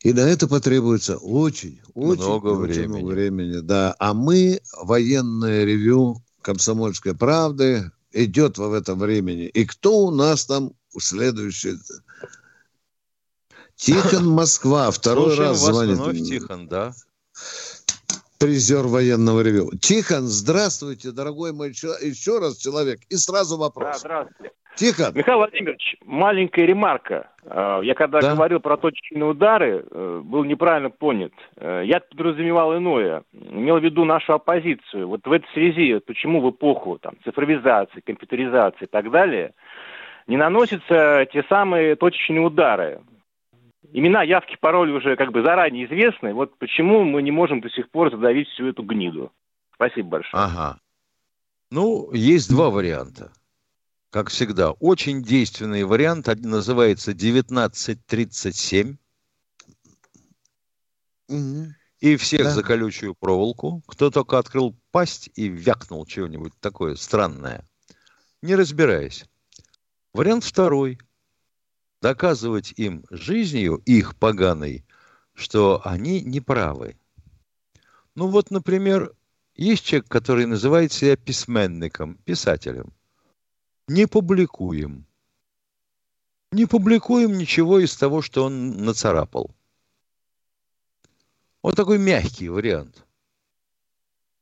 И 0.00 0.12
на 0.12 0.20
это 0.20 0.46
потребуется 0.46 1.16
очень, 1.16 1.80
очень 1.94 2.22
Много 2.22 2.48
очень 2.48 2.72
времени. 2.72 2.86
много 2.86 3.08
времени. 3.12 3.58
Да. 3.60 3.96
А 3.98 4.14
мы, 4.14 4.60
военное 4.80 5.64
ревю 5.64 6.22
«Комсомольской 6.42 7.16
правды», 7.16 7.90
идет 8.12 8.58
в 8.58 8.72
этом 8.72 8.98
времени. 8.98 9.46
И 9.46 9.64
кто 9.64 10.06
у 10.06 10.10
нас 10.10 10.44
там 10.44 10.72
следующий? 10.98 11.76
Тихон 13.74 14.26
Москва. 14.28 14.90
Второй 14.90 15.28
Слушаем 15.28 15.50
раз 15.50 15.60
звонит. 15.60 15.96
вновь, 15.96 16.18
Тихон, 16.18 16.68
да. 16.68 16.94
Призер 18.38 18.86
военного 18.86 19.40
ревю. 19.40 19.70
Тихон, 19.80 20.22
здравствуйте, 20.26 21.10
дорогой 21.10 21.52
мой 21.52 21.72
человек. 21.72 22.02
Еще 22.02 22.38
раз 22.38 22.58
человек. 22.58 23.00
И 23.08 23.16
сразу 23.16 23.56
вопрос. 23.56 23.86
Да, 23.86 23.98
здравствуйте. 23.98 24.52
Тихон. 24.76 25.14
Михаил 25.14 25.38
Владимирович, 25.38 25.96
маленькая 26.04 26.66
ремарка. 26.66 27.30
Э, 27.44 27.80
Я 27.82 27.94
когда 27.94 28.20
Да. 28.20 28.34
говорил 28.34 28.60
про 28.60 28.76
точечные 28.76 29.24
удары, 29.24 29.86
э, 29.90 30.20
был 30.22 30.44
неправильно 30.44 30.90
понят. 30.90 31.32
Э, 31.56 31.82
Я 31.86 32.00
подразумевал 32.00 32.76
иное. 32.76 33.22
Имел 33.32 33.78
в 33.78 33.84
виду 33.84 34.04
нашу 34.04 34.34
оппозицию. 34.34 35.08
Вот 35.08 35.26
в 35.26 35.32
этой 35.32 35.48
связи, 35.54 35.98
почему 36.00 36.42
в 36.42 36.50
эпоху 36.50 36.98
там, 36.98 37.14
цифровизации, 37.24 38.00
компьютеризации 38.00 38.84
и 38.84 38.86
так 38.86 39.10
далее 39.10 39.54
не 40.26 40.36
наносятся 40.36 41.26
те 41.32 41.42
самые 41.48 41.94
точечные 41.96 42.40
удары. 42.40 43.00
Имена, 43.92 44.22
явки, 44.22 44.56
пароли 44.60 44.92
уже 44.92 45.16
как 45.16 45.32
бы 45.32 45.42
заранее 45.42 45.86
известны. 45.86 46.34
Вот 46.34 46.58
почему 46.58 47.04
мы 47.04 47.22
не 47.22 47.30
можем 47.30 47.60
до 47.60 47.70
сих 47.70 47.90
пор 47.90 48.10
задавить 48.10 48.48
всю 48.48 48.66
эту 48.68 48.82
гниду. 48.82 49.32
Спасибо 49.74 50.08
большое. 50.08 50.42
Ага. 50.42 50.80
Ну, 51.70 52.12
есть 52.12 52.48
два 52.50 52.70
варианта. 52.70 53.32
Как 54.10 54.28
всегда, 54.30 54.70
очень 54.72 55.22
действенный 55.22 55.84
вариант 55.84 56.28
один 56.28 56.50
называется 56.50 57.10
1937. 57.12 58.96
И 62.00 62.16
всех 62.16 62.44
Да. 62.44 62.50
за 62.50 62.62
колючую 62.62 63.14
проволоку. 63.14 63.82
Кто 63.86 64.10
только 64.10 64.38
открыл 64.38 64.76
пасть 64.92 65.30
и 65.34 65.48
вякнул 65.48 66.06
чего-нибудь 66.06 66.52
такое 66.60 66.94
странное, 66.94 67.64
не 68.42 68.54
разбираясь. 68.54 69.24
Вариант 70.12 70.44
второй. 70.44 70.98
Доказывать 72.06 72.72
им 72.76 73.04
жизнью, 73.10 73.82
их 73.84 74.14
поганой, 74.14 74.84
что 75.34 75.80
они 75.84 76.20
неправы. 76.20 76.96
Ну 78.14 78.28
вот, 78.28 78.52
например, 78.52 79.12
есть 79.56 79.84
человек, 79.84 80.06
который 80.06 80.46
называет 80.46 80.92
себя 80.92 81.16
письменником, 81.16 82.18
писателем. 82.18 82.92
Не 83.88 84.06
публикуем. 84.06 85.04
Не 86.52 86.66
публикуем 86.66 87.36
ничего 87.36 87.80
из 87.80 87.96
того, 87.96 88.22
что 88.22 88.44
он 88.44 88.84
нацарапал. 88.84 89.50
Вот 91.60 91.74
такой 91.74 91.98
мягкий 91.98 92.48
вариант. 92.48 93.04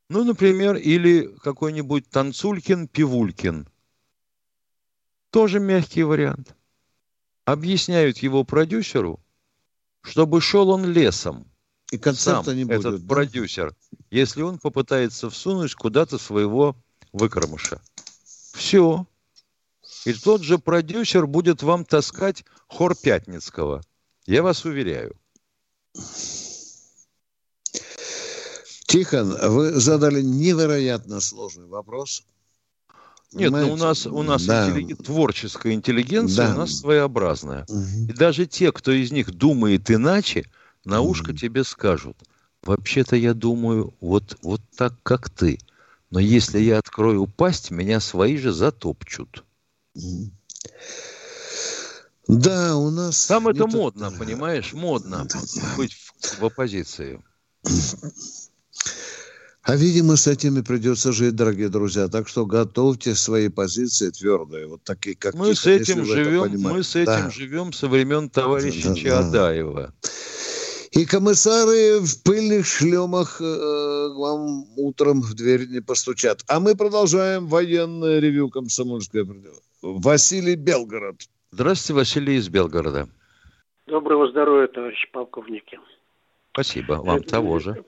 Ну, 0.09 0.23
например, 0.23 0.75
или 0.75 1.35
какой-нибудь 1.41 2.07
Танцулькин, 2.11 2.87
Пивулькин. 2.89 3.67
Тоже 5.31 5.59
мягкий 5.59 6.03
вариант. 6.03 6.55
Объясняют 7.45 8.17
его 8.19 8.43
продюсеру, 8.43 9.19
чтобы 10.01 10.41
шел 10.41 10.69
он 10.69 10.85
лесом. 10.85 11.47
И 11.91 11.99
концерта 11.99 12.45
Сам 12.45 12.57
не 12.57 12.65
будет, 12.65 12.79
этот 12.79 13.01
да? 13.01 13.07
продюсер, 13.07 13.75
если 14.09 14.41
он 14.41 14.57
попытается 14.57 15.29
всунуть 15.29 15.75
куда-то 15.75 16.17
своего 16.17 16.75
выкормыша. 17.13 17.79
Все. 18.53 19.05
И 20.05 20.13
тот 20.13 20.41
же 20.41 20.57
продюсер 20.57 21.27
будет 21.27 21.61
вам 21.61 21.85
таскать 21.85 22.43
хор 22.67 22.95
Пятницкого. 22.95 23.83
Я 24.25 24.41
вас 24.41 24.65
уверяю. 24.65 25.15
Тихон, 28.87 29.37
вы 29.51 29.73
задали 29.73 30.21
невероятно 30.21 31.19
сложный 31.19 31.67
вопрос. 31.67 32.23
Нет, 33.33 33.51
ну 33.51 33.73
у 33.73 33.75
нас, 33.75 34.05
у 34.05 34.23
нас 34.23 34.45
Да. 34.45 34.69
интелли- 34.69 34.95
творческая 34.95 35.73
интеллигенция 35.73 36.47
Да. 36.47 36.55
у 36.55 36.57
нас 36.59 36.79
своеобразная. 36.79 37.65
И 38.07 38.13
даже 38.13 38.45
те, 38.45 38.71
кто 38.71 38.91
из 38.91 39.11
них 39.11 39.31
думает 39.31 39.91
иначе, 39.91 40.45
на 40.85 41.01
ушко 41.01 41.33
тебе 41.33 41.63
скажут. 41.63 42.17
Вообще-то 42.63 43.15
я 43.15 43.33
думаю 43.33 43.93
вот, 43.99 44.37
вот 44.41 44.61
так, 44.75 44.93
как 45.03 45.29
ты. 45.29 45.59
Но 46.11 46.19
если 46.19 46.59
я 46.59 46.77
открою 46.79 47.27
пасть, 47.27 47.71
меня 47.71 47.99
свои 47.99 48.37
же 48.37 48.53
затопчут. 48.53 49.43
Да, 52.27 52.75
у 52.77 52.89
нас... 52.89 53.27
Там 53.27 53.47
это 53.47 53.67
модно, 53.67 54.11
понимаешь? 54.11 54.73
Модно 54.73 55.27
быть 55.77 55.93
в, 55.93 56.39
в 56.39 56.45
оппозиции. 56.45 57.21
А, 59.67 59.75
видимо, 59.75 60.15
с 60.15 60.27
этими 60.27 60.61
придется 60.61 61.11
жить, 61.11 61.35
дорогие 61.35 61.69
друзья. 61.69 62.07
Так 62.07 62.27
что 62.27 62.45
готовьте 62.45 63.15
свои 63.15 63.49
позиции 63.49 64.11
твердые, 64.11 64.67
вот 64.67 64.83
такие, 64.83 65.15
как 65.15 65.33
Мы 65.33 65.55
с 65.55 65.61
Тихон, 65.61 65.73
если 65.73 65.93
этим 65.93 66.01
это 66.03 66.05
живем, 66.05 66.41
понимаете. 66.43 66.69
мы 66.77 66.83
с 66.83 66.95
этим 66.95 67.05
Да. 67.05 67.29
живем 67.31 67.73
со 67.73 67.87
времен 67.87 68.29
товарища 68.29 68.89
Да, 68.89 68.93
да, 68.93 68.93
да. 68.93 69.01
Чаадаева. 69.01 69.93
И 70.91 71.05
комиссары 71.05 71.99
в 71.99 72.23
пыльных 72.23 72.65
шлемах 72.67 73.41
э, 73.41 73.43
вам 74.15 74.65
утром 74.77 75.21
в 75.21 75.33
дверь 75.33 75.67
не 75.67 75.81
постучат. 75.81 76.43
А 76.47 76.59
мы 76.59 76.75
продолжаем 76.75 77.47
военное 77.47 78.19
ревю 78.19 78.49
комсомольское. 78.49 79.25
правда». 79.25 79.49
Василий 79.81 80.55
Белгород. 80.55 81.21
Здравствуйте, 81.51 81.93
Василий 81.99 82.35
из 82.35 82.49
Белгорода. 82.49 83.09
Доброго 83.87 84.29
здоровья, 84.29 84.67
товарищи 84.67 85.07
полковники. 85.11 85.79
Спасибо, 86.53 86.93
вам 86.93 87.23
того 87.23 87.59
же. 87.59 87.83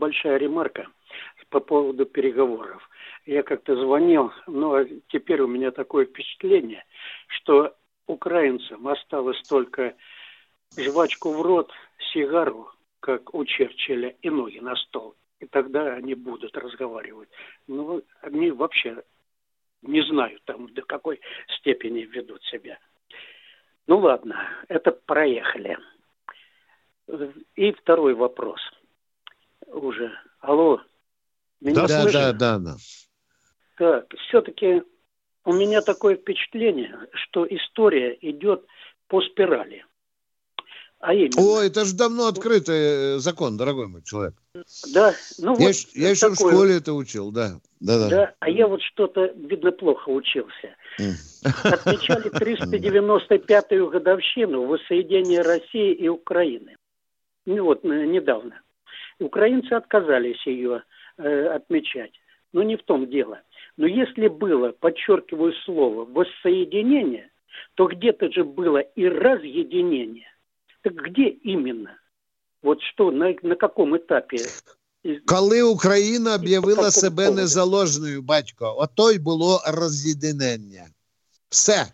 Небольшая 0.00 0.38
ремарка 0.38 0.88
по 1.50 1.60
поводу 1.60 2.06
переговоров. 2.06 2.88
Я 3.26 3.42
как-то 3.42 3.76
звонил, 3.76 4.32
но 4.46 4.82
теперь 5.08 5.42
у 5.42 5.46
меня 5.46 5.72
такое 5.72 6.06
впечатление, 6.06 6.86
что 7.26 7.76
украинцам 8.06 8.88
осталось 8.88 9.42
только 9.46 9.94
жвачку 10.74 11.34
в 11.34 11.42
рот, 11.42 11.70
сигару, 12.14 12.70
как 13.00 13.34
у 13.34 13.44
Черчилля, 13.44 14.16
и 14.22 14.30
ноги 14.30 14.60
на 14.60 14.74
стол. 14.74 15.16
И 15.38 15.46
тогда 15.46 15.92
они 15.92 16.14
будут 16.14 16.56
разговаривать. 16.56 17.28
Ну, 17.66 18.02
они 18.22 18.52
вообще 18.52 19.02
не 19.82 20.00
знаю 20.00 20.40
там 20.46 20.72
до 20.72 20.80
какой 20.80 21.20
степени 21.58 22.06
ведут 22.06 22.42
себя. 22.44 22.78
Ну 23.86 23.98
ладно, 23.98 24.48
это 24.68 24.92
проехали. 24.92 25.76
И 27.54 27.72
второй 27.72 28.14
вопрос. 28.14 28.60
Уже. 29.72 30.10
Алло. 30.40 30.80
Меня 31.60 31.74
Да, 31.74 31.86
да, 31.88 32.02
слышно? 32.02 32.20
да, 32.20 32.32
да, 32.32 32.58
да. 32.58 32.76
Так, 33.78 34.06
все-таки 34.28 34.82
у 35.44 35.52
меня 35.52 35.80
такое 35.80 36.16
впечатление, 36.16 36.96
что 37.12 37.46
история 37.46 38.16
идет 38.20 38.64
по 39.08 39.20
спирали. 39.22 39.84
А 41.00 41.14
именно, 41.14 41.40
О, 41.40 41.62
это 41.62 41.86
же 41.86 41.94
давно 41.94 42.26
открытый 42.26 43.16
э, 43.16 43.18
закон, 43.20 43.56
дорогой 43.56 43.86
мой 43.88 44.02
человек. 44.02 44.34
да, 44.92 45.14
ну 45.38 45.56
я 45.58 45.68
вот 45.68 45.76
я 45.94 46.10
еще 46.10 46.28
в 46.28 46.36
такое. 46.36 46.52
школе 46.52 46.76
это 46.76 46.92
учил, 46.92 47.30
да. 47.32 47.58
Да, 47.80 47.98
да. 47.98 48.08
Да, 48.10 48.34
а 48.38 48.50
я 48.50 48.66
вот 48.68 48.82
что-то, 48.82 49.32
видно, 49.34 49.72
плохо 49.72 50.10
учился. 50.10 50.76
Отмечали 51.64 52.30
395-ю 52.38 53.88
годовщину 53.88 54.66
воссоединения 54.66 55.42
России 55.42 55.94
и 55.94 56.08
Украины. 56.08 56.76
Ну 57.46 57.64
вот, 57.64 57.82
недавно. 57.82 58.60
Украинцы 59.20 59.72
отказались 59.72 60.44
ее 60.46 60.82
э, 61.18 61.46
отмечать. 61.48 62.12
Но 62.52 62.62
не 62.62 62.76
в 62.76 62.82
том 62.82 63.08
дело. 63.08 63.40
Но 63.76 63.86
если 63.86 64.28
было, 64.28 64.72
подчеркиваю 64.72 65.52
слово, 65.64 66.04
воссоединение, 66.04 67.30
то 67.74 67.86
где-то 67.86 68.32
же 68.32 68.44
было 68.44 68.78
и 68.78 69.06
разъединение. 69.06 70.26
Так 70.82 70.94
где 70.94 71.28
именно? 71.28 71.96
Вот 72.62 72.82
что, 72.82 73.10
на, 73.10 73.34
на 73.42 73.56
каком 73.56 73.96
этапе? 73.96 74.38
Коли 75.26 75.62
Україна 75.62 76.34
об'явила 76.34 76.90
себе 76.90 77.30
незалежною, 77.30 78.22
батько, 78.22 78.74
ото 78.78 79.10
й 79.10 79.18
було 79.18 79.60
роз'єднання. 79.66 80.86
Все. 81.48 81.86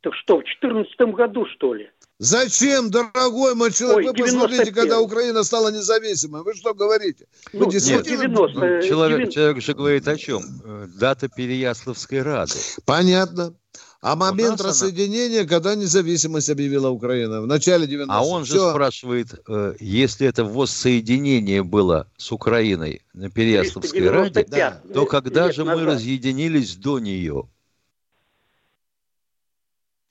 Так 0.00 0.14
что, 0.14 0.36
в 0.36 0.44
2014 0.44 1.16
году, 1.16 1.46
что 1.46 1.74
ли? 1.74 1.90
Зачем, 2.20 2.90
дорогой 2.90 3.54
мой 3.56 3.72
человек? 3.72 3.96
Ой, 4.12 4.16
Вы 4.18 4.24
посмотрите, 4.24 4.64
91. 4.70 4.74
когда 4.74 5.00
Украина 5.00 5.42
стала 5.42 5.70
независимой. 5.70 6.42
Вы 6.42 6.54
что 6.54 6.72
говорите? 6.72 7.26
Вы 7.52 7.60
Ну, 7.66 7.70
действительно... 7.70 8.04
90, 8.28 8.58
Ну, 8.60 8.64
э, 8.66 8.88
человек, 8.88 9.18
90. 9.18 9.32
человек 9.34 9.62
же 9.62 9.74
говорит 9.74 10.06
о 10.08 10.16
чем? 10.16 10.42
Э, 10.64 10.86
Дата 10.96 11.28
Переяславской 11.28 12.22
Рады. 12.22 12.52
Понятно. 12.84 13.54
А 14.00 14.16
момент 14.16 14.50
нас 14.50 14.60
она- 14.60 14.68
рассоединения, 14.68 15.44
когда 15.44 15.74
независимость 15.74 16.50
объявила 16.50 16.90
Украина? 16.90 17.40
В 17.40 17.46
начале 17.46 17.86
90-х. 17.86 18.14
А 18.18 18.22
он 18.24 18.44
же 18.44 18.52
Всё. 18.58 18.70
спрашивает, 18.70 19.34
э, 19.48 19.74
если 19.80 20.28
это 20.28 20.44
воссоединение 20.44 21.62
было 21.64 22.06
с 22.16 22.30
Украиной 22.30 23.00
на 23.14 23.28
Переяславской 23.30 24.08
Раде, 24.08 24.30
395 24.44 24.92
то 24.94 25.06
когда 25.06 25.46
лет 25.46 25.56
же 25.56 25.64
мы 25.64 25.72
назад. 25.76 25.86
разъединились 25.94 26.76
до 26.76 26.98
нее? 27.00 27.48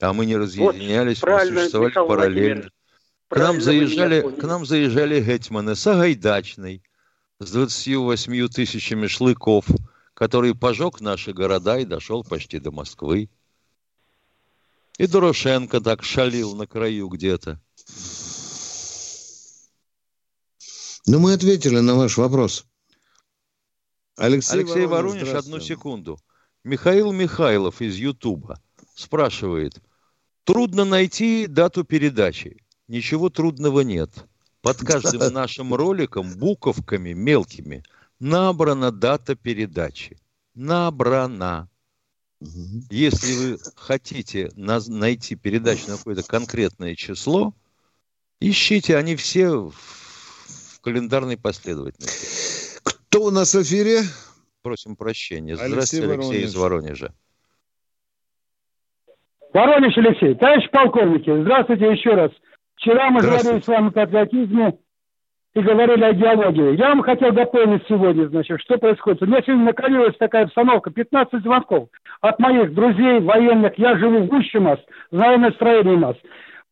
А 0.00 0.12
мы 0.12 0.26
не 0.26 0.36
разъединялись, 0.36 1.22
мы 1.22 1.26
правильно, 1.26 1.60
существовали 1.60 1.88
Михаил 1.90 2.06
параллельно. 2.06 2.70
К 3.28 3.36
нам, 3.36 3.60
заезжали, 3.60 4.20
к 4.20 4.42
нам 4.42 4.66
заезжали 4.66 5.20
гетьманы 5.22 5.74
Сагайдачный 5.74 6.82
с 7.40 7.50
28 7.50 8.48
тысячами 8.48 9.06
шлыков, 9.06 9.66
который 10.14 10.54
пожег 10.54 11.00
наши 11.00 11.32
города 11.32 11.78
и 11.78 11.84
дошел 11.84 12.22
почти 12.22 12.58
до 12.58 12.70
Москвы. 12.70 13.30
И 14.98 15.06
Дорошенко 15.06 15.80
так 15.80 16.04
шалил 16.04 16.54
на 16.54 16.66
краю 16.66 17.08
где-то. 17.08 17.60
Ну, 21.06 21.18
мы 21.18 21.32
ответили 21.32 21.80
на 21.80 21.96
ваш 21.96 22.16
вопрос. 22.16 22.64
Алексей, 24.16 24.60
Алексей 24.60 24.86
Воронеж, 24.86 25.26
Воронеж, 25.26 25.44
одну 25.44 25.60
секунду. 25.60 26.18
Михаил 26.62 27.12
Михайлов 27.12 27.82
из 27.82 27.96
Ютуба 27.96 28.62
спрашивает. 28.94 29.82
Трудно 30.44 30.84
найти 30.84 31.46
дату 31.46 31.84
передачи. 31.84 32.58
Ничего 32.88 33.30
трудного 33.30 33.80
нет. 33.80 34.10
Под 34.60 34.78
каждым 34.78 35.32
нашим 35.32 35.74
роликом 35.74 36.34
буковками 36.36 37.12
мелкими 37.12 37.82
набрана 38.18 38.90
дата 38.90 39.34
передачи. 39.34 40.18
Набрана. 40.54 41.68
Если 42.90 43.32
вы 43.34 43.58
хотите 43.76 44.50
найти 44.54 45.34
передачу 45.34 45.88
на 45.88 45.96
какое-то 45.96 46.22
конкретное 46.22 46.94
число, 46.94 47.54
ищите, 48.40 48.96
они 48.96 49.16
все 49.16 49.70
в 49.70 50.80
календарной 50.80 51.38
последовательности. 51.38 52.80
Кто 52.82 53.24
у 53.24 53.30
нас 53.30 53.54
в 53.54 53.62
эфире? 53.62 54.02
Просим 54.62 54.96
прощения. 54.96 55.54
Алексей 55.54 55.68
Здравствуйте, 55.68 56.06
Алексей 56.06 56.16
Воронеж. 56.16 56.44
из 56.44 56.54
Воронежа. 56.54 57.14
Воронеж 59.54 59.96
Алексей, 59.96 60.34
товарищ 60.34 60.68
полковники, 60.70 61.30
здравствуйте 61.30 61.92
еще 61.92 62.10
раз. 62.10 62.32
Вчера 62.74 63.08
мы 63.10 63.20
говорили 63.20 63.60
с 63.60 63.68
вами 63.68 63.86
о 63.86 63.90
патриотизме 63.92 64.74
и 65.54 65.60
говорили 65.60 66.02
о 66.02 66.12
идеологии. 66.12 66.76
Я 66.76 66.88
вам 66.88 67.02
хотел 67.02 67.30
дополнить 67.30 67.84
сегодня, 67.88 68.26
значит, 68.26 68.60
что 68.62 68.78
происходит. 68.78 69.22
У 69.22 69.26
меня 69.26 69.42
сегодня 69.42 69.66
накалилась 69.66 70.16
такая 70.18 70.46
обстановка, 70.46 70.90
15 70.90 71.40
звонков 71.42 71.88
от 72.20 72.40
моих 72.40 72.74
друзей 72.74 73.20
военных. 73.20 73.78
Я 73.78 73.96
живу 73.96 74.22
в 74.22 74.26
Гущемас, 74.26 74.80
знаю 75.12 75.38
настроение 75.38 75.98
нас. 75.98 76.16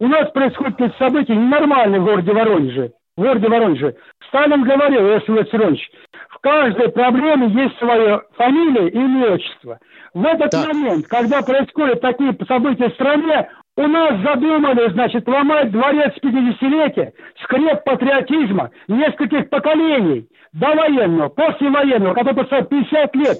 У 0.01 0.09
нас 0.09 0.28
происходят 0.33 0.72
какие-то 0.72 0.99
события 0.99 1.37
ненормальные 1.37 2.01
в 2.01 2.05
городе 2.05 2.33
Воронеже. 2.33 2.93
В 3.16 3.20
городе 3.20 3.47
Воронеже. 3.47 3.95
Сталин 4.26 4.64
говорил, 4.64 5.07
Иосиф 5.07 5.28
Виссарионович, 5.28 5.89
в 6.30 6.41
каждой 6.41 6.89
проблеме 6.89 7.47
есть 7.47 7.78
своя 7.78 8.22
фамилия 8.37 8.89
и 8.89 8.97
имя, 8.97 9.35
отчество. 9.35 9.78
В 10.14 10.24
этот 10.24 10.52
момент, 10.52 11.06
когда 11.06 11.40
происходят 11.40 12.00
такие 12.00 12.36
события 12.46 12.90
в 12.90 12.94
стране, 12.94 13.48
у 13.76 13.86
нас 13.86 14.20
задумали, 14.20 14.90
значит, 14.90 15.26
ломать 15.26 15.70
дворец 15.70 16.12
50-летия, 16.22 17.12
скреп 17.42 17.84
патриотизма 17.84 18.70
нескольких 18.88 19.48
поколений, 19.48 20.28
до 20.52 20.74
военного, 20.74 21.28
после 21.30 21.70
военного, 21.70 22.12
который 22.12 22.34
поставил 22.34 22.66
50 22.66 23.16
лет. 23.16 23.38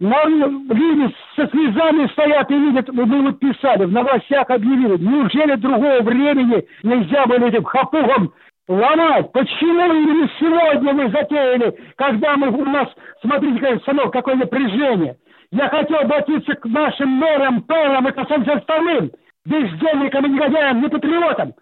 На 0.00 0.24
люди 0.24 1.14
со 1.36 1.46
слезами 1.48 2.06
стоят 2.12 2.50
и 2.50 2.54
видят, 2.54 2.88
мы 2.88 3.04
вот 3.04 3.40
писали, 3.40 3.84
в 3.84 3.92
новостях 3.92 4.48
объявили. 4.48 4.96
Неужели 4.96 5.56
другого 5.56 6.00
времени 6.00 6.64
нельзя 6.84 7.26
было 7.26 7.44
этим 7.46 7.64
хапугом 7.64 8.32
ломать? 8.68 9.30
Почему 9.32 9.92
именно 9.92 10.30
сегодня 10.38 10.94
вы 10.94 11.10
затеяли, 11.10 11.78
когда 11.96 12.36
мы 12.36 12.48
у 12.48 12.64
нас, 12.64 12.88
смотрите, 13.20 13.80
сынок, 13.84 14.12
какое 14.12 14.36
напряжение. 14.36 15.16
Я 15.50 15.68
хотел 15.70 16.00
обратиться 16.00 16.54
к 16.54 16.64
нашим 16.66 17.08
мэрам, 17.08 17.62
пэрам 17.62 18.08
и 18.08 18.12
ко 18.12 18.24
всем 18.26 18.48
остальным, 18.48 19.10
бездельникам 19.46 20.26
и 20.26 20.28
негодяям, 20.28 20.82
не 20.82 20.88
патриотам. 20.88 21.54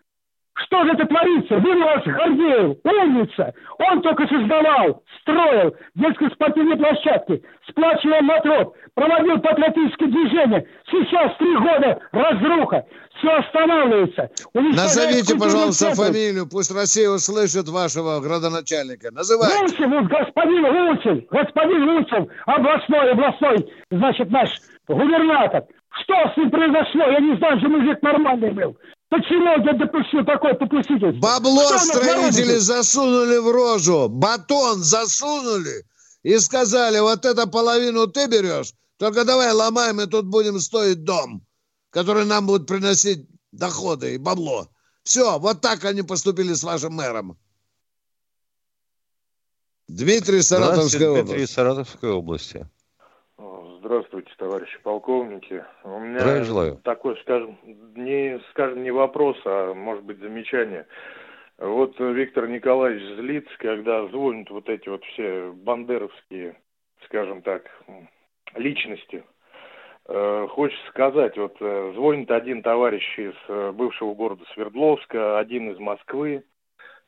Что 0.57 0.85
же 0.85 0.93
это 0.93 1.05
творится? 1.07 1.59
Вы 1.59 1.79
вас 1.79 2.03
Гордеев, 2.03 2.79
умница. 2.83 3.53
Он 3.79 4.01
только 4.01 4.27
создавал, 4.27 5.03
строил 5.21 5.77
детские 5.95 6.31
спортивные 6.31 6.79
площадки, 6.79 7.43
сплачивал 7.69 8.23
народ, 8.23 8.75
проводил 8.95 9.39
патриотические 9.39 10.09
движения. 10.09 10.67
Сейчас 10.91 11.37
три 11.37 11.55
года 11.57 12.01
разруха. 12.11 12.87
Все 13.19 13.31
останавливается. 13.37 14.31
Назовите, 14.55 15.37
пожалуйста, 15.39 15.95
центр. 15.95 16.05
фамилию. 16.05 16.49
Пусть 16.51 16.75
Россия 16.75 17.11
услышит 17.11 17.69
вашего 17.69 18.21
градоначальника. 18.21 19.11
Называйте. 19.11 19.61
Лучин, 19.61 19.91
вот 19.91 20.05
господин 20.07 20.65
Лучин, 20.65 21.27
господин 21.31 21.85
Лучин, 21.85 22.29
областной, 22.47 23.13
областной, 23.13 23.73
значит, 23.91 24.31
наш 24.31 24.49
губернатор. 24.89 25.65
Что 26.03 26.15
с 26.33 26.37
ним 26.37 26.51
произошло? 26.51 27.05
Я 27.11 27.21
не 27.21 27.37
знаю, 27.37 27.59
что 27.59 27.69
мужик 27.69 28.03
нормальный 28.03 28.51
был. 28.51 28.77
Почему 29.09 29.45
я 29.45 29.73
допустил 29.75 30.25
такое 30.25 30.55
попустительство? 30.55 31.21
Бабло 31.21 31.65
Что 31.65 31.75
на 31.75 31.79
строители 31.79 32.57
засунули 32.57 33.39
в 33.39 33.51
рожу, 33.53 34.09
батон 34.09 34.83
засунули 34.83 35.85
и 36.23 36.39
сказали, 36.39 36.99
вот 36.99 37.25
это 37.25 37.47
половину 37.47 38.09
ты 38.09 38.27
берешь, 38.27 38.73
только 38.99 39.25
давай 39.25 39.53
ломаем, 39.53 40.01
и 40.01 40.07
тут 40.07 40.27
будем 40.27 40.59
стоить 40.59 41.05
дом, 41.05 41.47
который 41.91 42.25
нам 42.25 42.47
будет 42.47 42.67
приносить 42.67 43.27
доходы 43.53 44.15
и 44.15 44.19
бабло. 44.19 44.69
Все, 45.05 45.39
вот 45.39 45.61
так 45.61 45.85
они 45.85 46.03
поступили 46.03 46.53
с 46.53 46.65
вашим 46.65 46.95
мэром. 46.95 47.39
Дмитрий, 49.87 50.43
Саратовская 50.43 50.89
Здравствуйте, 50.89 51.09
область. 51.09 51.27
Дмитрий 51.27 51.47
Саратовской 51.47 52.11
области. 52.11 52.69
Здравствуйте, 53.79 54.16
товарищи 54.37 54.79
полковники. 54.83 55.65
У 55.85 55.99
меня 55.99 56.21
Здравия 56.21 56.45
желаю. 56.45 56.77
такой, 56.85 57.17
скажем, 57.23 57.59
не, 57.95 58.41
скажем, 58.51 58.83
не 58.83 58.91
вопрос, 58.91 59.37
а 59.45 59.75
может 59.75 60.05
быть 60.05 60.19
замечание. 60.19 60.87
Вот 61.59 61.99
Виктор 61.99 62.47
Николаевич 62.49 63.03
злится, 63.17 63.53
когда 63.59 64.07
звонят 64.09 64.51
вот 64.51 64.69
эти 64.69 64.89
вот 64.89 65.03
все 65.05 65.53
бандеровские, 65.53 66.57
скажем 67.07 67.41
так, 67.43 67.63
личности. 68.55 69.25
Э, 70.09 70.47
Хочется 70.51 70.87
сказать, 70.89 71.37
вот 71.37 71.57
э, 71.61 71.93
звонит 71.95 72.31
один 72.31 72.63
товарищ 72.63 73.19
из 73.19 73.35
э, 73.49 73.73
бывшего 73.73 74.15
города 74.15 74.45
Свердловска, 74.53 75.39
один 75.39 75.71
из 75.71 75.79
Москвы, 75.79 76.45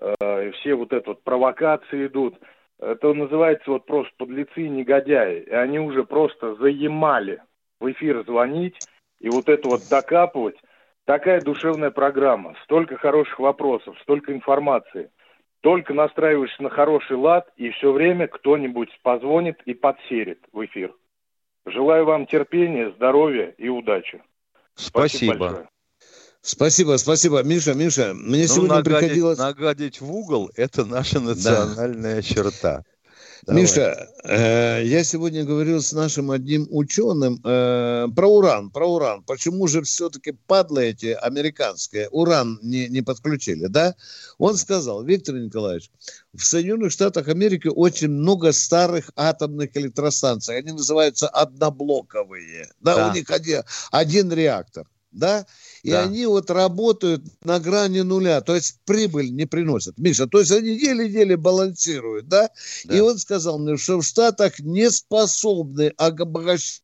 э, 0.01 0.49
и 0.49 0.51
все 0.53 0.75
вот 0.75 0.93
это 0.93 1.11
вот 1.11 1.23
провокации 1.23 2.07
идут. 2.07 2.35
Это 2.81 3.13
называется 3.13 3.71
вот 3.71 3.87
просто 3.87 4.13
подлецы 4.17 4.63
и 4.63 4.69
негодяи. 4.69 5.41
И 5.43 5.51
они 5.51 5.81
уже 5.81 6.05
просто 6.05 6.55
заемали 6.57 7.43
в 7.81 7.91
эфир 7.91 8.25
звонить 8.25 8.79
и 9.21 9.29
вот 9.29 9.49
это 9.49 9.69
вот 9.69 9.83
докапывать. 9.91 10.57
Такая 11.05 11.41
душевная 11.41 11.91
программа. 11.91 12.55
Столько 12.65 12.97
хороших 12.97 13.39
вопросов, 13.39 13.99
столько 14.03 14.33
информации. 14.33 15.11
Только 15.61 15.93
настраиваешься 15.93 16.63
на 16.63 16.71
хороший 16.71 17.17
лад, 17.17 17.51
и 17.57 17.71
все 17.71 17.91
время 17.93 18.29
кто-нибудь 18.29 18.91
позвонит 19.03 19.61
и 19.65 19.75
подсерит 19.75 20.41
в 20.53 20.65
эфир. 20.65 20.95
Желаю 21.67 22.05
вам 22.05 22.27
терпения, 22.27 22.91
здоровья 22.93 23.55
и 23.59 23.69
удачи. 23.69 24.23
Спасибо. 24.75 25.39
большое. 25.39 25.69
Спасибо, 26.41 26.97
спасибо. 26.97 27.43
Миша, 27.43 27.75
Миша, 27.75 28.15
мне 28.15 28.43
Ну, 28.43 28.55
сегодня 28.55 28.77
нагадить, 28.77 28.99
приходилось... 29.01 29.39
нагадить 29.39 30.01
в 30.01 30.11
угол– 30.11 30.51
это 30.57 30.85
наша 30.85 31.21
национальная 31.21 32.23
черта. 32.23 32.85
Миша, 33.47 34.09
э, 34.25 34.83
я 34.85 35.05
сегодня 35.05 35.45
говорил 35.45 35.81
с 35.81 35.93
нашим 35.93 36.31
одним 36.33 36.67
ученым 36.71 37.41
э, 37.45 38.07
про 38.15 38.29
уран, 38.29 38.71
про 38.71 38.87
уран. 38.87 39.23
Почему 39.23 39.67
же 39.69 39.83
все-таки 39.83 40.33
падлы 40.33 40.87
эти 40.87 41.07
американские 41.07 42.09
уран 42.11 42.59
не, 42.63 42.89
не 42.89 43.01
подключили, 43.01 43.67
да? 43.67 43.95
Он 44.39 44.57
сказал, 44.57 45.05
Виктор 45.05 45.37
Николаевич, 45.37 45.91
в 46.35 46.45
Соединенных 46.45 46.93
Штатах 46.93 47.29
Америки 47.29 47.69
очень 47.69 48.09
много 48.09 48.53
старых 48.53 49.11
атомных 49.17 49.77
электростанций. 49.77 50.59
Они 50.59 50.73
называются 50.73 51.29
одноблоковые. 51.29 52.69
Да, 52.81 52.97
Да. 52.97 53.09
у 53.11 53.15
них 53.15 53.31
один, 53.31 53.63
один 53.93 54.33
реактор, 54.33 54.87
да? 55.13 55.47
И 55.83 55.91
Да. 55.91 56.03
они 56.03 56.27
вот 56.27 56.51
работают 56.51 57.23
на 57.45 57.61
грани 57.61 58.01
нуля, 58.01 58.41
то 58.41 58.55
есть 58.55 58.77
прибыль 58.85 59.31
не 59.33 59.47
приносят. 59.47 59.99
Миша, 59.99 60.27
то 60.27 60.41
есть 60.41 60.51
они 60.51 60.71
еле-еле 60.71 61.37
балансируют, 61.37 62.29
да? 62.29 62.51
И 62.85 63.01
он 63.01 63.19
сказал 63.19 63.59
мне, 63.59 63.77
что 63.77 64.01
в 64.01 64.05
Штатах 64.05 64.59
не 64.61 64.91
способны 64.91 65.93
обогащать 65.97 66.83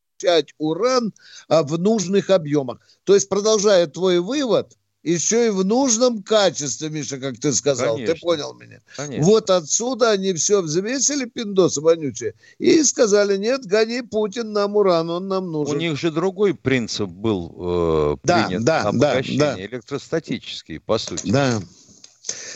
уран 0.59 1.12
а, 1.49 1.62
в 1.62 1.78
нужных 1.78 2.30
объемах. 2.30 2.78
То 3.05 3.14
есть, 3.14 3.28
продолжая 3.28 3.86
твой 3.86 4.20
вывод, 4.20 4.76
еще 5.12 5.46
и 5.46 5.50
в 5.50 5.64
нужном 5.64 6.22
качестве, 6.22 6.88
Миша, 6.90 7.18
как 7.18 7.38
ты 7.38 7.52
сказал. 7.52 7.94
Конечно. 7.96 8.14
Ты 8.14 8.20
понял 8.20 8.55
меня? 8.55 8.80
Конечно. 8.96 9.24
Вот 9.26 9.50
отсюда 9.50 10.11
они 10.11 10.32
все 10.32 10.62
взвесили, 10.62 11.26
пиндосы 11.26 11.80
вонючие, 11.80 12.34
и 12.59 12.82
сказали, 12.82 13.36
нет, 13.36 13.66
гони 13.66 14.00
Путин 14.02 14.52
нам 14.52 14.76
уран, 14.76 15.11
он 15.11 15.28
нам 15.28 15.44
У 15.48 15.50
нужен. 15.50 15.78
них 15.78 15.98
же 15.98 16.11
другой 16.11 16.55
принцип 16.55 17.09
был 17.11 17.55
э, 17.57 18.16
Да, 18.24 18.46
принят 18.46 18.64
да, 18.64 18.82
да, 18.82 18.88
обогащение, 18.88 19.38
да. 19.38 19.61
электростатический, 19.66 20.80
по 20.80 20.98
сути. 20.98 21.30
Да. 21.30 21.61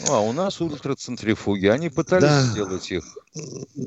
Ну, 0.07 0.12
а 0.14 0.20
у 0.20 0.32
нас 0.32 0.61
ультроцентрифуги, 0.62 1.66
они 1.66 1.90
пытались 1.90 2.24
Да. 2.30 2.42
сделать 2.42 2.90
их. 2.90 3.05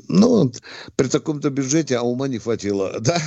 Ну, 0.08 0.52
при 0.94 1.08
таком-то 1.08 1.50
бюджете, 1.50 1.96
а 1.96 2.02
ума 2.02 2.28
не 2.28 2.38
хватило, 2.38 2.94
да? 3.00 3.20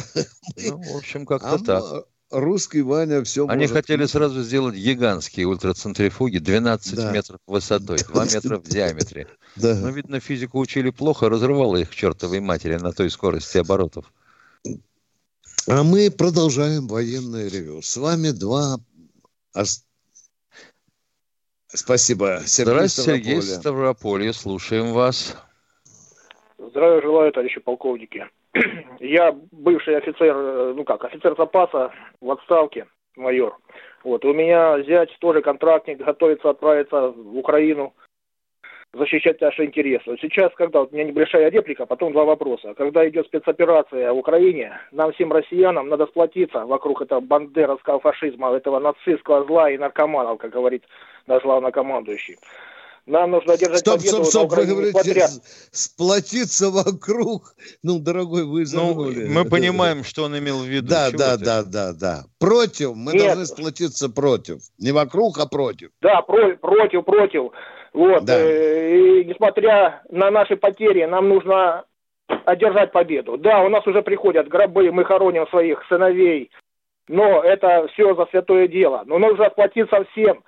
Ну, 0.56 0.82
в 0.82 0.96
общем, 0.98 1.26
как-то 1.26 1.56
А 1.56 1.60
так. 1.60 2.06
Русский 2.40 2.82
Ваня 2.82 3.24
все 3.24 3.48
Они 3.48 3.62
может. 3.64 3.76
хотели 3.76 4.06
сразу 4.06 4.44
сделать 4.44 4.76
гигантские 4.76 5.48
ультроцентрифуги 5.48 6.38
12 6.38 6.96
Да. 6.96 7.12
метров 7.12 7.40
высотой, 7.48 7.98
2 8.08 8.26
метра 8.26 8.58
в 8.58 8.64
диаметре. 8.64 9.28
Да. 9.56 9.76
Но, 9.76 9.90
видно, 9.90 10.20
физику 10.20 10.60
учили 10.60 10.90
плохо, 10.90 11.30
разрывало 11.30 11.78
их 11.78 11.94
чертовой 11.96 12.40
матери 12.40 12.76
на 12.76 12.92
той 12.92 13.10
скорости 13.10 13.58
оборотов. 13.58 14.12
А 15.68 15.84
мы 15.84 16.12
продолжаем 16.12 16.88
военное 16.88 17.48
ревю. 17.50 17.82
С 17.82 17.98
вами 17.98 18.30
два... 18.32 18.78
Спасибо. 21.68 22.42
Сергей 22.46 22.74
Здравствуйте, 22.74 23.24
Сергей. 23.24 23.42
Ставрополье, 23.42 24.34
слушаем 24.34 24.94
вас. 24.94 25.36
Здравия 26.58 27.02
желаю, 27.02 27.32
товарищи 27.34 27.60
полковники. 27.60 28.26
Я 29.00 29.36
бывший 29.52 29.98
офицер, 29.98 30.36
э, 30.36 30.74
ну 30.76 30.84
как, 30.84 31.04
офицер 31.04 31.36
запаса 31.38 31.92
в 32.22 32.32
отставке, 32.32 32.88
майор. 33.16 33.58
Вот, 34.04 34.24
у 34.26 34.34
меня 34.34 34.82
зять 34.84 35.16
тоже 35.20 35.42
контрактник, 35.42 35.98
готовится 35.98 36.50
отправиться 36.50 37.10
в 37.10 37.38
Украину 37.38 37.94
защищать 38.94 39.42
наши 39.42 39.66
интересы. 39.66 40.12
Вот 40.12 40.20
сейчас, 40.22 40.54
когда 40.56 40.80
вот 40.80 40.92
у 40.92 40.96
меня 40.96 41.06
небольшая 41.06 41.50
реплика, 41.50 41.84
а 41.84 41.86
потом 41.86 42.14
два 42.14 42.24
вопроса. 42.24 42.74
Когда 42.76 43.08
идет 43.10 43.26
спецоперация 43.26 44.14
в 44.14 44.18
Украине, 44.18 44.80
нам 44.92 45.12
всем 45.12 45.34
россиянам 45.34 45.90
надо 45.90 46.06
сплотиться 46.06 46.66
вокруг 46.66 47.02
этого 47.02 47.20
бандеровского 47.20 48.00
фашизма, 48.00 48.56
этого 48.56 48.80
нацистского 48.80 49.44
зла 49.46 49.70
и 49.70 49.78
наркоманов, 49.78 50.38
как 50.38 50.52
говорит 50.52 50.84
наш 51.28 51.44
главнокомандующий. 51.44 52.38
Нам 53.08 53.32
нужно 53.32 53.56
держать 53.56 53.80
Стоп, 53.80 53.98
победу 53.98 54.24
стоп, 54.24 54.26
стоп, 54.26 54.42
вы 54.42 54.48
Украине, 54.64 54.72
говорите, 54.74 54.98
несмотря- 55.00 55.28
сплотиться 55.72 56.70
вокруг. 56.72 57.54
Ну, 57.84 58.00
дорогой, 58.00 58.46
вы 58.46 58.66
загнули. 58.66 59.28
мы 59.28 59.46
понимаем, 59.46 60.04
что 60.04 60.24
он 60.24 60.38
имел 60.40 60.60
в 60.64 60.66
виду. 60.66 60.88
Да, 60.90 61.10
Чего 61.10 61.20
да, 61.20 61.38
ты? 61.38 61.46
да, 61.46 61.64
да, 61.64 61.94
да. 61.94 62.24
Против. 62.40 62.96
Мы 62.96 63.14
Нет. 63.14 63.26
должны 63.26 63.46
сплотиться 63.46 64.10
против. 64.10 64.58
Не 64.80 64.92
вокруг, 64.92 65.38
а 65.40 65.46
против. 65.46 65.90
Да, 66.02 66.22
про- 66.22 66.56
против, 66.58 67.06
против. 67.06 67.52
Вот. 67.94 68.26
Да. 68.26 68.40
э, 68.40 68.98
И 69.22 69.26
несмотря 69.26 70.02
на 70.10 70.32
наши 70.32 70.56
потери, 70.56 71.06
нам 71.06 71.30
нужно 71.30 71.84
одержать 72.46 72.92
победу. 72.92 73.38
Да, 73.38 73.62
у 73.62 73.70
нас 73.70 73.86
уже 73.86 74.02
приходят 74.02 74.48
гробы, 74.48 74.92
мы 74.92 75.06
хороним 75.06 75.48
своих 75.50 75.84
сыновей, 75.90 76.50
но 77.08 77.44
это 77.44 77.88
все 77.94 78.16
за 78.16 78.26
святое 78.32 78.68
дело. 78.68 79.04
Но 79.06 79.20
нужно 79.20 79.50
сплотиться 79.52 80.04
всем, 80.12 80.44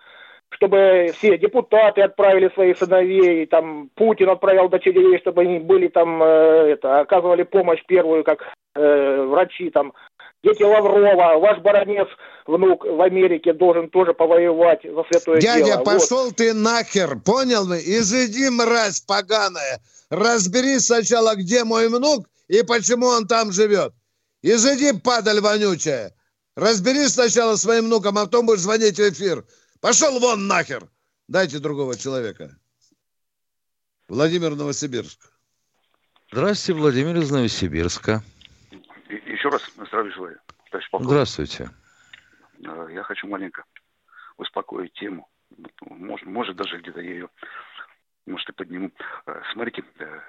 чтобы 0.50 1.14
все 1.18 1.38
депутаты 1.38 2.02
отправили 2.02 2.50
своих 2.54 2.78
сыновей, 2.78 3.46
там 3.46 3.90
Путин 3.96 4.30
отправил 4.30 4.70
дочерей, 4.70 5.20
чтобы 5.20 5.42
они 5.42 5.60
были 5.60 5.88
там, 5.88 6.22
э, 6.24 6.74
это, 6.74 7.02
оказывали 7.02 7.44
помощь 7.44 7.84
первую, 7.88 8.24
как 8.24 8.40
э, 8.76 9.22
врачи 9.24 9.70
там. 9.70 9.94
Дети 10.44 10.64
Лаврова, 10.64 11.40
ваш 11.40 11.60
баронец, 11.60 12.08
внук 12.46 12.86
в 12.86 13.02
Америке 13.02 13.54
должен 13.54 13.90
тоже 13.90 14.14
повоевать 14.14 14.84
за 14.84 15.04
святое 15.12 15.42
дело. 15.42 15.56
Дядя, 15.56 15.78
Вот. 15.78 15.86
пошел 15.86 16.32
ты 16.32 16.54
нахер, 16.54 17.20
понял 17.20 17.68
мы? 17.68 17.78
Изыди, 17.78 18.50
мразь 18.50 19.02
поганая. 19.02 19.80
Разберись 20.10 20.86
сначала, 20.86 21.36
где 21.36 21.64
мой 21.64 21.90
внук 21.90 22.28
и 22.48 22.64
почему 22.64 23.08
он 23.08 23.28
там 23.28 23.52
живет. 23.52 23.94
Изыди, 24.42 24.98
падаль 24.98 25.42
вонючая. 25.42 26.14
Разберись 26.56 27.14
сначала 27.14 27.56
с 27.56 27.62
своим 27.62 27.86
внуком, 27.86 28.18
а 28.18 28.26
потом 28.26 28.46
будешь 28.46 28.62
звонить 28.62 28.98
в 28.98 29.10
эфир. 29.10 29.44
Пошел 29.88 30.20
вон 30.20 30.48
нахер. 30.48 30.84
Дайте 31.30 31.60
другого 31.60 31.96
человека. 31.98 32.50
Владимир 34.10 34.54
Новосибирск. 34.54 35.32
Здравствуйте, 36.30 36.82
Владимир 36.82 37.16
из 37.16 37.32
Новосибирска. 37.32 38.22
Еще 39.08 39.48
раз 39.48 39.62
здравия 39.78 40.12
желаю, 40.12 40.40
товарищ 40.72 40.90
полковник. 40.92 41.10
Здравствуйте. 41.10 41.70
Э, 42.66 42.88
Я 42.92 43.02
хочу 43.04 43.28
маленько 43.30 43.64
успокоить 44.36 44.92
тему. 44.92 45.30
Может, 45.86 46.28
может 46.28 46.58
даже 46.58 46.80
где-то 46.80 47.00
я 47.00 47.10
ее, 47.10 47.30
может, 48.26 48.50
и 48.50 48.52
подниму. 48.52 48.92
Э, 49.26 49.42
Смотрите, 49.54 49.86
э, 50.00 50.20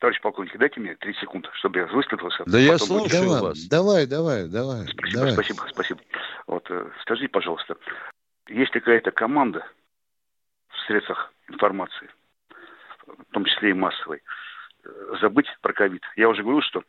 товарищ 0.00 0.20
полковник, 0.20 0.58
дайте 0.58 0.80
мне 0.80 0.96
30 0.96 1.20
секунд, 1.20 1.46
чтобы 1.60 1.78
я 1.78 1.86
высказался. 1.86 2.42
Да 2.46 2.58
я 2.58 2.72
будет- 2.72 2.82
слушаю 2.82 3.26
давай, 3.26 3.42
вас. 3.42 3.64
Давай, 3.68 4.06
давай, 4.06 4.48
давай. 4.48 4.88
Спасибо, 4.88 5.12
давай. 5.20 5.32
спасибо, 5.34 5.66
спасибо. 5.70 6.00
Вот, 6.48 6.68
скажите, 7.02 7.28
пожалуйста, 7.28 7.76
есть 8.48 8.74
ли 8.74 8.80
какая-то 8.80 9.10
команда 9.10 9.64
в 10.68 10.86
средствах 10.86 11.32
информации, 11.48 12.08
в 13.06 13.32
том 13.32 13.44
числе 13.44 13.70
и 13.70 13.74
массовой, 13.74 14.22
забыть 15.20 15.46
про 15.62 15.72
ковид? 15.72 16.02
Я 16.16 16.28
уже 16.28 16.42
говорил, 16.42 16.62
что 16.62 16.82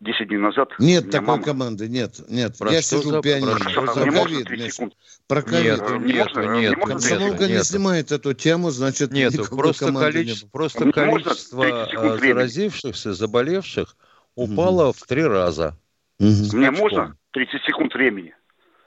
10 0.00 0.28
дней 0.28 0.38
назад... 0.38 0.70
Нет 0.78 1.10
такой 1.10 1.26
мама- 1.26 1.42
команды, 1.44 1.88
нет, 1.88 2.20
нет. 2.28 2.58
Про 2.58 2.72
я 2.72 2.82
сижу 2.82 3.02
за- 3.10 3.22
пианино. 3.22 3.52
про 3.56 3.70
что 3.70 3.82
Про 3.82 4.06
можно 4.06 4.22
ковид, 4.22 4.46
30 4.48 4.50
Миша. 4.64 4.70
секунд? 4.74 4.94
Про 5.28 5.42
ковид. 5.42 5.80
Мне 5.90 6.12
нету, 6.14 6.40
можно 6.40 6.56
нету, 6.60 6.80
Комсомолка 6.80 7.46
не 7.46 7.62
снимает 7.64 8.12
эту 8.12 8.34
тему, 8.34 8.70
значит, 8.70 9.10
Нет, 9.12 9.34
просто, 9.48 9.90
не 9.90 9.96
количество, 9.98 10.46
было. 10.46 10.50
просто 10.52 10.84
можно 10.84 10.92
количество 10.92 11.62
30 11.62 11.90
секунд 11.90 12.06
э, 12.12 12.16
времени? 12.16 12.32
заразившихся, 12.38 13.12
заболевших 13.14 13.96
упало 14.34 14.92
в 14.92 15.02
три 15.04 15.24
раза. 15.24 15.78
С 16.18 16.52
Мне 16.52 16.70
можно 16.70 17.16
30 17.32 17.62
секунд 17.64 17.94
времени? 17.94 18.34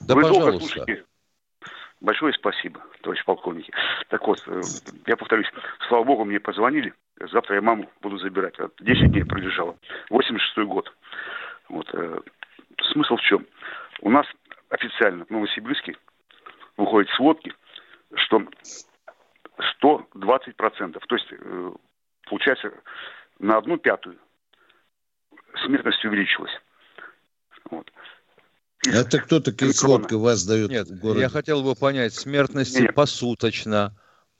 Да, 0.00 0.14
Вы 0.14 0.22
долго 0.22 0.36
пожалуйста. 0.38 0.68
слушаете. 0.68 1.04
Большое 2.00 2.32
спасибо, 2.32 2.80
товарищ 3.02 3.22
полковник. 3.24 3.66
Так 4.08 4.26
вот, 4.26 4.42
э, 4.46 4.62
я 5.06 5.16
повторюсь, 5.16 5.50
слава 5.88 6.04
богу, 6.04 6.24
мне 6.24 6.40
позвонили. 6.40 6.94
Завтра 7.30 7.56
я 7.56 7.62
маму 7.62 7.90
буду 8.00 8.16
забирать. 8.16 8.58
Вот 8.58 8.72
10 8.80 9.12
дней 9.12 9.24
пролежала. 9.24 9.76
86 10.08 10.66
год. 10.66 10.90
Вот. 11.68 11.86
э, 11.92 12.20
Смысл 12.92 13.16
в 13.16 13.20
чем? 13.20 13.46
У 14.00 14.10
нас 14.10 14.26
официально 14.70 15.26
в 15.26 15.30
Новосибирске 15.30 15.96
выходят 16.78 17.10
сводки, 17.10 17.52
что 18.14 18.42
120%, 19.82 20.98
то 21.06 21.14
есть 21.14 21.26
э, 21.32 21.72
получается 22.28 22.72
на 23.38 23.58
одну 23.58 23.76
пятую 23.76 24.18
смертность 25.64 26.02
увеличилась. 26.04 26.52
Вот. 27.70 27.90
Это 28.86 29.18
кто 29.18 29.40
такие 29.40 29.68
Микрона. 29.68 29.72
сводки 29.96 30.14
вас 30.14 30.44
дают 30.44 30.70
Нет, 30.70 30.88
в 30.88 30.98
городе? 31.00 31.20
я 31.22 31.28
хотел 31.28 31.62
бы 31.62 31.74
понять, 31.74 32.14
смертность 32.14 32.78
Нет. 32.80 32.94
посуточно, 32.94 33.94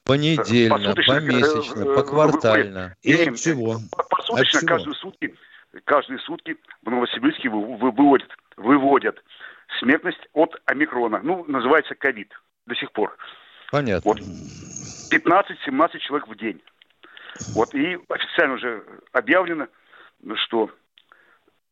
понедельно, 0.05 0.77
Посуточно, 0.79 1.15
помесячно, 1.15 1.81
э, 1.83 1.95
поквартально. 1.95 2.97
И 3.03 3.13
Нет, 3.13 3.29
от 3.29 3.37
чего? 3.41 3.77
Посуточно 4.09 4.59
От 4.59 4.65
чего? 4.65 4.67
каждые 4.69 4.95
сутки, 4.95 5.35
каждые 5.85 6.19
сутки 6.21 6.57
в 6.83 6.91
Новосибирске 6.91 7.51
вы- 7.51 7.77
вы- 7.77 7.91
выводят, 7.91 8.31
выводят 8.57 9.23
смертность 9.79 10.21
от 10.33 10.55
омикрона. 10.65 11.21
Ну, 11.23 11.45
называется 11.47 11.95
ковид 11.95 12.33
до 12.67 12.75
сих 12.77 12.91
пор. 12.93 13.17
Понятно. 13.71 14.11
Вот 14.11 14.21
15-17 15.11 15.99
человек 16.01 16.29
в 16.29 16.37
день. 16.37 16.63
Вот 17.55 17.75
и 17.75 17.99
официально 18.09 18.55
уже 18.55 18.83
объявлено, 19.13 19.69
что 20.37 20.71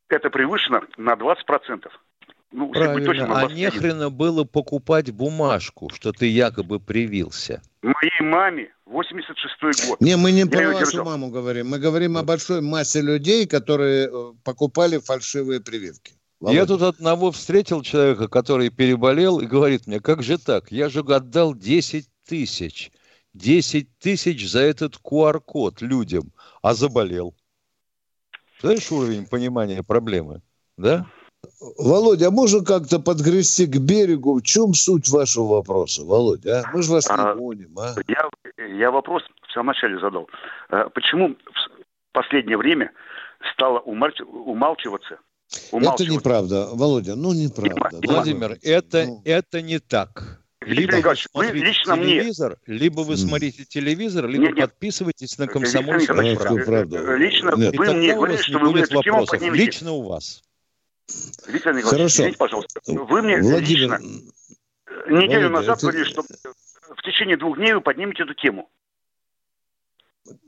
это 0.09 0.31
превышено 0.31 0.83
на 0.97 1.15
20%. 1.17 1.91
Ну, 2.51 2.71
Правильно. 2.71 3.27
на 3.27 3.35
А 3.35 3.41
21. 3.49 3.57
нехрена 3.57 4.11
было 4.11 4.45
покупать 4.45 5.11
бумажку, 5.11 5.91
что 5.93 6.13
ты 6.13 6.27
якобы 6.27 6.81
привился. 6.81 7.61
Моей 7.83 8.21
маме 8.23 8.73
86 8.87 9.89
год. 9.89 10.01
Не, 10.01 10.17
мы 10.17 10.33
не 10.33 10.41
Я 10.41 10.47
про 10.47 10.69
вашу 10.73 10.79
держал. 10.87 11.05
маму 11.05 11.31
говорим. 11.31 11.69
Мы 11.69 11.79
говорим 11.79 12.17
о 12.17 12.23
большой 12.23 12.63
массе 12.63 13.03
людей, 13.03 13.47
которые 13.47 14.09
э, 14.09 14.33
покупали 14.45 14.99
фальшивые 14.99 15.61
прививки. 15.61 16.13
Я 16.41 16.47
Володя. 16.65 16.67
тут 16.67 16.83
одного 16.83 17.33
встретил 17.33 17.83
человека, 17.83 18.29
который 18.29 18.71
переболел, 18.71 19.41
и 19.41 19.47
говорит 19.47 19.87
мне, 19.87 20.01
как 20.01 20.23
же 20.23 20.39
так? 20.39 20.73
Я 20.73 20.89
же 20.89 21.01
отдал 21.01 21.55
10 21.55 22.07
тысяч. 22.27 22.91
10 23.35 23.99
тысяч 23.99 24.49
за 24.51 24.61
этот 24.61 24.97
QR-код 25.05 25.83
людям, 25.83 26.33
а 26.63 26.75
заболел. 26.75 27.35
Знаешь 28.61 28.91
уровень 28.91 29.27
понимания 29.27 29.83
проблемы? 29.83 30.41
Да? 30.77 31.07
Володя, 31.79 32.29
а 32.29 32.31
можно 32.31 32.65
как-то 32.65 32.99
подгрести 32.99 33.67
к 33.67 33.77
берегу? 33.79 34.39
В 34.39 34.43
чем 34.43 34.75
суть 34.75 35.09
вашего 35.09 35.45
вопроса, 35.57 36.05
Володя? 36.05 36.61
а? 36.61 36.71
Мы 36.77 36.83
же 36.83 36.91
вас 36.93 37.07
А, 37.11 37.35
не 37.35 37.39
гоним, 37.41 37.79
а? 37.79 37.95
Я, 38.07 38.67
я 38.67 38.91
вопрос 38.91 39.23
в 39.49 39.53
самом 39.53 39.69
начале 39.69 39.99
задал. 40.01 40.29
Э, 40.71 40.85
Почему 40.95 41.31
в 41.31 42.13
последнее 42.13 42.57
время 42.57 42.93
стало 43.53 43.81
умалч- 43.81 44.23
умалчиваться? 44.25 45.19
Это 45.73 46.05
неправда, 46.07 46.69
Володя, 46.73 47.17
ну 47.17 47.33
неправда. 47.33 47.99
Дима, 48.01 48.15
Владимир, 48.15 48.49
Володя? 48.49 48.61
это, 48.63 49.05
Ну, 49.07 49.23
это 49.25 49.63
не 49.63 49.79
так. 49.79 50.43
Либо 50.61 50.97
вы 50.97 51.17
смотрите 51.17 51.65
лично 51.65 51.97
мне... 51.97 52.07
телевизор, 52.19 52.59
либо 52.67 53.01
вы 53.01 53.17
смотрите 53.17 53.65
телевизор, 53.65 54.27
либо 54.27 54.47
Нет, 54.49 54.57
нет. 54.57 54.71
подписывайтесь 54.71 55.39
на 55.39 55.47
комсомольскую 55.47 56.65
правду. 56.67 56.97
э, 56.99 57.15
э, 57.15 57.17
лично 57.17 57.55
Нет. 57.57 57.77
вы 57.79 57.95
мне 57.95 58.15
вас 58.19 58.41
что 58.43 58.59
не 58.59 58.73
вы 58.73 58.81
эту 58.81 59.03
тему 59.03 59.25
поднимете. 59.25 59.65
Лично 59.65 59.93
у 59.93 60.03
вас. 60.03 60.43
Виктор 61.47 61.73
Николаевич, 61.75 61.91
Хорошо. 61.91 62.09
извините, 62.23 62.39
пожалуйста. 62.39 62.81
Вы 62.87 63.23
мне 63.23 63.41
Владимир, 63.41 63.99
лично 63.99 63.99
неделю 65.09 65.49
Володя, 65.49 65.49
назад 65.49 65.79
это- 65.79 65.87
говорили, 65.87 66.05
что 66.05 66.23
в 66.23 67.03
течение 67.03 67.37
двух 67.37 67.57
дней 67.57 67.73
вы 67.73 67.81
поднимете 67.81 68.25
эту 68.25 68.35
тему. 68.35 68.69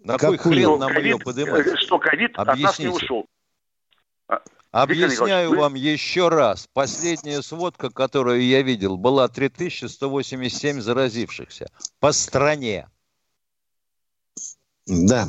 На 0.05 0.19
кой 0.19 0.37
Какую? 0.37 0.55
хрен 0.55 0.65
Что 0.65 0.77
нам 0.79 0.93
ковид, 0.93 1.05
ее 1.07 1.19
поднимать? 1.19 1.67
э, 1.67 1.77
что 1.77 1.99
ковид 1.99 2.33
от 2.39 2.59
нас 2.59 2.79
не 2.79 2.89
ушел. 2.89 3.27
Объясняю 4.73 5.11
Николаевич, 5.13 5.51
вы- 5.51 5.57
вам 5.59 5.75
еще 5.75 6.29
раз. 6.29 6.69
Последняя 6.73 7.43
сводка, 7.43 7.91
которую 7.91 8.45
я 8.45 8.63
видел, 8.63 8.97
была 8.99 9.27
3187 9.29 10.81
заразившихся 10.81 11.67
по 11.99 12.13
стране. 12.13 12.89
Да. 14.87 15.29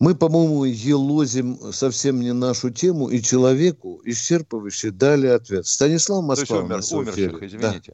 Мы, 0.00 0.14
по-моему, 0.14 0.64
елозим 0.64 1.56
совсем 1.72 2.20
не 2.20 2.32
нашу 2.32 2.70
тему, 2.70 3.08
и 3.08 3.20
человеку 3.20 4.00
исчерпывающе 4.04 4.90
дали 4.92 5.26
ответ. 5.26 5.66
Станислав 5.66 6.24
То 6.24 6.40
есть 6.40 6.50
Москва. 6.50 6.58
умер, 6.64 6.80
умерших, 6.92 7.42
извините. 7.42 7.92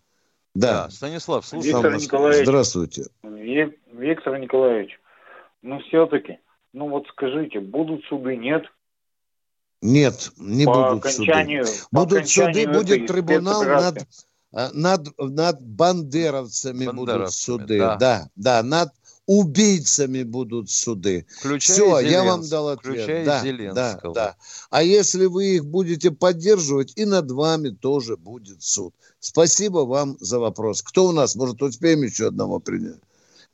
Да. 0.55 0.85
Да, 0.85 0.91
Станислав, 0.91 1.47
слушай. 1.47 1.69
Виктор 1.69 1.93
Москва. 1.93 2.19
Николаевич. 2.19 2.47
Здравствуйте. 2.47 3.05
Ви- 3.23 3.79
Виктор 3.93 4.39
Николаевич, 4.39 5.01
ну 5.63 5.79
все-таки, 5.81 6.39
ну 6.75 6.91
вот 6.91 7.05
скажите, 7.13 7.61
будут 7.61 8.05
суды, 8.05 8.37
нет? 8.37 8.65
Нет, 9.81 10.31
не 10.37 10.65
По 10.67 10.73
будут 10.93 11.07
окончанию- 11.07 11.65
суды. 11.67 11.79
по 11.91 12.01
Будут 12.05 12.29
суды, 12.29 12.69
будет 12.69 13.07
трибунал 13.07 13.63
над, 13.65 14.07
а, 14.53 14.71
над, 14.75 15.09
над 15.19 15.63
бандеровцами 15.67 16.85
будут 16.85 16.97
Бандеровцами, 16.97 17.59
суды. 17.59 17.79
да. 17.79 17.97
Да. 17.97 18.29
да, 18.37 18.63
над 18.63 18.89
убийцами 19.27 20.23
будут 20.23 20.71
суды. 20.71 21.27
Включая 21.39 21.77
Все, 21.77 21.99
я 22.01 22.25
вам 22.25 22.41
Зеленск- 22.43 22.51
дал 22.51 22.69
ответ. 22.69 22.95
включая 22.95 23.25
да, 23.25 23.39
да, 23.39 23.45
Зеленского. 23.45 24.15
да. 24.15 24.37
А 24.71 24.83
если 24.83 25.27
вы 25.27 25.57
их 25.57 25.65
будете 25.65 26.11
поддерживать, 26.11 26.93
и 26.97 27.05
над 27.05 27.31
вами 27.31 27.71
тоже 27.71 28.17
будет 28.17 28.63
суд. 28.63 28.95
Спасибо 29.21 29.79
вам 29.87 30.17
за 30.21 30.39
вопрос. 30.39 30.83
Кто 30.83 31.07
у 31.07 31.13
нас? 31.13 31.35
Может, 31.37 31.63
успеем 31.63 32.03
еще 32.03 32.27
одного 32.29 32.59
принять? 32.61 32.99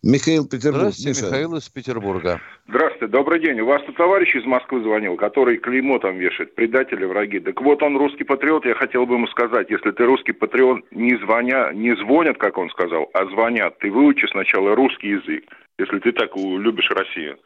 Михаил 0.03 0.47
Петербург. 0.49 0.95
Здравствуйте, 0.95 1.09
Миша. 1.11 1.27
Михаил 1.27 1.57
из 1.57 1.69
Петербурга. 1.69 2.41
Здравствуйте, 2.67 3.07
добрый 3.13 3.39
день. 3.39 3.61
У 3.61 3.67
вас 3.67 3.83
тут 3.85 3.97
товарищ 3.99 4.35
из 4.35 4.47
Москвы 4.47 4.83
звонил, 4.83 5.17
который 5.17 5.59
клеймо 5.59 5.99
там 5.99 6.17
вешает, 6.17 6.55
предатели, 6.55 7.05
враги. 7.05 7.39
Так 7.39 7.61
вот, 7.61 7.83
он 7.83 7.99
русский 7.99 8.25
патриот, 8.25 8.65
я 8.65 8.75
хотел 8.75 9.05
бы 9.05 9.17
ему 9.17 9.27
сказать, 9.27 9.69
если 9.69 9.91
ты 9.91 10.05
русский 10.07 10.33
патриот, 10.33 10.79
не 10.91 11.17
звоня, 11.19 11.71
не 11.75 11.95
звонят, 11.97 12.39
как 12.39 12.57
он 12.57 12.71
сказал, 12.71 13.11
а 13.13 13.27
звонят. 13.27 13.79
Ты 13.81 13.91
выучи 13.91 14.25
сначала 14.31 14.75
русский 14.75 15.09
язык, 15.09 15.45
если 15.81 15.99
ты 15.99 16.13
так 16.13 16.37
любишь 16.37 16.91
Россию. 16.91 17.39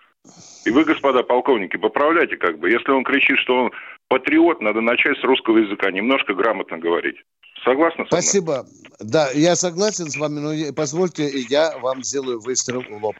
И 0.64 0.70
вы, 0.70 0.84
господа 0.84 1.22
полковники, 1.22 1.76
поправляйте 1.76 2.36
как 2.36 2.58
бы. 2.58 2.70
Если 2.70 2.90
он 2.90 3.04
кричит, 3.04 3.38
что 3.38 3.64
он 3.64 3.70
патриот, 4.08 4.60
надо 4.60 4.80
начать 4.80 5.18
с 5.18 5.24
русского 5.24 5.58
языка, 5.58 5.90
немножко 5.90 6.34
грамотно 6.34 6.78
говорить. 6.78 7.16
Согласны 7.62 8.04
со 8.06 8.14
мной? 8.14 8.22
Спасибо. 8.22 8.66
Да, 9.00 9.30
я 9.32 9.54
согласен 9.56 10.10
с 10.10 10.16
вами, 10.16 10.40
но 10.40 10.72
позвольте, 10.74 11.28
я 11.48 11.78
вам 11.78 12.02
сделаю 12.02 12.40
выстрел 12.40 12.82
в 12.82 13.02
лоб. 13.04 13.16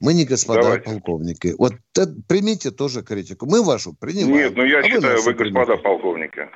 Мы 0.00 0.14
не 0.14 0.24
господа 0.24 0.62
Давайте. 0.62 0.84
полковники. 0.86 1.54
Вот 1.58 1.74
это- 1.94 2.14
примите 2.26 2.70
тоже 2.70 3.02
критику. 3.02 3.44
Мы 3.46 3.62
вашу 3.62 3.94
принимаем. 3.94 4.34
Нет, 4.34 4.56
ну 4.56 4.64
я 4.64 4.78
а 4.78 4.82
считаю, 4.82 5.16
нашу 5.16 5.24
вы 5.24 5.34
господа 5.34 5.64
примите. 5.64 5.82
полковники. 5.82 6.48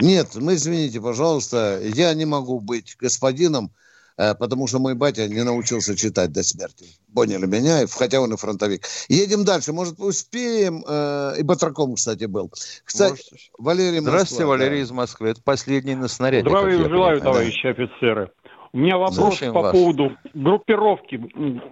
Нет, 0.00 0.28
мы, 0.36 0.54
извините, 0.54 1.00
пожалуйста, 1.00 1.80
я 1.82 2.14
не 2.14 2.26
могу 2.26 2.60
быть 2.60 2.96
господином, 3.00 3.72
потому 4.16 4.66
что 4.66 4.78
мой 4.78 4.94
батя 4.94 5.28
не 5.28 5.42
научился 5.44 5.96
читать 5.96 6.32
до 6.32 6.42
смерти. 6.42 6.86
Поняли 7.14 7.46
меня, 7.46 7.86
хотя 7.86 8.20
он 8.20 8.32
и 8.32 8.36
фронтовик. 8.36 8.84
Едем 9.08 9.44
дальше. 9.44 9.72
Может, 9.72 10.00
успеем? 10.00 10.84
Э, 10.88 11.34
И 11.38 11.42
Батраком, 11.42 11.94
кстати, 11.94 12.24
был. 12.24 12.50
Кстати, 12.84 13.22
Валерий 13.58 14.00
Москва, 14.00 14.10
Здравствуйте, 14.12 14.44
Валерий 14.46 14.78
да. 14.78 14.82
из 14.84 14.90
Москвы. 14.90 15.28
Это 15.30 15.42
последний 15.42 15.94
на 15.94 16.08
снаряде. 16.08 16.48
Здравия 16.48 16.78
желаю, 16.78 16.90
понимаю, 16.90 17.18
да. 17.20 17.24
товарищи 17.24 17.66
офицеры. 17.66 18.30
У 18.72 18.78
меня 18.78 18.96
вопрос 18.96 19.16
Слушаем 19.16 19.52
по 19.52 19.60
вас. 19.60 19.72
поводу 19.72 20.16
группировки, 20.32 21.20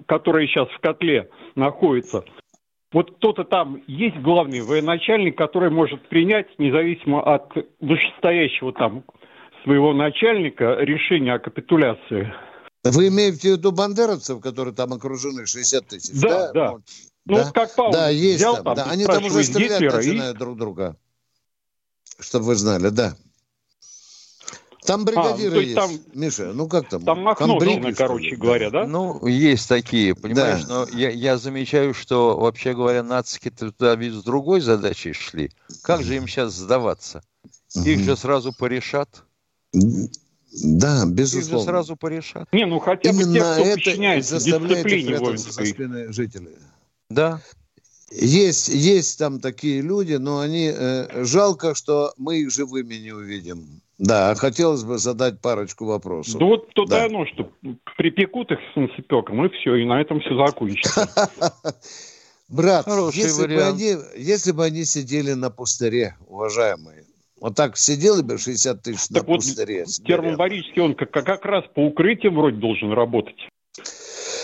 которая 0.07 0.47
сейчас 0.47 0.69
в 0.69 0.81
котле 0.81 1.31
находится. 1.55 2.25
Вот 2.93 3.17
кто-то 3.17 3.45
там 3.45 3.83
есть 3.87 4.17
главный 4.17 4.61
военачальник, 4.61 5.39
который 5.39 5.71
может 5.71 6.09
принять, 6.09 6.47
независимо 6.59 7.23
от 7.23 7.53
вышестоящего 7.81 8.73
там 8.73 9.05
своего 9.65 9.93
начальника, 9.93 10.77
решение 10.81 11.35
о 11.35 11.39
капитуляции. 11.39 12.33
Вы 12.83 13.09
имеете 13.09 13.55
в 13.55 13.59
виду 13.59 13.73
бандеровцев, 13.73 14.41
которые 14.41 14.75
там 14.75 14.93
окружены 14.93 15.47
60 15.47 15.87
тысяч? 15.87 16.19
Да, 16.21 16.51
да. 16.53 16.71
Вот. 16.73 16.83
Ну, 17.27 17.37
Да? 17.37 17.51
как 17.53 17.75
Павел 17.75 17.93
Да, 17.93 18.09
есть 18.09 18.39
взял 18.39 18.55
там. 18.57 18.65
там, 18.65 18.75
да. 18.77 18.85
Они 18.87 19.05
там 19.05 19.25
уже 19.25 19.45
стрелять 19.45 19.73
Гитлера 19.81 20.01
и- 20.03 20.07
начинают 20.09 20.39
друг 20.39 20.57
друга. 20.57 20.97
Чтобы 22.19 22.47
вы 22.47 22.55
знали, 22.55 22.89
да. 22.89 23.15
Там 24.87 25.03
А, 25.03 25.05
бригадиры 25.05 25.51
ну, 25.51 25.55
то 25.57 25.61
есть 25.61 25.77
есть. 25.77 26.05
там- 26.13 26.21
Миша, 26.21 26.53
ну 26.55 26.67
как 26.67 26.89
там? 26.89 27.03
Там 27.05 27.21
Махновщина, 27.21 27.75
Комбриги, 27.75 27.95
короче 27.97 28.37
говоря, 28.37 28.71
да? 28.71 28.87
Ну, 28.87 29.27
есть 29.27 29.69
такие, 29.69 30.15
понимаешь, 30.15 30.65
Да. 30.65 30.87
но 30.87 30.99
я, 30.99 31.11
я 31.11 31.37
замечаю, 31.37 31.93
что, 31.93 32.39
вообще 32.39 32.73
говоря, 32.73 33.03
нацики 33.03 33.51
туда 33.51 33.95
ведь 33.95 34.15
с 34.15 34.23
другой 34.25 34.63
задачей 34.63 35.13
шли. 35.13 35.51
Как 35.83 36.03
же 36.03 36.17
им 36.17 36.27
сейчас 36.27 36.55
сдаваться? 36.55 37.23
Их 37.75 38.01
же 38.01 38.17
сразу 38.17 38.53
порешат. 38.55 39.23
Да, 39.73 41.03
Их 41.03 41.07
же 41.09 41.13
безусловно. 41.15 41.65
сразу 41.67 41.97
порешат. 41.97 42.49
Не, 42.53 42.67
ну 42.67 42.79
хотя 42.81 43.13
бы 43.13 43.17
Именно 43.23 43.33
те, 43.35 43.41
кто 43.41 43.63
это 43.63 43.75
подчиняется 43.75 44.39
заставляет 44.41 44.71
их 44.87 44.93
дисциплине 44.93 45.09
прятаться 45.19 45.53
за 45.53 45.61
воинской. 45.61 45.67
спины 45.67 46.13
жителей. 46.13 46.57
Да. 47.09 47.41
Есть, 48.11 48.69
есть 48.69 49.19
там 49.21 49.39
такие 49.39 49.81
люди, 49.83 50.15
но 50.15 50.41
они 50.41 50.73
э, 50.75 51.25
жалко, 51.25 51.77
что 51.77 52.13
мы 52.17 52.39
их 52.41 52.51
живыми 52.51 52.97
не 52.97 53.13
увидим. 53.13 53.81
Да, 53.99 54.35
хотелось 54.35 54.83
бы 54.83 54.99
задать 54.99 55.41
парочку 55.41 55.85
вопросов. 55.85 56.41
Да 56.41 56.47
вот 56.47 56.73
то 56.75 56.85
Да. 56.87 57.05
оно, 57.05 57.25
что 57.27 57.53
припекут 57.97 58.51
их 58.51 58.59
с 58.59 58.75
солнцепеком, 58.75 59.45
и 59.47 59.49
все, 59.51 59.77
и 59.77 59.85
на 59.85 60.01
этом 60.01 60.21
все 60.21 60.35
закончится. 60.45 61.09
Брат, 62.49 62.85
Хороший 62.87 63.19
если 63.19 63.47
бы, 63.47 63.63
они, 63.63 63.95
если 64.17 64.51
бы 64.51 64.65
они 64.65 64.85
сидели 64.85 65.35
на 65.35 65.51
пустыре, 65.51 66.17
уважаемые, 66.27 67.05
вот 67.41 67.55
так 67.57 67.77
сидели 67.77 68.23
бы 68.23 68.39
60 68.39 68.83
тысяч 68.83 69.11
на 69.11 69.21
Так 69.21 69.29
вот, 69.29 69.37
пустыре. 69.37 69.85
Термобарический, 70.07 70.83
он 70.83 70.95
как, 70.95 71.11
как 71.11 71.45
раз 71.45 71.65
по 71.75 71.81
укрытиям 71.87 72.35
вроде 72.37 72.57
должен 72.59 72.93
работать. 72.93 73.37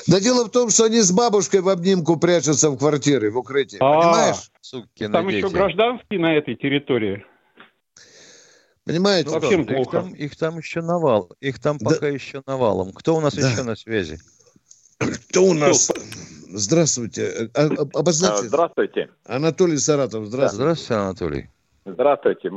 Да 0.07 0.21
дело 0.21 0.45
в 0.45 0.51
том, 0.51 0.71
что 0.71 0.85
они 0.85 1.01
с 1.01 1.11
бабушкой 1.13 1.61
в 1.61 1.69
обнимку 1.69 2.17
прячутся 2.17 2.71
в 2.71 2.79
квартире, 2.79 3.31
в 3.31 3.39
укрытии. 3.39 3.79
А, 3.81 4.01
Понимаешь? 4.01 4.51
Сукины 4.61 5.13
Там 5.13 5.29
еще 5.29 5.43
дети. 5.43 5.53
гражданские 5.53 6.21
на 6.21 6.35
этой 6.37 6.55
территории. 6.55 7.25
Понимаете? 8.85 9.31
Ну, 9.31 9.65
плохо. 9.65 9.75
Их 9.75 9.91
там, 9.91 10.15
их 10.15 10.37
там 10.37 10.59
еще 10.59 10.81
навал. 10.81 11.33
Их 11.41 11.59
там 11.61 11.79
пока 11.81 12.07
еще 12.07 12.43
навалом. 12.47 12.93
Кто 12.93 13.17
у 13.17 13.21
нас 13.21 13.35
Да. 13.35 13.51
еще 13.51 13.65
на 13.65 13.75
связи? 13.75 14.19
Кто 14.99 15.43
у 15.43 15.55
нас? 15.55 15.91
Здравствуйте. 16.49 17.51
А- 17.55 17.67
а- 17.67 17.99
Обозначьте. 17.99 18.47
Здравствуйте. 18.47 19.11
Анатолий 19.27 19.77
Саратов, 19.79 20.27
здравствуйте. 20.27 20.55
Здравствуйте, 20.63 20.95
Анатолий. 20.95 21.51
Здравствуйте. 21.85 22.51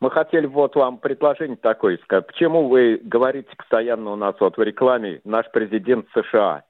Мы 0.00 0.10
хотели 0.10 0.46
вот 0.46 0.74
вам 0.76 0.98
предложение 0.98 1.58
такое 1.58 1.98
сказать. 1.98 2.26
Почему 2.26 2.68
вы 2.68 3.00
говорите 3.02 3.50
постоянно 3.56 4.12
у 4.12 4.16
нас 4.16 4.34
вот 4.40 4.56
в 4.56 4.62
рекламе 4.62 5.20
наш 5.24 5.50
президент 5.52 6.06
США? 6.14 6.64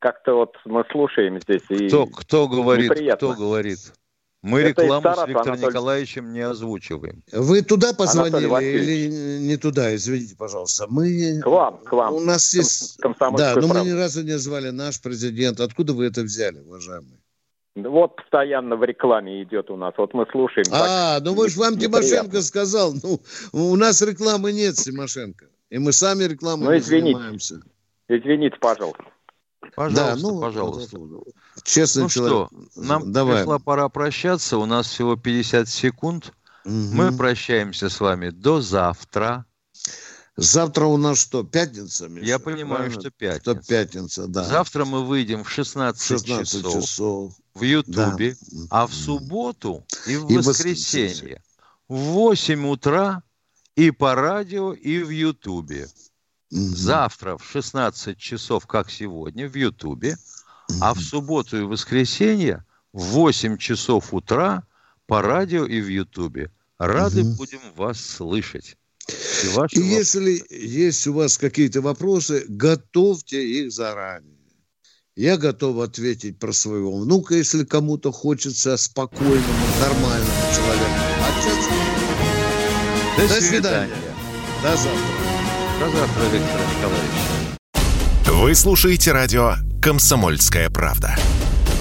Как-то 0.00 0.34
вот 0.34 0.56
мы 0.64 0.84
слушаем 0.90 1.40
здесь 1.40 1.62
и 1.68 1.86
Кто, 1.86 2.06
кто 2.06 2.48
говорит? 2.48 2.90
неприятно. 2.90 3.28
Кто 3.28 3.40
говорит? 3.40 3.78
Мы 4.42 4.62
Это 4.62 4.82
рекламу 4.82 5.02
с 5.02 5.04
Саратова, 5.04 5.26
Виктором 5.28 5.52
Анатолий. 5.52 5.68
Николаевичем 5.68 6.32
не 6.32 6.40
озвучиваем. 6.40 7.22
Вы 7.30 7.62
туда 7.62 7.92
позвонили 7.92 8.64
или 8.64 9.38
не 9.38 9.56
туда? 9.56 9.94
Извините, 9.94 10.34
пожалуйста. 10.36 10.86
Мы... 10.88 11.40
К 11.40 11.46
вам, 11.46 11.78
к 11.78 11.92
вам. 11.92 12.14
У 12.14 12.20
нас 12.20 12.52
есть... 12.52 12.98
Да, 13.00 13.54
но 13.54 13.68
мы 13.68 13.84
ни 13.86 13.92
разу 13.92 14.24
не 14.24 14.36
звали 14.36 14.70
наш 14.70 15.00
президент. 15.00 15.60
Откуда 15.60 15.92
вы 15.92 16.06
это 16.06 16.22
взяли, 16.22 16.58
уважаемый? 16.58 17.21
Вот 17.74 18.16
постоянно 18.16 18.76
в 18.76 18.84
рекламе 18.84 19.42
идет 19.42 19.70
у 19.70 19.76
нас. 19.76 19.94
Вот 19.96 20.12
мы 20.12 20.26
слушаем. 20.30 20.66
А, 20.72 21.14
так 21.16 21.24
ну 21.24 21.34
вы 21.34 21.48
же 21.48 21.58
вам. 21.58 21.78
Тимошенко 21.78 22.42
сказал. 22.42 22.92
Ну, 23.02 23.20
у 23.52 23.76
нас 23.76 24.02
рекламы 24.02 24.52
нет, 24.52 24.74
Тимошенко. 24.74 25.46
И 25.70 25.78
мы 25.78 25.92
сами 25.92 26.24
рекламой 26.24 26.66
Ну, 26.66 26.72
не 26.72 26.78
извините. 26.78 27.16
занимаемся. 27.16 27.62
Извините, 28.08 28.56
пожалуйста. 28.60 29.04
Пожалуйста, 29.74 30.18
ну, 30.20 30.40
пожалуйста. 30.40 30.98
Честный 31.62 32.02
ну 32.02 32.08
человек. 32.10 32.48
что, 32.72 32.82
нам 32.82 33.10
Давай. 33.10 33.38
пришла 33.38 33.58
пора 33.58 33.88
прощаться. 33.88 34.58
У 34.58 34.66
нас 34.66 34.86
всего 34.88 35.16
50 35.16 35.66
секунд. 35.66 36.32
Мы 36.66 37.16
прощаемся 37.16 37.88
с 37.88 38.00
вами 38.00 38.28
до 38.28 38.60
завтра. 38.60 39.46
Завтра 40.36 40.86
у 40.86 40.96
нас 40.96 41.18
что, 41.18 41.42
пятница, 41.42 42.08
Миша? 42.08 42.26
Я 42.26 42.38
понимаю, 42.38 42.84
Правильно? 42.84 43.00
что 43.00 43.10
пятница. 43.10 43.60
Что 43.60 43.68
пятница, 43.68 44.26
да. 44.26 44.44
Завтра 44.44 44.84
мы 44.84 45.04
выйдем 45.04 45.44
в 45.44 45.50
16, 45.50 46.02
16 46.02 46.62
часов, 46.62 46.82
часов. 46.82 47.32
в 47.54 47.62
Ютубе, 47.62 48.36
Да. 48.50 48.66
а 48.70 48.86
в 48.86 48.94
субботу 48.94 49.84
и 50.06 50.16
в 50.16 50.30
И 50.30 50.38
воскресенье 50.38 51.42
в 51.88 51.96
8 51.96 52.66
утра 52.66 53.22
и 53.76 53.90
по 53.90 54.14
радио, 54.14 54.72
и 54.72 55.02
в 55.02 55.10
Ютубе. 55.10 55.88
Завтра 56.50 57.36
в 57.36 57.44
16 57.44 58.18
часов, 58.18 58.66
как 58.66 58.90
сегодня, 58.90 59.48
в 59.48 59.54
Ютубе, 59.54 60.16
а 60.80 60.94
в 60.94 61.00
субботу 61.00 61.58
и 61.58 61.62
воскресенье 61.62 62.64
в 62.92 63.02
8 63.02 63.58
часов 63.58 64.14
утра 64.14 64.64
по 65.06 65.20
радио 65.22 65.66
и 65.66 65.80
в 65.80 65.88
Ютубе. 65.88 66.50
Рады 66.78 67.22
угу. 67.22 67.36
будем 67.36 67.60
вас 67.76 68.00
слышать. 68.00 68.76
И, 69.08 69.48
ваши 69.48 69.76
и 69.76 69.82
если 69.82 70.42
есть 70.50 71.06
у 71.06 71.12
вас 71.12 71.38
какие-то 71.38 71.80
вопросы, 71.80 72.44
готовьте 72.48 73.42
их 73.42 73.72
заранее. 73.72 74.38
Я 75.16 75.36
готов 75.36 75.78
ответить 75.80 76.38
про 76.38 76.52
своего 76.52 76.96
внука, 76.96 77.34
если 77.34 77.64
кому-то 77.64 78.12
хочется 78.12 78.76
спокойному, 78.76 79.66
нормальному 79.80 80.30
человеку. 80.54 80.90
Общаться. 81.28 81.70
До, 83.18 83.28
До 83.28 83.28
свидания. 83.28 83.50
свидания. 83.50 84.14
До 84.62 84.76
завтра. 84.76 85.22
До 85.80 85.90
завтра, 85.90 86.22
Виктор 86.32 86.60
Николаевич. 86.76 87.32
Вы 88.26 88.54
слушаете 88.54 89.12
радио 89.12 89.54
«Комсомольская 89.82 90.70
правда». 90.70 91.16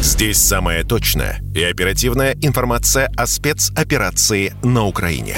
Здесь 0.01 0.37
самая 0.37 0.83
точная 0.83 1.41
и 1.55 1.63
оперативная 1.63 2.35
информация 2.41 3.07
о 3.15 3.27
спецоперации 3.27 4.53
на 4.63 4.87
Украине. 4.87 5.37